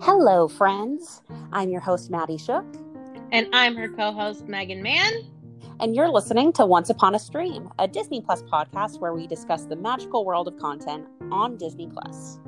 Hello, 0.00 0.48
friends. 0.48 1.22
I'm 1.52 1.68
your 1.70 1.80
host, 1.80 2.10
Maddie 2.10 2.38
Shook, 2.38 2.64
And 3.32 3.46
I'm 3.52 3.76
her 3.76 3.88
co 3.88 4.12
host, 4.12 4.48
Megan 4.48 4.82
Mann. 4.82 5.12
and 5.80 5.94
you're 5.94 6.08
listening 6.08 6.52
to 6.54 6.66
Once 6.66 6.90
Upon 6.90 7.14
a 7.14 7.18
Stream, 7.18 7.68
a 7.78 7.86
Disney 7.88 8.20
Plus 8.20 8.42
podcast 8.42 9.00
where 9.00 9.14
we 9.14 9.26
discuss 9.26 9.64
the 9.64 9.76
magical 9.76 10.24
world 10.24 10.48
of 10.48 10.56
content 10.58 11.06
on 11.30 11.56
Disney 11.56 11.86
Plus. 11.86 12.38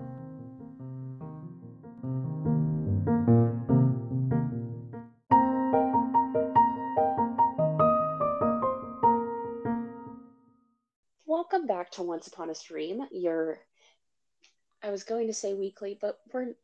Welcome 11.26 11.66
back 11.66 11.90
to 11.92 12.02
Once 12.02 12.26
Upon 12.26 12.50
a 12.50 12.54
Stream. 12.54 13.06
Your 13.10 13.58
I 14.82 14.90
was 14.90 15.04
going 15.04 15.28
to 15.28 15.34
say 15.34 15.54
weekly, 15.54 15.96
but 16.00 16.18
we're 16.32 16.54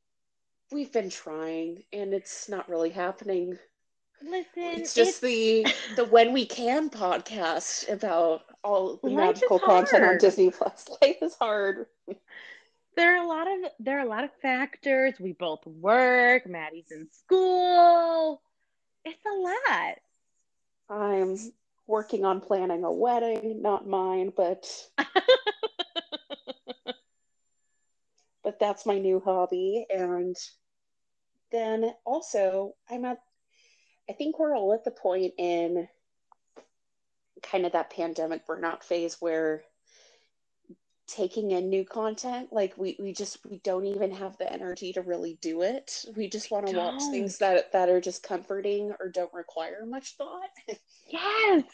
we've 0.73 0.93
been 0.93 1.11
trying 1.11 1.83
and 1.93 2.13
it's 2.15 2.49
not 2.49 2.69
really 2.69 2.91
happening. 2.91 3.59
Listen, 4.23 4.49
It's 4.57 4.95
just 4.95 5.21
the 5.21 5.67
the 5.97 6.05
when 6.11 6.33
we 6.33 6.45
can 6.45 6.91
podcast 6.91 7.91
about 7.91 8.43
all 8.65 8.99
the 9.03 9.11
Life 9.11 9.27
magical 9.35 9.59
content 9.59 10.05
on. 10.05 10.19
Disney 10.19 10.51
Plus. 10.51 10.89
Life 11.03 11.17
is 11.23 11.37
hard. 11.41 11.87
there 12.97 13.17
are 13.17 13.25
a 13.25 13.29
lot 13.29 13.47
of 13.47 13.71
there 13.79 13.99
are 13.99 14.05
a 14.05 14.09
lot 14.09 14.25
of 14.25 14.31
factors. 14.43 15.15
We 15.21 15.33
both 15.33 15.65
work. 15.67 16.47
Maddie's 16.47 16.91
in 16.91 17.09
school. 17.13 18.43
It's 19.05 19.25
a 19.25 19.35
lot. 19.39 19.99
I'm 20.91 21.37
working 21.87 22.25
on 22.25 22.41
planning 22.41 22.83
a 22.85 22.91
wedding, 22.93 23.63
not 23.63 23.87
mine, 23.87 24.33
but 24.37 24.67
but 28.49 28.59
that's 28.59 28.87
my 28.87 28.99
new 28.99 29.21
hobby. 29.21 29.85
And 29.95 30.35
then 31.53 31.93
also 32.07 32.73
I'm 32.89 33.05
at 33.05 33.19
I 34.09 34.15
think 34.15 34.39
we're 34.39 34.57
all 34.57 34.73
at 34.73 34.85
the 34.85 34.91
point 34.91 35.35
in 35.37 35.87
kind 37.43 37.67
of 37.67 37.73
that 37.73 37.91
pandemic 37.91 38.47
burnout 38.47 38.83
phase 38.83 39.19
where 39.21 39.65
taking 41.07 41.51
in 41.51 41.69
new 41.69 41.85
content 41.85 42.49
like 42.51 42.73
we, 42.79 42.97
we 42.99 43.13
just 43.13 43.39
we 43.51 43.59
don't 43.59 43.85
even 43.85 44.13
have 44.13 44.39
the 44.39 44.51
energy 44.51 44.95
to 44.95 45.03
really 45.03 45.39
do 45.43 45.61
it 45.61 46.07
we 46.17 46.27
just 46.27 46.51
want 46.51 46.67
to 46.67 46.77
watch 46.77 47.03
things 47.11 47.37
that 47.39 47.71
that 47.73 47.91
are 47.91 48.01
just 48.01 48.23
comforting 48.23 48.95
or 48.99 49.11
don't 49.11 49.33
require 49.35 49.85
much 49.87 50.17
thought 50.17 50.51
Yes. 51.09 51.65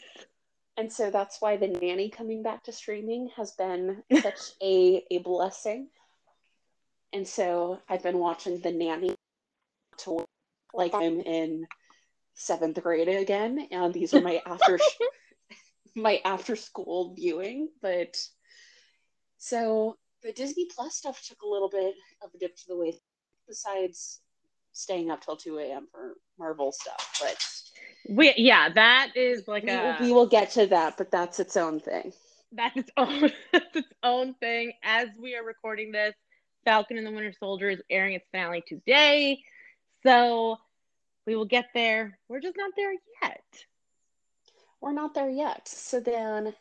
and 0.77 0.91
so 0.91 1.09
that's 1.09 1.41
why 1.41 1.55
the 1.55 1.67
nanny 1.67 2.09
coming 2.09 2.43
back 2.43 2.63
to 2.65 2.71
streaming 2.73 3.29
has 3.35 3.51
been 3.51 4.03
such 4.21 4.51
a 4.61 5.03
a 5.09 5.17
blessing 5.19 5.87
and 7.13 7.27
so 7.27 7.79
i've 7.89 8.03
been 8.03 8.17
watching 8.17 8.59
the 8.61 8.71
nanny 8.71 9.13
to 9.97 10.25
like 10.73 10.93
i'm 10.93 11.19
in 11.21 11.65
seventh 12.33 12.81
grade 12.81 13.07
again 13.07 13.67
and 13.71 13.93
these 13.93 14.13
are 14.13 14.21
my 14.21 14.41
after 14.45 14.79
my 15.95 16.19
after 16.25 16.55
school 16.55 17.13
viewing 17.15 17.69
but 17.81 18.17
so 19.37 19.95
the 20.23 20.33
disney 20.33 20.67
plus 20.75 20.95
stuff 20.95 21.21
took 21.25 21.41
a 21.41 21.47
little 21.47 21.69
bit 21.69 21.93
of 22.23 22.29
a 22.33 22.37
dip 22.37 22.55
to 22.55 22.63
the 22.67 22.75
way 22.75 22.93
besides 23.47 24.21
staying 24.73 25.09
up 25.09 25.23
till 25.23 25.37
2 25.37 25.57
a.m 25.59 25.87
for 25.91 26.15
marvel 26.37 26.71
stuff 26.71 27.17
but 27.21 27.37
We 28.09 28.33
yeah, 28.37 28.69
that 28.69 29.11
is 29.15 29.47
like 29.47 29.63
we, 29.63 29.69
a 29.69 29.97
we 30.01 30.11
will 30.11 30.27
get 30.27 30.51
to 30.51 30.67
that 30.67 30.97
but 30.97 31.11
that's 31.11 31.39
its 31.39 31.55
own 31.55 31.79
thing 31.79 32.11
that's 32.51 32.77
its 32.77 32.91
own 32.97 33.31
that's 33.51 33.75
its 33.75 33.93
own 34.03 34.33
thing. 34.35 34.73
As 34.83 35.09
we 35.19 35.35
are 35.35 35.43
recording 35.43 35.91
this, 35.91 36.13
Falcon 36.65 36.97
and 36.97 37.07
the 37.07 37.11
Winter 37.11 37.33
Soldier 37.39 37.69
is 37.69 37.81
airing 37.89 38.15
its 38.15 38.25
finale 38.31 38.63
today. 38.67 39.39
So 40.05 40.57
we 41.25 41.35
will 41.35 41.45
get 41.45 41.65
there. 41.73 42.19
We're 42.27 42.41
just 42.41 42.57
not 42.57 42.71
there 42.75 42.93
yet. 43.21 43.43
we're 44.81 44.93
not 44.93 45.13
there 45.13 45.29
yet. 45.29 45.67
So 45.67 45.99
then, 45.99 46.53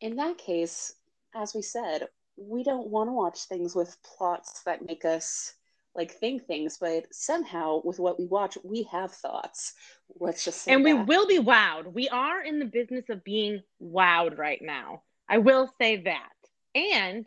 in 0.00 0.16
that 0.16 0.38
case, 0.38 0.94
as 1.34 1.54
we 1.54 1.62
said, 1.62 2.08
we 2.36 2.62
don't 2.64 2.88
want 2.88 3.08
to 3.08 3.12
watch 3.12 3.44
things 3.44 3.74
with 3.74 3.96
plots 4.02 4.62
that 4.64 4.86
make 4.86 5.04
us 5.04 5.54
like 5.94 6.12
think 6.12 6.46
things, 6.46 6.78
but 6.80 7.06
somehow 7.12 7.80
with 7.84 7.98
what 7.98 8.18
we 8.18 8.26
watch, 8.26 8.56
we 8.62 8.84
have 8.84 9.10
thoughts. 9.12 9.74
Let's 10.20 10.44
just 10.44 10.62
say 10.62 10.72
and 10.72 10.84
we 10.84 10.92
that. 10.92 11.06
will 11.08 11.26
be 11.26 11.38
wowed. 11.40 11.92
We 11.92 12.08
are 12.08 12.42
in 12.42 12.60
the 12.60 12.64
business 12.66 13.04
of 13.10 13.24
being 13.24 13.62
wowed 13.82 14.38
right 14.38 14.60
now. 14.62 15.02
I 15.28 15.38
will 15.38 15.68
say 15.80 16.02
that. 16.02 16.32
And 16.74 17.26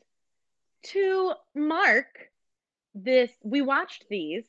to 0.84 1.34
mark 1.56 2.30
this, 2.94 3.32
we 3.44 3.62
watched 3.62 4.06
these 4.10 4.44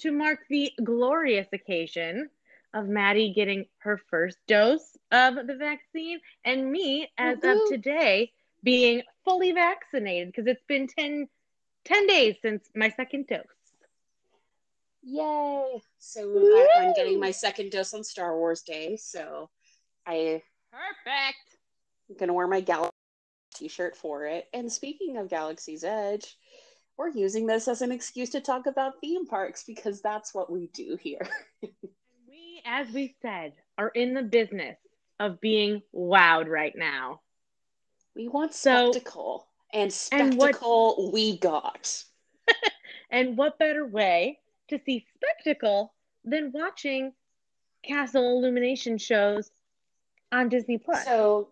to 0.00 0.10
mark 0.12 0.40
the 0.48 0.72
glorious 0.82 1.46
occasion 1.52 2.28
of 2.72 2.88
Maddie 2.88 3.32
getting 3.32 3.66
her 3.78 3.98
first 4.10 4.38
dose 4.48 4.96
of 5.12 5.34
the 5.46 5.56
vaccine 5.56 6.18
and 6.44 6.70
me, 6.70 7.08
as 7.16 7.38
Woohoo. 7.38 7.64
of 7.64 7.68
today, 7.68 8.32
being 8.64 9.02
fully 9.24 9.52
vaccinated 9.52 10.28
because 10.28 10.46
it's 10.46 10.64
been 10.66 10.88
10, 10.88 11.28
10 11.84 12.06
days 12.06 12.36
since 12.42 12.68
my 12.74 12.90
second 12.90 13.26
dose. 13.28 13.44
Yay! 15.02 15.82
So 15.98 16.22
I, 16.22 16.68
I'm 16.78 16.94
getting 16.94 17.20
my 17.20 17.30
second 17.30 17.70
dose 17.70 17.94
on 17.94 18.02
Star 18.02 18.36
Wars 18.36 18.62
Day. 18.62 18.96
So 18.96 19.50
I 20.06 20.42
Perfect. 20.72 21.58
I'm 22.08 22.16
gonna 22.16 22.32
wear 22.32 22.48
my 22.48 22.60
Galaxy 23.54 23.68
t-shirt 23.68 23.96
for 23.96 24.26
it. 24.26 24.48
And 24.52 24.70
speaking 24.70 25.16
of 25.16 25.28
Galaxy's 25.28 25.84
Edge, 25.84 26.36
we're 26.96 27.08
using 27.08 27.46
this 27.46 27.68
as 27.68 27.82
an 27.82 27.92
excuse 27.92 28.30
to 28.30 28.40
talk 28.40 28.66
about 28.66 29.00
theme 29.00 29.26
parks 29.26 29.64
because 29.64 30.00
that's 30.00 30.34
what 30.34 30.50
we 30.50 30.68
do 30.68 30.96
here. 31.00 31.26
We, 32.26 32.62
as 32.64 32.90
we 32.92 33.14
said, 33.22 33.52
are 33.78 33.88
in 33.88 34.12
the 34.14 34.22
business 34.22 34.76
of 35.20 35.40
being 35.40 35.82
wowed 35.94 36.48
right 36.48 36.72
now. 36.74 37.20
We 38.16 38.26
want 38.28 38.54
So- 38.54 38.90
spectacle, 38.92 39.46
and 39.72 39.94
and 40.12 40.36
what- 40.36 40.54
spectacle 40.54 41.10
we 41.12 41.38
got. 41.38 42.02
And 43.10 43.36
what 43.36 43.58
better 43.60 43.86
way 43.86 44.40
to 44.70 44.80
see 44.84 45.06
spectacle 45.14 45.94
than 46.24 46.50
watching 46.52 47.12
castle 47.84 48.36
illumination 48.38 48.98
shows 48.98 49.52
on 50.32 50.48
Disney 50.48 50.78
Plus? 50.78 51.04
So, 51.04 51.50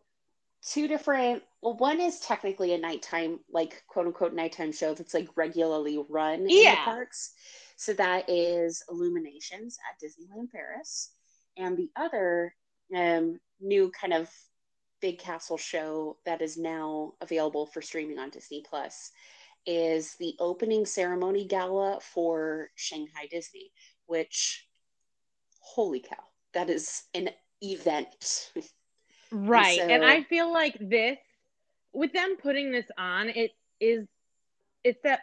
two 0.66 0.88
different. 0.88 1.44
Well, 1.62 1.76
one 1.76 2.00
is 2.00 2.18
technically 2.20 2.74
a 2.74 2.78
nighttime, 2.78 3.38
like 3.50 3.84
quote 3.86 4.06
unquote 4.06 4.34
nighttime 4.34 4.72
show 4.72 4.94
that's 4.94 5.14
like 5.14 5.28
regularly 5.36 6.04
run 6.08 6.40
in 6.40 6.44
the 6.46 6.52
Yeah. 6.54 6.84
parks. 6.84 7.32
So 7.76 7.92
that 7.94 8.28
is 8.28 8.82
Illuminations 8.90 9.78
at 9.88 10.00
Disneyland 10.04 10.50
Paris, 10.50 11.12
and 11.56 11.76
the 11.76 11.90
other 11.96 12.54
um, 12.94 13.38
new 13.60 13.90
kind 13.92 14.12
of 14.12 14.28
big 15.00 15.18
castle 15.18 15.56
show 15.56 16.18
that 16.26 16.42
is 16.42 16.56
now 16.58 17.14
available 17.20 17.66
for 17.66 17.80
streaming 17.80 18.18
on 18.18 18.30
Disney 18.30 18.62
Plus 18.68 19.10
is 19.64 20.14
the 20.16 20.34
opening 20.40 20.84
ceremony 20.84 21.44
gala 21.46 22.00
for 22.00 22.70
Shanghai 22.74 23.26
Disney, 23.30 23.72
which 24.06 24.66
holy 25.60 26.00
cow, 26.00 26.22
that 26.54 26.68
is 26.68 27.04
an 27.14 27.30
event. 27.62 28.52
right. 29.32 29.78
And 29.80 30.02
so- 30.02 30.08
I 30.08 30.22
feel 30.24 30.52
like 30.52 30.76
this, 30.80 31.18
with 31.92 32.12
them 32.12 32.36
putting 32.42 32.72
this 32.72 32.86
on, 32.96 33.28
it 33.28 33.52
is, 33.80 34.06
it's 34.84 35.00
that 35.04 35.20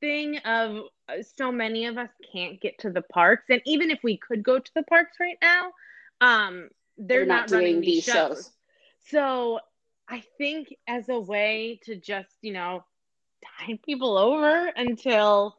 thing 0.00 0.38
of 0.38 0.84
uh, 1.08 1.22
so 1.36 1.52
many 1.52 1.86
of 1.86 1.98
us 1.98 2.10
can't 2.32 2.60
get 2.60 2.78
to 2.80 2.90
the 2.90 3.02
parks. 3.02 3.44
And 3.48 3.60
even 3.64 3.90
if 3.90 4.00
we 4.02 4.16
could 4.16 4.42
go 4.42 4.58
to 4.58 4.74
the 4.74 4.82
parks 4.82 5.18
right 5.20 5.38
now, 5.40 5.72
um, 6.20 6.68
they're, 6.98 7.26
not, 7.26 7.50
running 7.50 7.80
these 7.80 8.04
shows. 8.04 8.50
So 9.08 9.60
I 10.08 10.22
think 10.38 10.74
as 10.88 11.08
a 11.08 11.18
way 11.18 11.80
to 11.84 11.96
just, 11.96 12.34
you 12.40 12.52
know, 12.52 12.84
tide 13.58 13.82
people 13.82 14.16
over 14.16 14.70
until 14.76 15.56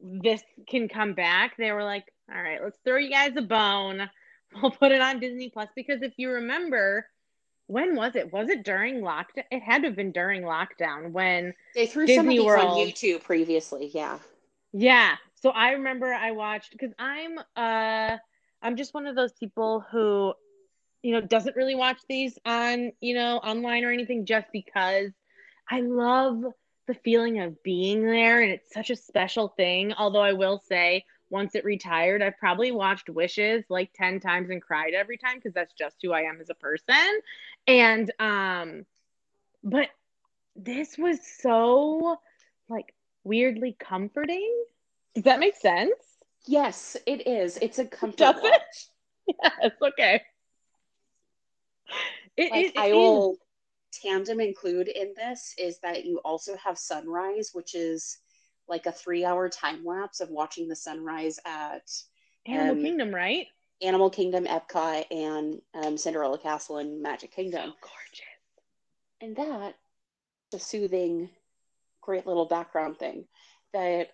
this 0.00 0.42
can 0.68 0.88
come 0.88 1.14
back, 1.14 1.56
they 1.56 1.72
were 1.72 1.84
like, 1.84 2.12
all 2.32 2.42
right, 2.42 2.62
let's 2.62 2.78
throw 2.84 2.96
you 2.96 3.10
guys 3.10 3.32
a 3.36 3.42
bone. 3.42 4.08
We'll 4.62 4.70
put 4.70 4.92
it 4.92 5.00
on 5.00 5.18
Disney 5.18 5.50
Plus 5.50 5.68
because 5.74 6.00
if 6.02 6.12
you 6.16 6.30
remember, 6.30 7.08
when 7.66 7.96
was 7.96 8.14
it? 8.16 8.32
Was 8.32 8.48
it 8.50 8.64
during 8.64 9.00
lockdown? 9.00 9.44
It 9.50 9.62
had 9.62 9.82
to 9.82 9.88
have 9.88 9.96
been 9.96 10.12
during 10.12 10.42
lockdown 10.42 11.12
when, 11.12 11.54
They 11.74 11.86
threw 11.86 12.06
some 12.06 12.26
of 12.26 12.30
Disney 12.30 12.38
these 12.38 12.46
World. 12.46 12.66
on 12.66 12.76
YouTube 12.86 13.22
previously, 13.22 13.90
yeah. 13.94 14.18
yeah. 14.72 15.16
So 15.36 15.50
I 15.50 15.72
remember 15.72 16.12
I 16.12 16.32
watched 16.32 16.72
because 16.72 16.92
I'm 16.98 17.38
uh 17.56 18.16
I'm 18.62 18.76
just 18.76 18.94
one 18.94 19.06
of 19.06 19.14
those 19.14 19.32
people 19.32 19.84
who 19.90 20.32
you 21.02 21.12
know 21.12 21.20
doesn't 21.20 21.54
really 21.54 21.74
watch 21.74 21.98
these 22.08 22.38
on 22.46 22.92
you 23.00 23.14
know 23.14 23.36
online 23.36 23.84
or 23.84 23.90
anything 23.90 24.24
just 24.24 24.46
because 24.52 25.10
I 25.70 25.80
love 25.80 26.42
the 26.86 26.94
feeling 26.94 27.40
of 27.40 27.62
being 27.62 28.04
there 28.06 28.40
and 28.40 28.52
it's 28.52 28.72
such 28.72 28.90
a 28.90 28.96
special 28.96 29.48
thing. 29.48 29.92
Although 29.92 30.22
I 30.22 30.32
will 30.32 30.58
say 30.66 31.04
once 31.34 31.56
it 31.56 31.64
retired, 31.64 32.22
I've 32.22 32.38
probably 32.38 32.70
watched 32.70 33.10
Wishes 33.10 33.64
like 33.68 33.90
10 33.92 34.20
times 34.20 34.50
and 34.50 34.62
cried 34.62 34.94
every 34.94 35.18
time 35.18 35.34
because 35.34 35.52
that's 35.52 35.74
just 35.74 35.96
who 36.00 36.12
I 36.12 36.20
am 36.20 36.38
as 36.40 36.48
a 36.48 36.54
person. 36.54 37.20
And 37.66 38.10
um 38.20 38.86
but 39.64 39.88
this 40.54 40.96
was 40.96 41.18
so 41.40 42.16
like 42.68 42.94
weirdly 43.24 43.76
comforting 43.80 44.64
Does 45.16 45.24
that 45.24 45.40
make 45.40 45.56
sense? 45.56 45.90
Yes, 46.46 46.96
it 47.04 47.26
is. 47.26 47.58
It's 47.60 47.80
a 47.80 47.84
comfort 47.84 48.18
Does 48.18 48.36
it? 48.42 48.62
Yes, 49.42 49.72
okay. 49.82 50.22
It, 52.36 52.50
Like 52.52 52.66
it- 52.66 52.76
it 52.76 52.78
I 52.78 52.86
is. 52.86 52.94
will 52.94 53.36
tandem 53.92 54.38
include 54.38 54.86
in 54.88 55.14
this 55.16 55.54
is 55.58 55.80
that 55.80 56.04
you 56.04 56.18
also 56.24 56.56
have 56.58 56.78
sunrise, 56.78 57.50
which 57.54 57.74
is 57.74 58.18
like 58.68 58.86
a 58.86 58.92
three-hour 58.92 59.48
time 59.50 59.84
lapse 59.84 60.20
of 60.20 60.30
watching 60.30 60.68
the 60.68 60.76
sunrise 60.76 61.38
at 61.44 61.90
Animal 62.46 62.72
um, 62.76 62.82
Kingdom, 62.82 63.14
right? 63.14 63.46
Animal 63.82 64.10
Kingdom, 64.10 64.44
Epcot, 64.46 65.04
and 65.10 65.60
um, 65.74 65.96
Cinderella 65.96 66.38
Castle 66.38 66.78
and 66.78 67.02
Magic 67.02 67.32
Kingdom. 67.34 67.70
So 67.70 67.88
gorgeous. 67.88 68.24
and 69.20 69.36
that 69.36 69.74
a 70.54 70.58
soothing 70.58 71.28
great 72.00 72.26
little 72.26 72.46
background 72.46 72.96
thing 72.98 73.26
that 73.72 74.10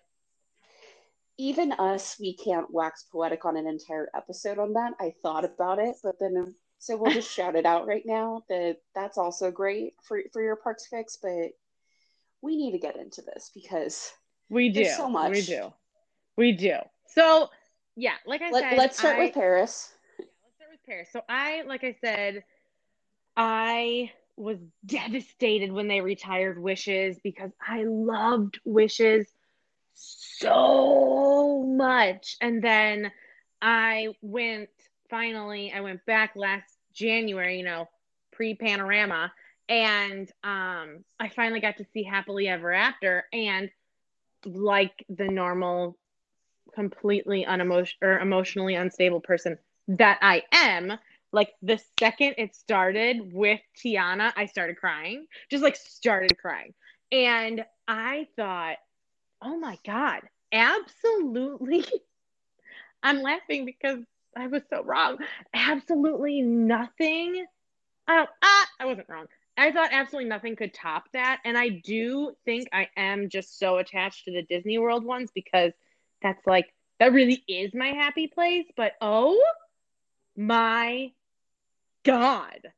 even 1.37 1.71
us 1.73 2.17
we 2.19 2.35
can't 2.35 2.71
wax 2.73 3.05
poetic 3.11 3.45
on 3.45 3.57
an 3.57 3.67
entire 3.67 4.09
episode 4.15 4.57
on 4.57 4.73
that 4.73 4.93
i 4.99 5.13
thought 5.21 5.45
about 5.45 5.77
it 5.79 5.95
but 6.03 6.15
then 6.19 6.55
so 6.79 6.97
we'll 6.97 7.11
just 7.11 7.31
shout 7.35 7.55
it 7.55 7.65
out 7.65 7.85
right 7.85 8.03
now 8.05 8.41
that 8.49 8.77
that's 8.95 9.17
also 9.17 9.51
great 9.51 9.93
for 10.01 10.21
for 10.33 10.41
your 10.41 10.55
parks 10.55 10.87
fix 10.87 11.17
but 11.21 11.51
we 12.41 12.55
need 12.55 12.71
to 12.71 12.79
get 12.79 12.95
into 12.95 13.21
this 13.21 13.51
because 13.53 14.11
We 14.51 14.69
do. 14.69 14.83
There's 14.83 14.97
so 14.97 15.09
much. 15.09 15.31
We 15.31 15.41
do. 15.41 15.73
We 16.35 16.51
do. 16.51 16.75
So, 17.07 17.49
yeah, 17.95 18.15
like 18.25 18.41
I 18.41 18.51
let, 18.51 18.63
said, 18.63 18.77
let's 18.77 18.99
start 18.99 19.15
I- 19.15 19.19
with 19.19 19.33
paris 19.33 19.93
let's 20.19 20.55
start 20.55 20.71
with 20.71 20.85
Paris. 20.85 21.09
So 21.11 21.21
I, 21.27 21.63
like 21.63 21.83
I 21.83 21.95
said, 22.01 22.43
I 23.35 24.11
was 24.35 24.57
devastated 24.85 25.71
when 25.71 25.87
they 25.87 26.01
retired 26.01 26.61
Wishes 26.61 27.17
because 27.23 27.51
I 27.65 27.83
loved 27.83 28.59
Wishes 28.65 29.27
so 29.93 31.63
much. 31.63 32.37
And 32.41 32.63
then 32.63 33.11
I 33.61 34.09
went 34.21 34.69
finally, 35.09 35.71
I 35.75 35.81
went 35.81 36.05
back 36.05 36.33
last 36.35 36.77
January, 36.93 37.57
you 37.57 37.65
know, 37.65 37.87
pre 38.31 38.55
panorama, 38.55 39.31
and 39.69 40.29
um 40.43 41.03
I 41.19 41.29
finally 41.35 41.59
got 41.59 41.77
to 41.77 41.85
see 41.93 42.03
Happily 42.03 42.47
Ever 42.47 42.73
After 42.73 43.25
and 43.31 43.69
like 44.45 45.05
the 45.09 45.27
normal 45.27 45.97
completely 46.73 47.45
unemotion 47.45 47.95
or 48.01 48.19
emotionally 48.19 48.75
unstable 48.75 49.21
person 49.21 49.57
that 49.87 50.19
I 50.21 50.43
am, 50.51 50.97
like 51.31 51.53
the 51.61 51.79
second 51.99 52.35
it 52.37 52.55
started 52.55 53.33
with 53.33 53.59
Tiana, 53.77 54.33
I 54.35 54.45
started 54.45 54.77
crying. 54.77 55.27
Just 55.49 55.63
like 55.63 55.75
started 55.75 56.37
crying. 56.37 56.73
And 57.11 57.65
I 57.87 58.27
thought, 58.35 58.77
oh 59.41 59.57
my 59.57 59.77
God, 59.85 60.21
absolutely. 60.51 61.85
I'm 63.03 63.21
laughing 63.21 63.65
because 63.65 63.99
I 64.35 64.47
was 64.47 64.61
so 64.69 64.83
wrong. 64.83 65.17
Absolutely 65.53 66.41
nothing. 66.41 67.45
Oh, 68.07 68.25
ah, 68.43 68.67
I 68.79 68.85
wasn't 68.85 69.09
wrong. 69.09 69.25
I 69.57 69.71
thought 69.71 69.89
absolutely 69.91 70.29
nothing 70.29 70.55
could 70.55 70.73
top 70.73 71.05
that. 71.13 71.39
And 71.45 71.57
I 71.57 71.69
do 71.69 72.33
think 72.45 72.69
I 72.73 72.89
am 72.97 73.29
just 73.29 73.59
so 73.59 73.77
attached 73.77 74.25
to 74.25 74.31
the 74.31 74.41
Disney 74.43 74.77
World 74.79 75.03
ones 75.03 75.29
because 75.33 75.73
that's 76.21 76.45
like, 76.47 76.73
that 76.99 77.13
really 77.13 77.43
is 77.47 77.73
my 77.73 77.89
happy 77.89 78.27
place. 78.27 78.65
But 78.75 78.93
oh 79.01 79.41
my 80.35 81.11
God. 82.03 82.59
This 82.63 82.71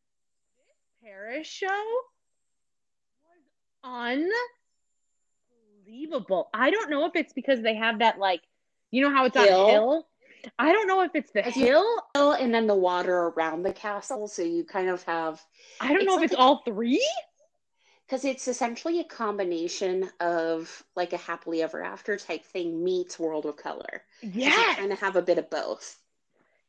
Paris 1.03 1.47
show 1.47 1.67
was 3.83 4.27
unbelievable. 5.85 6.49
I 6.53 6.71
don't 6.71 6.89
know 6.89 7.05
if 7.05 7.15
it's 7.15 7.33
because 7.33 7.61
they 7.61 7.75
have 7.75 7.99
that, 7.99 8.19
like, 8.19 8.41
you 8.91 9.01
know 9.01 9.11
how 9.11 9.25
it's 9.25 9.37
on 9.37 9.47
a 9.47 9.71
hill? 9.71 10.07
I 10.59 10.71
don't 10.73 10.87
know 10.87 11.01
if 11.03 11.11
it's 11.15 11.31
the 11.31 11.43
you- 11.55 11.65
hill. 12.15 12.33
and 12.35 12.53
then 12.53 12.67
the 12.67 12.75
water 12.75 13.15
around 13.27 13.63
the 13.63 13.73
castle 13.73 14.27
so 14.27 14.41
you 14.41 14.63
kind 14.63 14.89
of 14.89 15.03
have 15.03 15.41
I 15.79 15.93
don't 15.93 16.05
know 16.05 16.13
if 16.15 16.21
like 16.21 16.25
it's 16.31 16.33
a- 16.33 16.37
all 16.37 16.61
three. 16.65 17.05
because 18.05 18.25
it's 18.25 18.47
essentially 18.47 18.99
a 18.99 19.03
combination 19.05 20.09
of 20.19 20.83
like 20.95 21.13
a 21.13 21.17
happily 21.17 21.61
ever 21.63 21.81
after 21.83 22.17
type 22.17 22.43
thing 22.45 22.83
meets 22.83 23.17
world 23.17 23.45
of 23.45 23.55
Color. 23.57 24.03
Yes. 24.21 24.77
kind 24.77 24.91
of 24.91 24.99
have 24.99 25.15
a 25.15 25.21
bit 25.21 25.37
of 25.37 25.49
both 25.49 25.97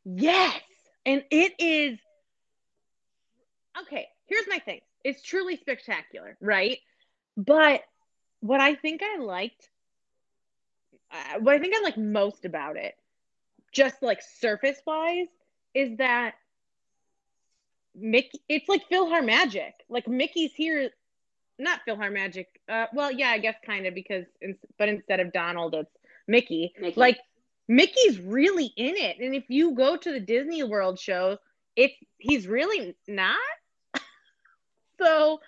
Yes. 0.05 0.61
And 1.05 1.23
it 1.31 1.53
is 1.59 1.99
okay. 3.81 4.07
Here's 4.27 4.47
my 4.47 4.59
thing 4.59 4.81
it's 5.03 5.21
truly 5.21 5.57
spectacular, 5.57 6.37
right? 6.41 6.79
But 7.37 7.81
what 8.39 8.59
I 8.59 8.75
think 8.75 9.01
I 9.03 9.17
liked, 9.17 9.69
uh, 11.11 11.39
what 11.39 11.55
I 11.55 11.59
think 11.59 11.75
I 11.75 11.81
like 11.81 11.97
most 11.97 12.45
about 12.45 12.75
it, 12.77 12.95
just 13.75 14.01
like 14.01 14.21
surface 14.21 14.79
wise, 14.87 15.27
is 15.75 15.97
that 15.97 16.33
Mickey, 17.93 18.41
it's 18.49 18.67
like 18.67 18.89
PhilharMagic. 18.89 19.73
Like 19.89 20.07
Mickey's 20.07 20.53
here, 20.55 20.89
not 21.59 21.81
PhilharMagic. 21.87 22.47
Uh, 22.67 22.85
well, 22.93 23.11
yeah, 23.11 23.29
I 23.29 23.37
guess 23.39 23.55
kind 23.65 23.85
of 23.85 23.93
because, 23.93 24.25
in, 24.41 24.57
but 24.79 24.89
instead 24.89 25.19
of 25.19 25.33
Donald, 25.33 25.75
it's 25.75 25.91
Mickey. 26.27 26.73
Mickey. 26.79 26.99
Like 26.99 27.19
Mickey's 27.67 28.19
really 28.19 28.71
in 28.77 28.95
it, 28.95 29.19
and 29.19 29.35
if 29.35 29.43
you 29.49 29.75
go 29.75 29.97
to 29.97 30.11
the 30.11 30.19
Disney 30.19 30.63
World 30.63 30.97
show, 30.97 31.37
it's 31.75 31.93
he's 32.17 32.47
really 32.47 32.95
not. 33.07 33.37
so 34.99 35.41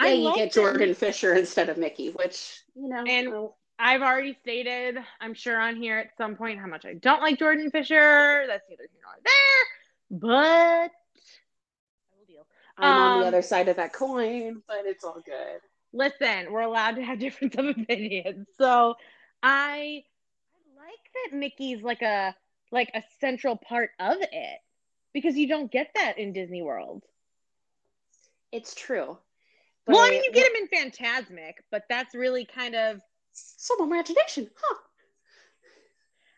yeah 0.00 0.08
I 0.08 0.12
you 0.12 0.34
get 0.34 0.52
jordan 0.52 0.94
fisher 0.94 1.34
instead 1.34 1.68
of 1.68 1.78
mickey 1.78 2.10
which 2.10 2.62
you 2.74 2.88
know 2.88 3.04
And- 3.06 3.30
well, 3.30 3.56
I've 3.82 4.02
already 4.02 4.38
stated, 4.40 4.96
I'm 5.20 5.34
sure 5.34 5.58
on 5.58 5.74
here 5.74 5.98
at 5.98 6.16
some 6.16 6.36
point, 6.36 6.60
how 6.60 6.68
much 6.68 6.84
I 6.84 6.94
don't 6.94 7.20
like 7.20 7.38
Jordan 7.38 7.70
Fisher. 7.70 8.44
That's 8.46 8.64
neither 8.70 8.84
here 8.92 9.02
nor 9.02 9.14
there. 9.24 10.20
But 10.20 10.90
I 10.90 12.16
will 12.16 12.26
deal. 12.28 12.46
i'm 12.78 12.84
on 12.84 13.12
um, 13.12 13.20
the 13.22 13.26
other 13.26 13.42
side 13.42 13.68
of 13.68 13.76
that 13.76 13.92
coin 13.92 14.62
but 14.68 14.82
it's 14.84 15.04
all 15.04 15.20
good 15.26 15.60
Listen, 15.92 16.50
we're 16.50 16.62
allowed 16.62 16.96
to 16.96 17.02
have 17.04 17.18
difference 17.18 17.54
of 17.56 17.66
opinions. 17.66 18.46
So 18.56 18.94
I 19.42 20.04
I 20.54 20.78
like 20.78 21.30
that 21.30 21.36
Mickey's 21.36 21.82
like 21.82 22.02
a 22.02 22.34
like 22.70 22.90
a 22.94 23.02
central 23.20 23.56
part 23.56 23.90
of 24.00 24.16
it 24.20 24.58
because 25.12 25.36
you 25.36 25.46
don't 25.46 25.70
get 25.70 25.90
that 25.94 26.18
in 26.18 26.32
Disney 26.32 26.62
World. 26.62 27.02
it's 28.50 28.74
true 28.74 29.18
well, 29.86 30.00
I 30.00 30.10
mean, 30.10 30.22
you 30.22 30.30
get 30.30 30.46
him 30.46 30.62
in 30.62 30.68
Phantasmic, 30.68 31.64
but 31.72 31.82
that's 31.88 32.14
really 32.14 32.44
kind 32.44 32.76
of 32.76 33.00
some 33.32 33.78
imagination 33.80 34.48
huh 34.54 34.78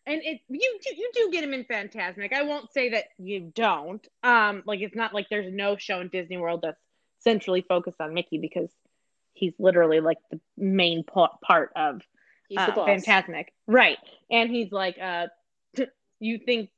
and 0.06 0.20
it 0.22 0.40
you 0.48 0.78
do 0.82 0.94
you 0.94 1.10
do 1.14 1.30
get 1.30 1.44
him 1.44 1.54
in 1.54 1.64
Phantasmic. 1.64 2.32
I 2.32 2.42
won't 2.42 2.72
say 2.72 2.90
that 2.90 3.04
you 3.18 3.52
don't. 3.54 4.06
Um, 4.22 4.62
like 4.66 4.80
it's 4.80 4.94
not 4.94 5.14
like 5.14 5.28
there's 5.30 5.52
no 5.52 5.76
show 5.76 6.00
in 6.00 6.08
Disney 6.08 6.36
World 6.36 6.60
that's 6.62 6.80
centrally 7.20 7.64
focused 7.66 8.00
on 8.00 8.12
Mickey 8.12 8.38
because 8.38 8.70
he's 9.32 9.54
literally 9.58 10.00
like 10.00 10.18
the 10.30 10.40
main 10.56 11.04
pa- 11.04 11.36
part 11.42 11.72
of 11.74 12.02
he's 12.48 12.58
uh, 12.58 12.66
the 12.66 12.72
boss 12.72 12.86
Phantasmic, 12.86 13.52
right? 13.66 13.98
And 14.30 14.50
he's 14.50 14.70
like, 14.70 14.98
uh, 15.00 15.28
you 16.20 16.38
think 16.38 16.70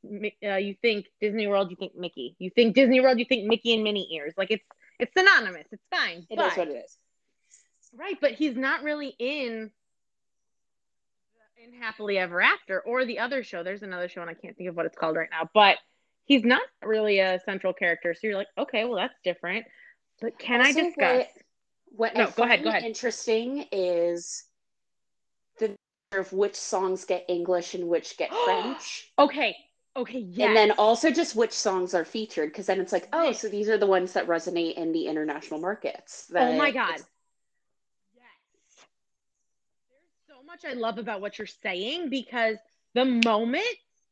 uh, 0.45 0.57
you 0.57 0.77
think 0.81 1.07
Disney 1.21 1.49
World, 1.49 1.71
you 1.71 1.77
think 1.77 1.97
Mickey. 1.97 2.37
You 2.39 2.51
think 2.51 2.75
Disney 2.75 3.01
World, 3.01 3.19
you 3.19 3.25
think 3.25 3.47
Mickey 3.47 3.75
and 3.75 3.83
Minnie 3.83 4.09
ears. 4.13 4.35
Like 4.37 4.51
it's 4.51 4.65
it's 5.01 5.13
synonymous. 5.17 5.67
It's 5.73 5.83
fine. 5.91 6.27
It 6.31 6.37
but, 6.37 6.53
is 6.53 6.57
what 6.57 6.69
it 6.69 6.85
is 6.85 6.97
Right, 7.93 8.17
but 8.21 8.33
he's 8.33 8.57
not 8.57 8.83
really 8.83 9.15
in 9.19 9.71
in 11.67 11.81
Happily 11.81 12.19
Ever 12.19 12.41
After 12.41 12.81
or 12.81 13.05
the 13.05 13.19
other 13.19 13.43
show. 13.43 13.63
There's 13.63 13.83
another 13.83 14.09
show 14.09 14.21
and 14.21 14.31
I 14.31 14.35
can't 14.35 14.57
think 14.57 14.69
of 14.69 14.77
what 14.77 14.87
it's 14.87 14.97
called 14.97 15.17
right 15.17 15.29
now, 15.31 15.49
but 15.53 15.77
he's 16.25 16.45
not 16.45 16.63
really 16.83 17.19
a 17.19 17.41
central 17.45 17.73
character. 17.73 18.15
So 18.15 18.27
you're 18.27 18.37
like, 18.37 18.49
okay, 18.59 18.85
well 18.85 18.97
that's 18.97 19.15
different. 19.25 19.67
But 20.21 20.39
can 20.39 20.61
I 20.61 20.69
Also, 20.69 20.85
discuss? 20.85 21.27
what 21.87 22.15
No, 22.15 22.25
I 22.25 22.31
go 22.31 22.43
ahead, 22.45 22.63
go 22.63 22.69
ahead. 22.71 22.85
interesting 22.85 23.67
is 23.73 24.45
the 25.59 25.75
of 26.13 26.33
which 26.33 26.55
songs 26.55 27.05
get 27.05 27.25
english 27.29 27.75
and 27.75 27.89
which 27.89 28.17
get 28.17 28.31
french 28.45 29.11
Okay, 29.19 29.57
okay, 29.97 30.19
yes. 30.21 30.47
And 30.49 30.57
then 30.57 30.71
also 30.73 31.11
just 31.11 31.35
which 31.37 31.53
songs 31.53 31.95
are 31.95 32.05
featured, 32.05 32.51
because 32.51 32.67
then 32.67 32.81
it's 32.81 32.93
like, 32.93 33.09
oh, 33.13 33.33
so 33.33 33.49
these 33.49 33.69
are 33.69 33.79
the 33.79 33.87
ones 33.87 34.13
that 34.13 34.27
resonate 34.29 34.75
in 34.75 34.93
the 34.93 35.07
international 35.07 35.59
markets. 35.61 36.31
Oh 36.35 36.53
my 36.57 36.71
God. 36.71 36.95
it's- 36.95 37.07
Yes. 38.15 38.25
There's 39.91 40.11
so 40.29 40.35
much 40.47 40.65
I 40.65 40.75
love 40.75 40.99
about 40.99 41.21
what 41.21 41.39
you're 41.39 41.47
saying 41.47 42.09
because 42.09 42.57
the 42.95 43.05
moment 43.05 43.65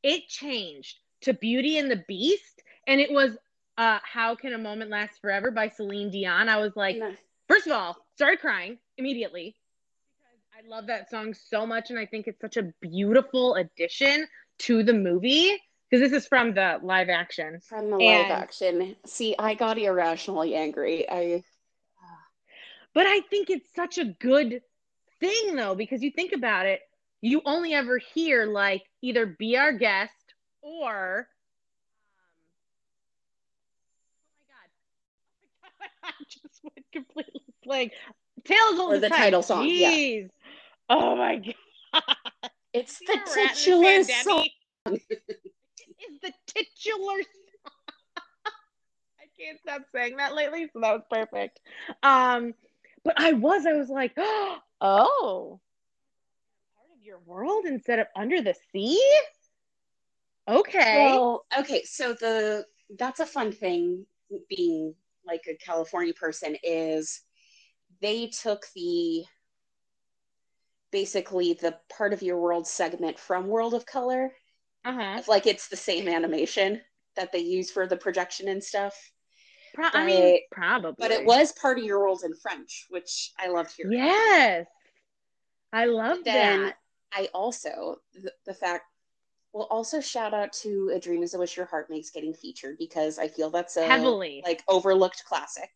it 0.03 0.29
changed 0.29 0.99
to 1.23 1.33
Beauty 1.33 1.79
and 1.79 1.91
the 1.91 2.05
Beast 2.09 2.63
and 2.89 3.01
it 3.01 3.11
was 3.11 3.37
uh 3.79 4.01
How 4.03 4.35
Can 4.35 4.53
a 4.53 4.59
Moment 4.59 4.91
Last 4.91 5.21
Forever 5.21 5.53
by 5.53 5.69
Celine 5.69 6.11
Dion, 6.11 6.49
I 6.49 6.59
was 6.59 6.75
like, 6.75 6.97
and, 6.97 7.05
uh, 7.05 7.17
first 7.49 7.67
of 7.67 7.73
all, 7.73 7.97
started 8.17 8.41
crying 8.41 8.79
immediately 8.99 9.55
because 10.19 10.43
I 10.59 10.69
love 10.69 10.89
that 10.89 11.09
song 11.09 11.35
so 11.35 11.67
much 11.67 11.91
and 11.91 11.99
I 11.99 12.07
think 12.07 12.27
it's 12.27 12.41
such 12.41 12.57
a 12.57 12.73
beautiful 12.81 13.55
addition 13.55 14.27
to 14.61 14.83
the 14.83 14.93
movie 14.93 15.57
because 15.89 16.11
this 16.11 16.23
is 16.23 16.27
from 16.27 16.55
the 16.55 16.81
live 16.83 17.11
action. 17.11 17.61
from 17.61 17.91
the 17.91 17.99
live 17.99 18.31
action. 18.31 18.97
See, 19.07 19.37
I 19.39 19.55
got 19.55 19.79
irrationally 19.79 20.57
angry. 20.57 21.09
I 21.09 21.45
But 22.93 23.07
I 23.07 23.21
think 23.21 23.51
it's 23.51 23.73
such 23.75 23.99
a 23.99 24.05
good 24.05 24.63
thing 25.21 25.57
though, 25.57 25.75
because 25.75 26.03
you 26.03 26.11
think 26.11 26.33
about 26.33 26.67
it, 26.67 26.81
you 27.21 27.41
only 27.45 27.73
ever 27.75 27.99
hear 27.99 28.47
like 28.47 28.83
either 29.03 29.27
be 29.27 29.57
our 29.57 29.73
guest 29.73 30.13
or 30.63 31.29
um, 32.19 32.35
oh 35.65 35.69
my 35.81 35.87
god, 35.87 36.11
I 36.21 36.25
just 36.29 36.61
went 36.63 36.87
completely 36.93 37.43
blank. 37.65 37.93
Tales 38.45 38.79
of 38.79 38.87
Or 38.89 38.99
the 38.99 39.09
Time. 39.09 39.19
title 39.19 39.43
song, 39.43 39.67
yeah. 39.67 39.91
Jeez. 39.91 40.29
Oh 40.91 41.17
my 41.17 41.37
god. 41.93 42.05
It's 42.73 42.99
the 42.99 43.15
know, 43.15 43.23
Rat 43.37 43.67
in 43.67 43.81
the 43.81 44.05
titular 44.05 44.05
song. 44.05 44.47
It's 44.87 46.21
the 46.21 46.33
titular 46.47 47.23
song. 47.23 47.73
I 49.19 49.27
can't 49.39 49.59
stop 49.61 49.83
saying 49.95 50.17
that 50.17 50.35
lately, 50.35 50.69
so 50.73 50.81
that 50.81 50.93
was 50.93 51.03
perfect. 51.11 51.61
Um, 52.03 52.55
but 53.05 53.15
I 53.17 53.33
was, 53.33 53.65
I 53.67 53.73
was 53.73 53.89
like, 53.89 54.13
oh, 54.19 54.59
part 56.77 56.89
of 56.97 57.03
your 57.03 57.19
world 57.21 57.65
instead 57.67 57.99
of 57.99 58.07
under 58.17 58.41
the 58.43 58.55
sea. 58.73 59.01
Okay. 60.49 61.19
Well, 61.19 61.47
okay, 61.59 61.83
so 61.85 62.13
the 62.15 62.67
that's 62.99 63.21
a 63.21 63.27
fun 63.27 63.53
thing 63.53 64.07
being 64.49 64.95
like 65.27 65.43
a 65.49 65.57
California 65.57 66.15
person 66.15 66.57
is 66.63 67.23
they 68.01 68.29
took 68.29 68.67
the 68.75 69.25
basically 70.91 71.55
the 71.55 71.79
part 71.91 72.13
of 72.13 72.23
your 72.23 72.39
world 72.41 72.67
segment 72.67 73.19
from 73.19 73.49
World 73.49 73.75
of 73.75 73.85
Color. 73.87 74.33
uh 74.85 74.93
huh. 74.93 75.19
It's 75.19 75.29
like 75.29 75.47
it's 75.47 75.69
the 75.69 75.77
same 75.77 76.09
animation 76.09 76.83
that 77.17 77.33
they 77.33 77.41
use 77.41 77.71
for 77.71 77.87
the 77.87 77.97
projection 77.97 78.49
and 78.49 78.63
stuff. 78.63 78.95
Pro- 79.75 79.89
I 79.93 80.07
mean, 80.07 80.39
probably. 80.51 80.95
But 80.99 81.11
it 81.11 81.27
was 81.27 81.53
part 81.53 81.79
of 81.79 81.85
your 81.85 82.01
world 82.01 82.23
in 82.25 82.35
French, 82.35 82.87
which 82.89 83.33
I 83.39 83.49
loved 83.49 83.73
hearing. 83.77 83.99
Yes. 83.99 84.67
I 85.73 85.87
love 85.87 86.19
that. 86.25 86.77
I 87.13 87.29
also 87.35 87.97
the, 88.15 88.33
the 88.47 88.55
fact 88.55 88.85
well 89.53 89.69
also 89.71 90.01
shout 90.01 90.35
out 90.35 90.53
to 90.53 90.91
A 90.95 90.99
Dream 90.99 91.23
is 91.23 91.35
a 91.35 91.39
Wish 91.39 91.57
Your 91.57 91.67
Heart 91.67 91.91
Makes 91.91 92.11
getting 92.11 92.35
featured 92.35 92.77
because 92.79 93.19
I 93.19 93.29
feel 93.29 93.51
that's 93.51 93.77
a 93.77 93.85
Heavily. 93.87 94.43
like 94.45 94.63
overlooked 94.69 95.25
classic. 95.27 95.71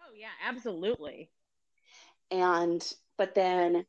oh 0.00 0.12
yeah, 0.16 0.28
absolutely. 0.46 1.30
And 2.30 2.86
but 3.16 3.34
then 3.34 3.84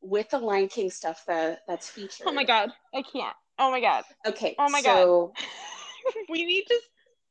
with 0.00 0.30
the 0.30 0.38
Lion 0.38 0.68
King 0.68 0.90
stuff 0.90 1.24
that 1.26 1.60
that's 1.66 1.88
featured. 1.88 2.26
Oh 2.26 2.32
my 2.32 2.44
god, 2.44 2.70
I 2.94 3.02
can't. 3.02 3.36
Oh 3.58 3.70
my 3.70 3.80
god. 3.80 4.04
Okay. 4.26 4.54
Oh 4.58 4.68
my 4.68 4.82
so, 4.82 5.32
we 6.28 6.44
need 6.44 6.64
to 6.66 6.80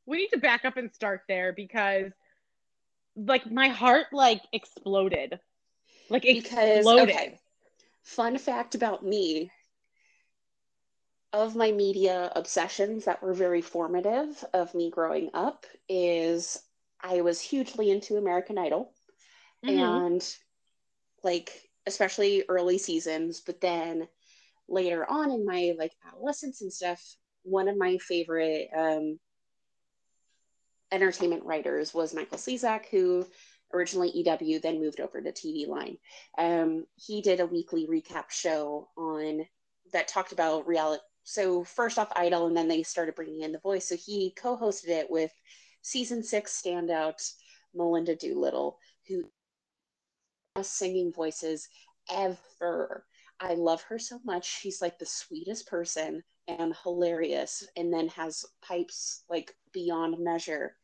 we 0.06 0.18
need 0.18 0.28
to 0.28 0.38
back 0.38 0.64
up 0.64 0.76
and 0.76 0.92
start 0.92 1.22
there 1.28 1.52
because 1.52 2.12
like 3.16 3.50
my 3.50 3.68
heart 3.68 4.06
like 4.12 4.42
exploded. 4.52 5.38
Like 6.08 6.24
Because 6.24 6.78
exploded. 6.78 7.10
okay. 7.10 7.38
Fun 8.02 8.38
fact 8.38 8.74
about 8.74 9.04
me 9.04 9.50
of 11.32 11.56
my 11.56 11.72
media 11.72 12.30
obsessions 12.36 13.06
that 13.06 13.22
were 13.22 13.32
very 13.32 13.62
formative 13.62 14.44
of 14.52 14.74
me 14.74 14.90
growing 14.90 15.30
up 15.32 15.64
is 15.88 16.62
I 17.00 17.22
was 17.22 17.40
hugely 17.40 17.90
into 17.90 18.16
American 18.16 18.58
Idol. 18.58 18.92
Mhm. 19.64 20.04
and 20.10 20.36
like 21.22 21.70
especially 21.86 22.44
early 22.48 22.78
seasons 22.78 23.40
but 23.40 23.60
then 23.60 24.08
later 24.68 25.08
on 25.08 25.30
in 25.30 25.44
my 25.44 25.74
like 25.78 25.92
adolescence 26.06 26.62
and 26.62 26.72
stuff 26.72 27.00
one 27.44 27.68
of 27.68 27.76
my 27.76 27.98
favorite 27.98 28.68
um 28.76 29.18
entertainment 30.92 31.44
writers 31.44 31.92
was 31.92 32.14
michael 32.14 32.38
Slezak, 32.38 32.86
who 32.86 33.26
originally 33.74 34.10
ew 34.10 34.60
then 34.60 34.80
moved 34.80 35.00
over 35.00 35.20
to 35.20 35.32
tv 35.32 35.66
line 35.66 35.96
um 36.38 36.86
he 36.96 37.22
did 37.22 37.40
a 37.40 37.46
weekly 37.46 37.86
recap 37.86 38.30
show 38.30 38.88
on 38.96 39.46
that 39.92 40.08
talked 40.08 40.32
about 40.32 40.66
reality 40.66 41.02
so 41.24 41.64
first 41.64 41.98
off 41.98 42.12
idol 42.16 42.46
and 42.46 42.56
then 42.56 42.68
they 42.68 42.82
started 42.82 43.14
bringing 43.14 43.42
in 43.42 43.52
the 43.52 43.58
voice 43.58 43.88
so 43.88 43.96
he 43.96 44.34
co-hosted 44.36 44.88
it 44.88 45.10
with 45.10 45.32
season 45.80 46.22
six 46.22 46.60
standout 46.62 47.20
melinda 47.74 48.14
doolittle 48.14 48.78
who 49.08 49.24
singing 50.60 51.12
voices 51.12 51.68
ever. 52.10 53.06
I 53.40 53.54
love 53.54 53.82
her 53.82 53.98
so 53.98 54.20
much. 54.24 54.44
She's 54.46 54.82
like 54.82 54.98
the 54.98 55.06
sweetest 55.06 55.66
person 55.66 56.22
and 56.48 56.74
hilarious, 56.82 57.66
and 57.76 57.92
then 57.92 58.08
has 58.08 58.44
pipes 58.60 59.24
like 59.30 59.54
beyond 59.72 60.18
measure. 60.18 60.76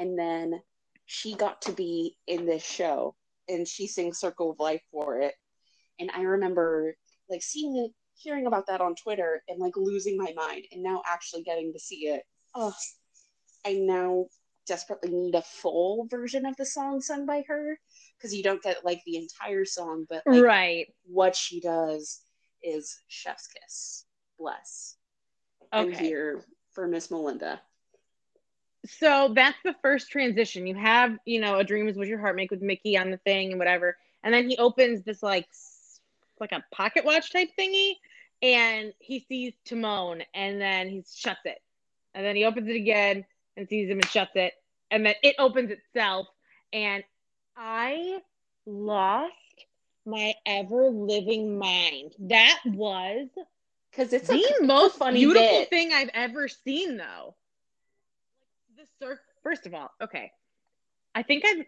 And 0.00 0.18
then 0.18 0.62
she 1.04 1.34
got 1.34 1.60
to 1.62 1.72
be 1.72 2.16
in 2.26 2.46
this 2.46 2.64
show, 2.64 3.14
and 3.48 3.68
she 3.68 3.86
sings 3.86 4.18
Circle 4.18 4.50
of 4.50 4.58
Life 4.58 4.80
for 4.90 5.20
it. 5.20 5.34
And 5.98 6.10
I 6.16 6.22
remember 6.22 6.96
like 7.28 7.42
seeing 7.42 7.76
it, 7.76 7.92
hearing 8.14 8.46
about 8.46 8.66
that 8.68 8.80
on 8.80 8.94
Twitter, 8.94 9.42
and 9.46 9.60
like 9.60 9.76
losing 9.76 10.16
my 10.16 10.32
mind, 10.34 10.64
and 10.72 10.82
now 10.82 11.02
actually 11.06 11.42
getting 11.42 11.74
to 11.74 11.78
see 11.78 12.06
it. 12.06 12.22
Oh, 12.54 12.72
I 13.66 13.74
now 13.74 14.24
desperately 14.66 15.10
need 15.10 15.34
a 15.34 15.42
full 15.42 16.06
version 16.08 16.46
of 16.46 16.56
the 16.56 16.64
song 16.64 17.02
sung 17.02 17.26
by 17.26 17.42
her 17.46 17.78
because 18.16 18.34
you 18.34 18.42
don't 18.42 18.62
get 18.62 18.84
like 18.84 19.02
the 19.04 19.16
entire 19.16 19.66
song, 19.66 20.06
but 20.08 20.22
like 20.26 20.42
right. 20.42 20.86
what 21.04 21.36
she 21.36 21.60
does 21.60 22.22
is 22.62 22.98
chef's 23.08 23.48
kiss. 23.48 24.06
Bless. 24.38 24.96
I'm 25.72 25.92
here 25.92 26.44
for 26.72 26.88
Miss 26.88 27.10
Melinda. 27.10 27.60
So 28.86 29.32
that's 29.34 29.58
the 29.64 29.74
first 29.82 30.10
transition. 30.10 30.66
You 30.66 30.74
have, 30.76 31.18
you 31.24 31.40
know, 31.40 31.58
a 31.58 31.64
dream 31.64 31.88
is 31.88 31.96
what 31.96 32.06
your 32.08 32.18
heart 32.18 32.36
make 32.36 32.50
with 32.50 32.62
Mickey 32.62 32.96
on 32.96 33.10
the 33.10 33.18
thing 33.18 33.50
and 33.50 33.58
whatever. 33.58 33.96
And 34.22 34.32
then 34.32 34.48
he 34.48 34.56
opens 34.58 35.02
this 35.02 35.22
like 35.22 35.48
like 36.40 36.52
a 36.52 36.64
pocket 36.72 37.04
watch 37.04 37.32
type 37.32 37.50
thingy 37.58 37.94
and 38.42 38.92
he 38.98 39.20
sees 39.20 39.52
Timon 39.64 40.22
and 40.34 40.60
then 40.60 40.88
he 40.88 41.04
shuts 41.14 41.40
it. 41.44 41.58
And 42.14 42.24
then 42.24 42.36
he 42.36 42.44
opens 42.44 42.68
it 42.68 42.76
again 42.76 43.24
and 43.56 43.68
sees 43.68 43.88
him 43.90 43.98
and 43.98 44.08
shuts 44.08 44.32
it. 44.34 44.54
And 44.90 45.04
then 45.04 45.14
it 45.22 45.36
opens 45.38 45.70
itself. 45.70 46.26
And 46.72 47.04
I 47.56 48.20
lost 48.66 49.34
my 50.06 50.34
ever 50.46 50.88
living 50.90 51.58
mind. 51.58 52.14
That 52.18 52.58
was 52.64 53.28
Because 53.90 54.12
it's 54.12 54.28
the 54.28 54.64
most 54.66 54.96
funny 54.96 55.18
beautiful 55.20 55.60
bit. 55.60 55.70
thing 55.70 55.92
I've 55.92 56.10
ever 56.14 56.48
seen, 56.48 56.96
though. 56.96 57.34
The 58.80 59.06
cir- 59.06 59.20
First 59.42 59.66
of 59.66 59.74
all, 59.74 59.90
okay, 60.00 60.32
I 61.14 61.22
think 61.22 61.44
I've. 61.44 61.66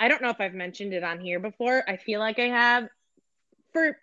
I 0.00 0.08
don't 0.08 0.22
know 0.22 0.30
if 0.30 0.40
I've 0.40 0.54
mentioned 0.54 0.92
it 0.92 1.04
on 1.04 1.20
here 1.20 1.38
before. 1.38 1.84
I 1.88 1.96
feel 1.96 2.18
like 2.18 2.38
I 2.40 2.48
have. 2.48 2.88
For 3.72 3.96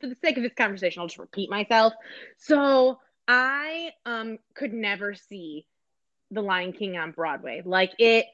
for 0.00 0.06
the 0.06 0.16
sake 0.22 0.36
of 0.36 0.44
this 0.44 0.54
conversation, 0.54 1.00
I'll 1.00 1.08
just 1.08 1.18
repeat 1.18 1.50
myself. 1.50 1.92
So 2.36 3.00
I 3.26 3.90
um 4.06 4.38
could 4.54 4.72
never 4.72 5.14
see 5.14 5.66
The 6.30 6.40
Lion 6.40 6.72
King 6.72 6.96
on 6.96 7.10
Broadway. 7.10 7.62
Like 7.64 7.94
it. 7.98 8.26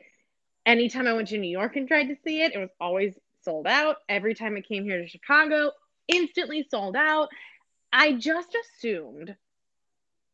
Anytime 0.66 1.06
I 1.06 1.12
went 1.14 1.28
to 1.28 1.38
New 1.38 1.50
York 1.50 1.76
and 1.76 1.88
tried 1.88 2.08
to 2.08 2.16
see 2.24 2.42
it, 2.42 2.54
it 2.54 2.58
was 2.58 2.70
always 2.80 3.14
sold 3.42 3.66
out. 3.66 3.96
Every 4.10 4.34
time 4.34 4.56
it 4.56 4.68
came 4.68 4.84
here 4.84 5.00
to 5.00 5.08
Chicago, 5.08 5.72
instantly 6.08 6.66
sold 6.70 6.96
out. 6.96 7.28
I 7.92 8.12
just 8.12 8.54
assumed 8.54 9.36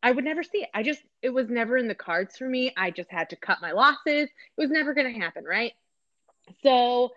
I 0.03 0.13
would 0.13 0.25
never 0.25 0.43
see 0.43 0.63
it. 0.63 0.71
I 0.73 0.83
just, 0.83 1.03
it 1.23 1.31
was 1.31 1.49
never 1.49 1.77
in 1.77 1.89
the 1.89 1.95
cards 1.95 2.37
for 2.37 2.49
me. 2.49 2.73
I 2.77 2.91
just 2.91 3.11
had 3.11 3.31
to 3.31 3.37
cut 3.37 3.59
my 3.61 3.73
losses. 3.73 4.29
It 4.29 4.31
was 4.57 4.71
never 4.71 4.95
going 4.95 5.13
to 5.13 5.21
happen, 5.21 5.45
right? 5.45 5.73
So, 6.63 7.11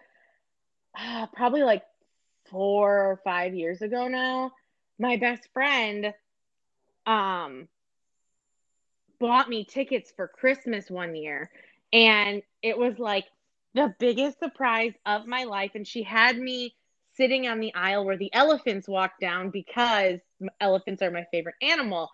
uh, 0.97 1.27
probably 1.27 1.63
like 1.63 1.83
four 2.51 3.11
or 3.11 3.21
five 3.23 3.55
years 3.55 3.81
ago 3.81 4.07
now, 4.07 4.51
my 4.99 5.17
best 5.17 5.47
friend 5.53 6.13
um, 7.05 7.67
bought 9.19 9.49
me 9.49 9.65
tickets 9.65 10.11
for 10.15 10.27
Christmas 10.27 10.89
one 10.89 11.15
year. 11.15 11.49
And 11.91 12.41
it 12.61 12.77
was 12.77 12.99
like 12.99 13.25
the 13.73 13.95
biggest 13.99 14.39
surprise 14.39 14.93
of 15.05 15.25
my 15.25 15.45
life. 15.45 15.71
And 15.75 15.87
she 15.87 16.03
had 16.03 16.37
me 16.37 16.75
sitting 17.15 17.47
on 17.47 17.59
the 17.59 17.73
aisle 17.75 18.05
where 18.05 18.17
the 18.17 18.33
elephants 18.33 18.87
walk 18.87 19.13
down 19.21 19.49
because 19.49 20.19
elephants 20.59 21.01
are 21.01 21.11
my 21.11 21.25
favorite 21.31 21.55
animal. 21.61 22.09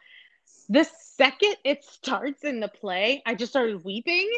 The 0.69 0.83
second 0.83 1.55
it 1.63 1.83
starts 1.83 2.43
in 2.43 2.59
the 2.59 2.67
play, 2.67 3.21
I 3.25 3.35
just 3.35 3.51
started 3.51 3.83
weeping. 3.83 4.29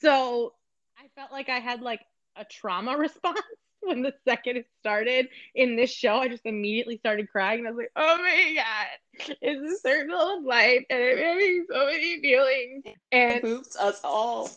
So 0.00 0.54
I 0.98 1.08
felt 1.16 1.32
like 1.32 1.48
I 1.48 1.58
had 1.58 1.82
like 1.82 2.00
a 2.36 2.44
trauma 2.44 2.96
response 2.98 3.40
when 3.80 4.02
the 4.02 4.14
second 4.24 4.56
it 4.56 4.66
started 4.80 5.28
in 5.54 5.76
this 5.76 5.90
show. 5.90 6.16
I 6.16 6.28
just 6.28 6.46
immediately 6.46 6.98
started 6.98 7.30
crying 7.30 7.60
and 7.60 7.68
I 7.68 7.70
was 7.70 7.78
like, 7.78 7.92
oh 7.96 8.18
my 8.18 8.56
God, 8.56 9.36
it's 9.40 9.72
a 9.72 9.88
circle 9.88 10.38
of 10.38 10.44
life 10.44 10.84
and 10.90 11.00
it 11.00 11.16
made 11.16 11.36
me 11.36 11.64
so 11.70 11.86
many 11.86 12.20
feelings. 12.20 12.84
It 12.84 12.96
And 13.12 13.42
moves 13.42 13.76
us 13.76 14.00
all. 14.04 14.50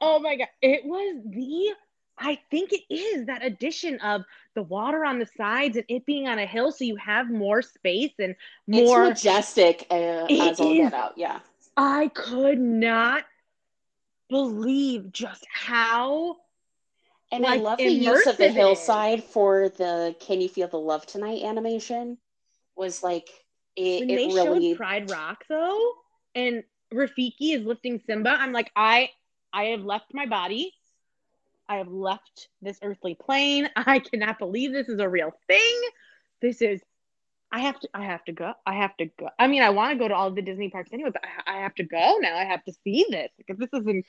Oh 0.00 0.18
my 0.20 0.36
god, 0.36 0.48
it 0.60 0.84
was 0.84 1.22
the 1.24 1.74
I 2.18 2.38
think 2.50 2.72
it 2.72 2.82
is 2.92 3.26
that 3.26 3.44
addition 3.44 3.98
of 4.00 4.24
the 4.54 4.62
water 4.62 5.04
on 5.04 5.18
the 5.18 5.26
sides 5.36 5.76
and 5.76 5.84
it 5.88 6.04
being 6.06 6.28
on 6.28 6.38
a 6.38 6.46
hill 6.46 6.70
so 6.72 6.84
you 6.84 6.96
have 6.96 7.30
more 7.30 7.62
space 7.62 8.12
and 8.18 8.34
more 8.66 9.04
It's 9.04 9.24
majestic 9.24 9.86
uh, 9.90 10.26
It 10.28 10.40
as 10.40 10.60
all 10.60 10.72
is. 10.72 10.92
Yeah. 11.16 11.40
I 11.76 12.08
could 12.08 12.60
not 12.60 13.24
believe 14.28 15.12
just 15.12 15.46
how 15.52 16.36
And 17.30 17.46
I 17.46 17.56
love 17.56 17.78
the 17.78 17.84
use 17.84 18.26
of 18.26 18.36
the 18.36 18.44
immersive 18.44 18.46
it 18.46 18.50
is. 18.50 18.54
hillside 18.54 19.24
for 19.24 19.68
the 19.70 20.14
"Can 20.20 20.40
You 20.40 20.48
Feel 20.48 20.68
the 20.68 20.78
Love 20.78 21.06
Tonight" 21.06 21.42
animation. 21.42 22.18
Was 22.76 23.02
like 23.02 23.28
it, 23.76 24.00
when 24.00 24.10
it 24.10 24.16
they 24.16 24.26
really 24.34 24.70
showed 24.70 24.76
Pride 24.76 25.10
Rock 25.10 25.44
though, 25.48 25.92
and 26.34 26.64
Rafiki 26.92 27.54
is 27.54 27.64
lifting 27.64 28.00
Simba, 28.06 28.30
I'm 28.30 28.52
like, 28.52 28.70
I 28.76 29.10
I 29.52 29.64
have 29.64 29.84
left 29.84 30.12
my 30.14 30.26
body. 30.26 30.72
I 31.72 31.76
have 31.76 31.88
left 31.88 32.48
this 32.60 32.78
earthly 32.82 33.14
plane. 33.14 33.68
I 33.76 33.98
cannot 33.98 34.38
believe 34.38 34.72
this 34.72 34.88
is 34.88 35.00
a 35.00 35.08
real 35.08 35.32
thing. 35.46 35.82
This 36.42 36.60
is 36.60 36.82
I 37.50 37.60
have 37.60 37.80
to 37.80 37.88
I 37.94 38.04
have 38.04 38.24
to 38.26 38.32
go. 38.32 38.52
I 38.66 38.74
have 38.74 38.96
to 38.98 39.06
go. 39.06 39.28
I 39.38 39.46
mean, 39.46 39.62
I 39.62 39.70
want 39.70 39.92
to 39.92 39.98
go 39.98 40.08
to 40.08 40.14
all 40.14 40.30
the 40.30 40.42
Disney 40.42 40.68
parks 40.68 40.90
anyway, 40.92 41.10
but 41.12 41.22
I, 41.46 41.58
I 41.58 41.60
have 41.60 41.74
to 41.76 41.82
go 41.82 42.18
now. 42.20 42.36
I 42.36 42.44
have 42.44 42.64
to 42.64 42.72
see 42.84 43.06
this. 43.10 43.30
Because 43.38 43.58
this 43.58 43.70
isn't 43.72 44.04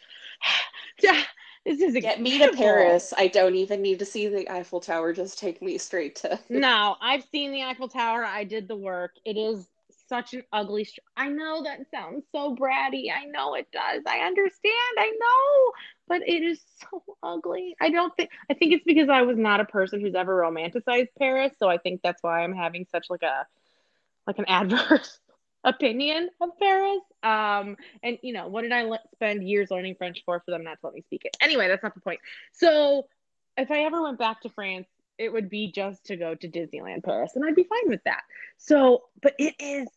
Yeah, 1.02 1.22
this 1.66 1.80
is 1.80 1.94
get 2.02 2.22
me 2.22 2.38
to. 2.40 2.52
Paris. 2.52 3.14
I 3.18 3.28
don't 3.28 3.56
even 3.56 3.82
need 3.82 4.00
to 4.00 4.06
see 4.06 4.28
the 4.28 4.50
Eiffel 4.50 4.82
Tower. 4.82 5.14
Just 5.14 5.40
take 5.40 5.62
me 5.62 5.78
straight 5.78 6.16
to. 6.18 6.40
No, 6.50 6.98
I've 7.02 7.24
seen 7.32 7.52
the 7.52 7.64
Eiffel 7.64 7.88
Tower. 7.88 8.26
I 8.26 8.44
did 8.44 8.68
the 8.68 8.76
work. 8.76 9.12
It 9.26 9.38
is 9.38 9.68
such 10.08 10.34
an 10.34 10.44
ugly. 10.54 10.88
I 11.18 11.30
know 11.30 11.64
that 11.64 11.80
sounds 11.92 12.24
so 12.32 12.56
bratty. 12.56 13.06
I 13.14 13.26
know 13.26 13.56
it 13.56 13.68
does. 13.72 14.04
I 14.08 14.20
understand. 14.20 14.94
I 14.98 15.12
know, 15.20 15.72
but 16.08 16.22
it 16.28 16.44
is 16.44 16.62
so 16.80 17.04
ugly. 17.24 17.76
I 17.80 17.90
don't 17.90 18.16
think. 18.16 18.30
I 18.50 18.54
think 18.54 18.74
it's 18.74 18.84
because 18.86 19.10
I 19.10 19.22
was 19.22 19.38
not 19.38 19.60
a 19.60 19.66
person 19.66 20.02
who's 20.02 20.16
ever 20.16 20.36
romanticized 20.36 21.10
Paris, 21.18 21.54
so 21.58 21.70
I 21.70 21.78
think 21.78 22.02
that's 22.02 22.22
why 22.24 22.44
I'm 22.44 22.54
having 22.54 22.86
such 22.92 23.10
like 23.10 23.24
a 23.24 23.46
like 24.28 24.40
an 24.40 24.46
adverse 24.48 25.20
opinion 25.64 26.30
of 26.42 26.50
Paris. 26.60 27.02
Um, 27.22 27.78
and 28.02 28.18
you 28.22 28.34
know, 28.34 28.48
what 28.48 28.62
did 28.62 28.72
I 28.72 28.84
le- 28.84 29.00
spend 29.14 29.48
years 29.48 29.72
learning 29.72 29.96
French 29.96 30.24
for 30.26 30.42
for 30.46 30.52
them 30.52 30.64
not 30.64 30.80
to 30.82 30.88
let 30.88 30.94
me 30.94 31.02
speak 31.02 31.26
it? 31.26 31.38
Anyway, 31.42 31.68
that's 31.68 31.84
not 31.84 31.96
the 31.96 32.02
point. 32.02 32.20
So, 32.52 33.08
if 33.58 33.72
I 33.72 33.84
ever 33.84 34.02
went 34.02 34.20
back 34.20 34.42
to 34.42 34.50
France, 34.50 34.88
it 35.18 35.32
would 35.32 35.50
be 35.50 35.72
just 35.72 36.06
to 36.06 36.16
go 36.16 36.36
to 36.36 36.48
Disneyland 36.48 37.04
Paris, 37.04 37.36
and 37.36 37.46
I'd 37.46 37.56
be 37.56 37.64
fine 37.64 37.88
with 37.90 38.04
that. 38.06 38.24
So, 38.58 39.04
but 39.22 39.36
it 39.40 39.56
is 39.60 39.88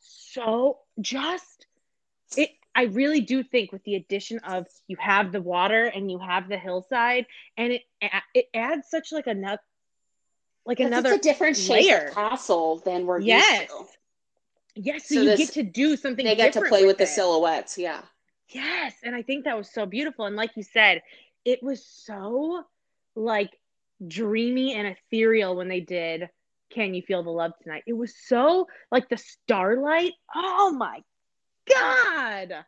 so 0.00 0.78
just 1.00 1.66
it. 2.36 2.50
I 2.74 2.84
really 2.84 3.20
do 3.20 3.42
think 3.42 3.70
with 3.72 3.84
the 3.84 3.96
addition 3.96 4.38
of 4.40 4.66
you 4.86 4.96
have 4.98 5.30
the 5.32 5.42
water 5.42 5.84
and 5.84 6.10
you 6.10 6.18
have 6.18 6.48
the 6.48 6.56
hillside, 6.56 7.26
and 7.56 7.72
it 7.72 7.82
it 8.34 8.46
adds 8.54 8.88
such 8.88 9.12
like 9.12 9.26
a 9.26 9.34
nut, 9.34 9.60
like 10.64 10.80
another 10.80 11.12
it's 11.12 11.26
a 11.26 11.28
different 11.28 11.56
shape 11.56 11.86
layer. 11.86 12.06
of 12.08 12.14
castle 12.14 12.78
than 12.78 13.04
we're 13.06 13.20
Yes. 13.20 13.60
used 13.60 13.70
to. 13.70 13.86
Yes, 14.74 15.08
so, 15.08 15.14
So 15.16 15.20
you 15.20 15.28
this- 15.30 15.38
get 15.38 15.54
to 15.54 15.62
do 15.64 15.96
something. 15.96 16.24
They 16.24 16.34
get 16.34 16.54
to 16.54 16.62
play 16.62 16.86
with 16.86 16.96
the 16.98 17.06
silhouettes. 17.06 17.76
Yeah. 17.76 18.00
Yes, 18.48 18.94
and 19.02 19.14
I 19.14 19.22
think 19.22 19.44
that 19.44 19.56
was 19.56 19.70
so 19.72 19.84
beautiful. 19.86 20.24
And 20.26 20.36
like 20.36 20.56
you 20.56 20.62
said, 20.62 21.02
it 21.44 21.62
was 21.62 21.84
so 21.86 22.64
like 23.14 23.50
dreamy 24.06 24.74
and 24.74 24.86
ethereal 24.88 25.56
when 25.56 25.68
they 25.68 25.80
did 25.80 26.28
Can 26.70 26.94
You 26.94 27.02
Feel 27.02 27.22
the 27.22 27.30
Love 27.30 27.52
Tonight? 27.62 27.84
It 27.86 27.92
was 27.92 28.14
so 28.26 28.66
like 28.90 29.08
the 29.10 29.18
starlight. 29.18 30.12
Oh 30.34 30.72
my 30.72 31.02
God. 31.68 32.64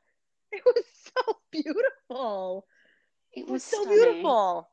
It 0.53 0.63
was 0.65 0.85
so 1.17 1.37
beautiful. 1.51 2.67
It 3.33 3.41
It 3.41 3.43
was 3.45 3.51
was 3.51 3.63
so 3.65 3.83
stunning. 3.83 3.99
beautiful. 3.99 4.69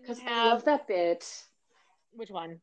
Because 0.00 0.18
You 0.20 0.26
I 0.28 0.30
have- 0.30 0.52
love 0.52 0.64
that 0.64 0.86
bit. 0.86 1.44
which 2.12 2.30
one? 2.30 2.60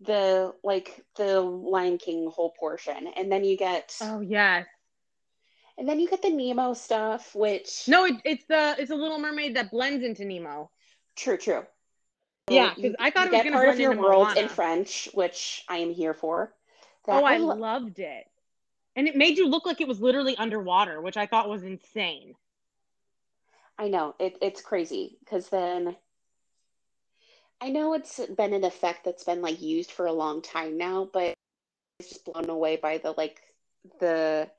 The 0.00 0.54
like 0.62 1.04
the 1.16 1.40
Lion 1.40 1.98
King 1.98 2.30
whole 2.30 2.52
portion, 2.52 3.08
and 3.08 3.30
then 3.32 3.44
you 3.44 3.56
get 3.56 3.96
Oh 4.00 4.20
yes. 4.20 4.66
and 5.76 5.88
then 5.88 5.98
you 5.98 6.08
get 6.08 6.22
the 6.22 6.30
Nemo 6.30 6.72
stuff, 6.72 7.34
which 7.34 7.88
No, 7.88 8.04
it, 8.04 8.14
it's 8.24 8.44
the 8.48 8.76
it's 8.78 8.92
a 8.92 8.94
Little 8.94 9.18
Mermaid 9.18 9.56
that 9.56 9.70
blends 9.72 10.04
into 10.04 10.24
Nemo. 10.24 10.70
true, 11.16 11.36
true. 11.36 11.66
Yeah, 12.48 12.74
'cause 12.74 12.94
I 13.00 13.10
thought 13.10 13.26
you 13.26 13.28
it 13.28 13.32
was 13.32 13.38
get 13.38 13.44
gonna 13.44 13.56
part 13.56 13.68
of 13.70 13.80
your 13.80 13.90
into 13.92 14.02
world 14.04 14.36
in 14.36 14.48
French, 14.48 15.08
which 15.14 15.64
I 15.68 15.78
am 15.78 15.90
here 15.92 16.14
for. 16.14 16.54
That 17.08 17.22
Oh, 17.22 17.26
I 17.26 17.38
lo- 17.38 17.54
loved 17.56 17.98
it. 17.98 18.26
And 18.94 19.08
it 19.08 19.16
made 19.16 19.38
you 19.38 19.48
look 19.48 19.66
like 19.66 19.80
it 19.80 19.88
was 19.88 20.00
literally 20.00 20.36
underwater, 20.36 21.00
which 21.00 21.16
I 21.16 21.26
thought 21.26 21.48
was 21.48 21.62
insane. 21.64 22.34
I 23.78 23.88
know 23.88 24.14
it, 24.18 24.36
it's 24.42 24.60
crazy 24.60 25.16
because 25.20 25.48
then 25.48 25.96
I 27.60 27.70
know 27.70 27.94
it's 27.94 28.20
been 28.36 28.52
an 28.52 28.64
effect 28.64 29.04
that's 29.04 29.24
been 29.24 29.40
like 29.40 29.60
used 29.60 29.90
for 29.90 30.06
a 30.06 30.12
long 30.12 30.42
time 30.42 30.76
now, 30.76 31.08
but 31.12 31.34
it's 31.98 32.10
just 32.10 32.24
blown 32.24 32.50
away 32.50 32.76
by 32.76 32.98
the 32.98 33.12
like 33.12 33.40
the 34.00 34.50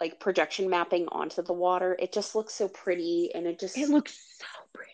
like 0.00 0.20
projection 0.20 0.70
mapping 0.70 1.08
onto 1.08 1.42
the 1.42 1.52
water. 1.52 1.96
It 1.98 2.12
just 2.12 2.34
looks 2.34 2.54
so 2.54 2.68
pretty 2.68 3.30
and 3.34 3.46
it 3.46 3.58
just 3.58 3.76
It 3.76 3.88
looks 3.88 4.14
so 4.38 4.46
pretty. 4.72 4.92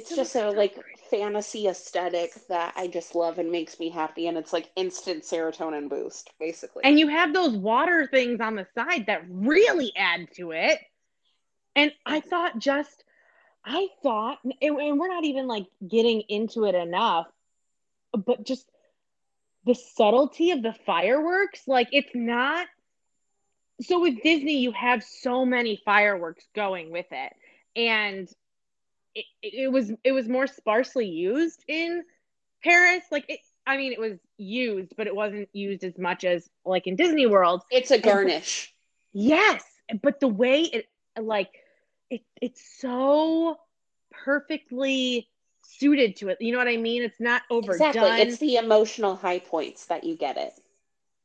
It's 0.00 0.16
just 0.16 0.34
a 0.34 0.50
like 0.50 0.74
fantasy 1.10 1.68
aesthetic 1.68 2.32
that 2.48 2.72
I 2.74 2.86
just 2.86 3.14
love 3.14 3.38
and 3.38 3.52
makes 3.52 3.78
me 3.78 3.90
happy 3.90 4.28
and 4.28 4.38
it's 4.38 4.52
like 4.52 4.70
instant 4.74 5.24
serotonin 5.24 5.90
boost 5.90 6.30
basically. 6.40 6.84
And 6.84 6.98
you 6.98 7.08
have 7.08 7.34
those 7.34 7.54
water 7.54 8.08
things 8.10 8.40
on 8.40 8.56
the 8.56 8.66
side 8.74 9.06
that 9.06 9.24
really 9.28 9.92
add 9.94 10.28
to 10.36 10.52
it. 10.52 10.78
And 11.76 11.92
I 12.06 12.20
mm-hmm. 12.20 12.28
thought 12.30 12.58
just, 12.58 13.04
I 13.62 13.88
thought, 14.02 14.38
and, 14.42 14.54
and 14.62 14.98
we're 14.98 15.08
not 15.08 15.24
even 15.24 15.46
like 15.46 15.66
getting 15.86 16.22
into 16.30 16.64
it 16.64 16.74
enough, 16.74 17.26
but 18.12 18.46
just 18.46 18.66
the 19.66 19.74
subtlety 19.74 20.52
of 20.52 20.62
the 20.62 20.74
fireworks. 20.86 21.60
Like 21.66 21.88
it's 21.92 22.14
not. 22.14 22.66
So 23.82 24.00
with 24.00 24.22
Disney, 24.22 24.60
you 24.60 24.72
have 24.72 25.02
so 25.02 25.44
many 25.44 25.80
fireworks 25.84 26.44
going 26.54 26.90
with 26.90 27.06
it, 27.10 27.32
and 27.76 28.28
it, 29.14 29.24
it 29.42 29.72
was 29.72 29.92
it 30.04 30.12
was 30.12 30.28
more 30.28 30.46
sparsely 30.46 31.06
used 31.06 31.64
in 31.68 32.04
Paris. 32.62 33.04
Like 33.10 33.24
it, 33.28 33.40
I 33.66 33.76
mean, 33.76 33.92
it 33.92 34.00
was 34.00 34.18
used, 34.36 34.94
but 34.96 35.06
it 35.06 35.14
wasn't 35.14 35.48
used 35.52 35.84
as 35.84 35.98
much 35.98 36.24
as 36.24 36.48
like 36.64 36.86
in 36.86 36.96
Disney 36.96 37.26
World. 37.26 37.62
it's 37.70 37.90
a 37.90 37.98
garnish. 37.98 38.74
Yes, 39.12 39.62
but 40.02 40.20
the 40.20 40.28
way 40.28 40.62
it 40.62 40.86
like 41.20 41.50
it 42.10 42.22
it's 42.40 42.62
so 42.78 43.56
perfectly 44.10 45.28
suited 45.62 46.16
to 46.16 46.28
it. 46.28 46.38
You 46.40 46.52
know 46.52 46.58
what 46.58 46.68
I 46.68 46.76
mean? 46.76 47.02
It's 47.02 47.20
not 47.20 47.42
overdone. 47.50 47.88
Exactly. 47.88 48.22
It's 48.22 48.38
the 48.38 48.56
emotional 48.56 49.16
high 49.16 49.38
points 49.38 49.86
that 49.86 50.04
you 50.04 50.16
get 50.16 50.36
it. 50.36 50.52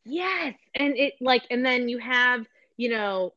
Yes, 0.06 0.56
and 0.76 0.96
it 0.98 1.16
like 1.20 1.44
and 1.50 1.66
then 1.66 1.90
you 1.90 1.98
have, 1.98 2.46
you 2.78 2.90
know, 2.90 3.34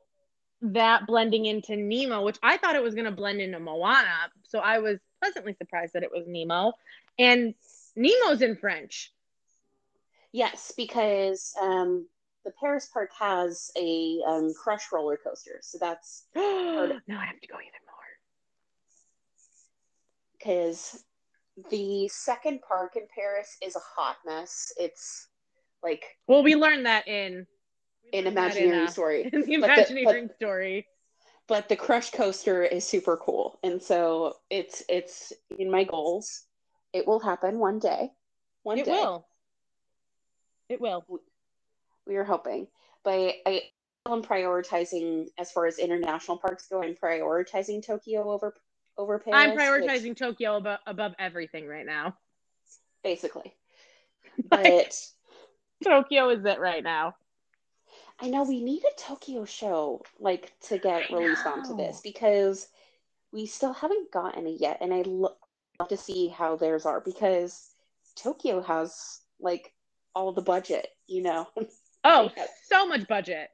that 0.61 1.07
blending 1.07 1.47
into 1.47 1.77
Nemo, 1.77 2.23
which 2.25 2.39
I 2.43 2.57
thought 2.57 2.75
it 2.75 2.83
was 2.83 2.95
going 2.95 3.05
to 3.05 3.11
blend 3.13 3.41
into 3.41 3.61
Moana, 3.61 4.31
so 4.43 4.59
I 4.59 4.79
was 4.79 4.99
pleasantly 5.23 5.55
surprised 5.55 5.93
that 5.95 6.03
it 6.03 6.11
was 6.13 6.25
Nemo. 6.27 6.73
And 7.19 7.55
Nemo's 7.97 8.43
in 8.43 8.57
French. 8.57 9.13
Yes, 10.33 10.73
because 10.77 11.55
um, 11.61 12.07
the 12.45 12.53
Paris 12.61 12.89
park 12.93 13.11
has 13.19 13.71
a 13.77 14.21
um, 14.27 14.53
crush 14.55 14.85
roller 14.93 15.17
coaster, 15.17 15.59
so 15.63 15.79
that's 15.81 16.25
now 16.37 16.41
I 16.43 17.25
have 17.27 17.41
to 17.41 17.47
go 17.47 17.57
even 17.57 17.83
more. 17.87 17.95
because 20.39 21.05
the 21.71 22.09
second 22.09 22.61
park 22.67 22.95
in 22.97 23.03
Paris 23.15 23.57
is 23.63 23.75
a 23.75 23.81
hot 23.81 24.17
mess. 24.25 24.73
It's 24.77 25.29
like 25.83 26.05
Well, 26.27 26.43
we 26.43 26.55
learned 26.55 26.87
that 26.87 27.09
in 27.09 27.47
an 28.13 28.27
imaginary 28.27 28.89
story, 28.89 29.23
in 29.33 29.43
the 29.43 29.59
But 29.59 29.89
the- 29.89 30.31
story. 30.37 30.87
but 31.47 31.69
the 31.69 31.77
crush 31.77 32.11
coaster 32.11 32.63
is 32.65 32.85
super 32.85 33.17
cool, 33.17 33.59
and 33.63 33.83
so 33.83 34.37
it's 34.51 34.83
it's 34.89 35.33
in 35.59 35.71
my 35.71 35.85
goals. 35.85 36.43
It 36.93 37.07
will 37.07 37.21
happen 37.21 37.59
one 37.59 37.79
day. 37.79 38.11
One 38.63 38.79
It 38.79 38.85
day. 38.87 38.93
will. 38.93 39.27
It 40.69 40.81
will. 40.81 41.05
we 42.07 42.17
are 42.17 42.25
hoping. 42.25 42.67
But 43.05 43.35
I 43.47 43.63
am 44.07 44.23
prioritizing 44.23 45.29
as 45.39 45.51
far 45.53 45.67
as 45.67 45.79
international 45.79 46.39
parks 46.39 46.67
go. 46.69 46.83
I'm 46.83 46.95
prioritizing 46.95 47.85
Tokyo 47.85 48.31
over 48.31 48.55
over 48.97 49.19
Paris. 49.19 49.39
I'm 49.39 49.51
which- 49.51 49.59
prioritizing 49.61 50.17
Tokyo 50.17 50.57
above, 50.57 50.81
above 50.87 51.15
everything 51.19 51.67
right 51.67 51.87
now. 51.87 52.17
basically. 53.03 53.55
But 54.49 54.95
Tokyo 55.83 56.29
is 56.31 56.45
it 56.45 56.61
right 56.61 56.83
now. 56.83 57.15
I 58.21 58.29
know 58.29 58.43
we 58.43 58.63
need 58.63 58.83
a 58.83 59.01
Tokyo 59.01 59.45
show 59.45 60.03
like 60.19 60.53
to 60.69 60.79
get 60.79 61.11
I 61.11 61.15
released 61.15 61.47
onto 61.47 61.77
this 61.77 62.01
because 62.03 62.69
we 63.33 63.47
still 63.47 63.73
haven't 63.73 64.11
gotten 64.11 64.47
it 64.47 64.61
yet, 64.61 64.79
and 64.81 64.93
I 64.93 65.03
lo- 65.03 65.37
love 65.79 65.89
to 65.89 65.97
see 65.97 66.29
how 66.29 66.57
theirs 66.57 66.85
are 66.87 67.01
because 67.01 67.71
Tokyo 68.17 68.61
has 68.63 69.21
like 69.39 69.73
all 70.15 70.33
the 70.33 70.43
budget, 70.43 70.89
you 71.07 71.23
know. 71.23 71.49
Oh, 72.05 72.31
so 72.65 72.87
much 72.87 73.09
budget. 73.09 73.51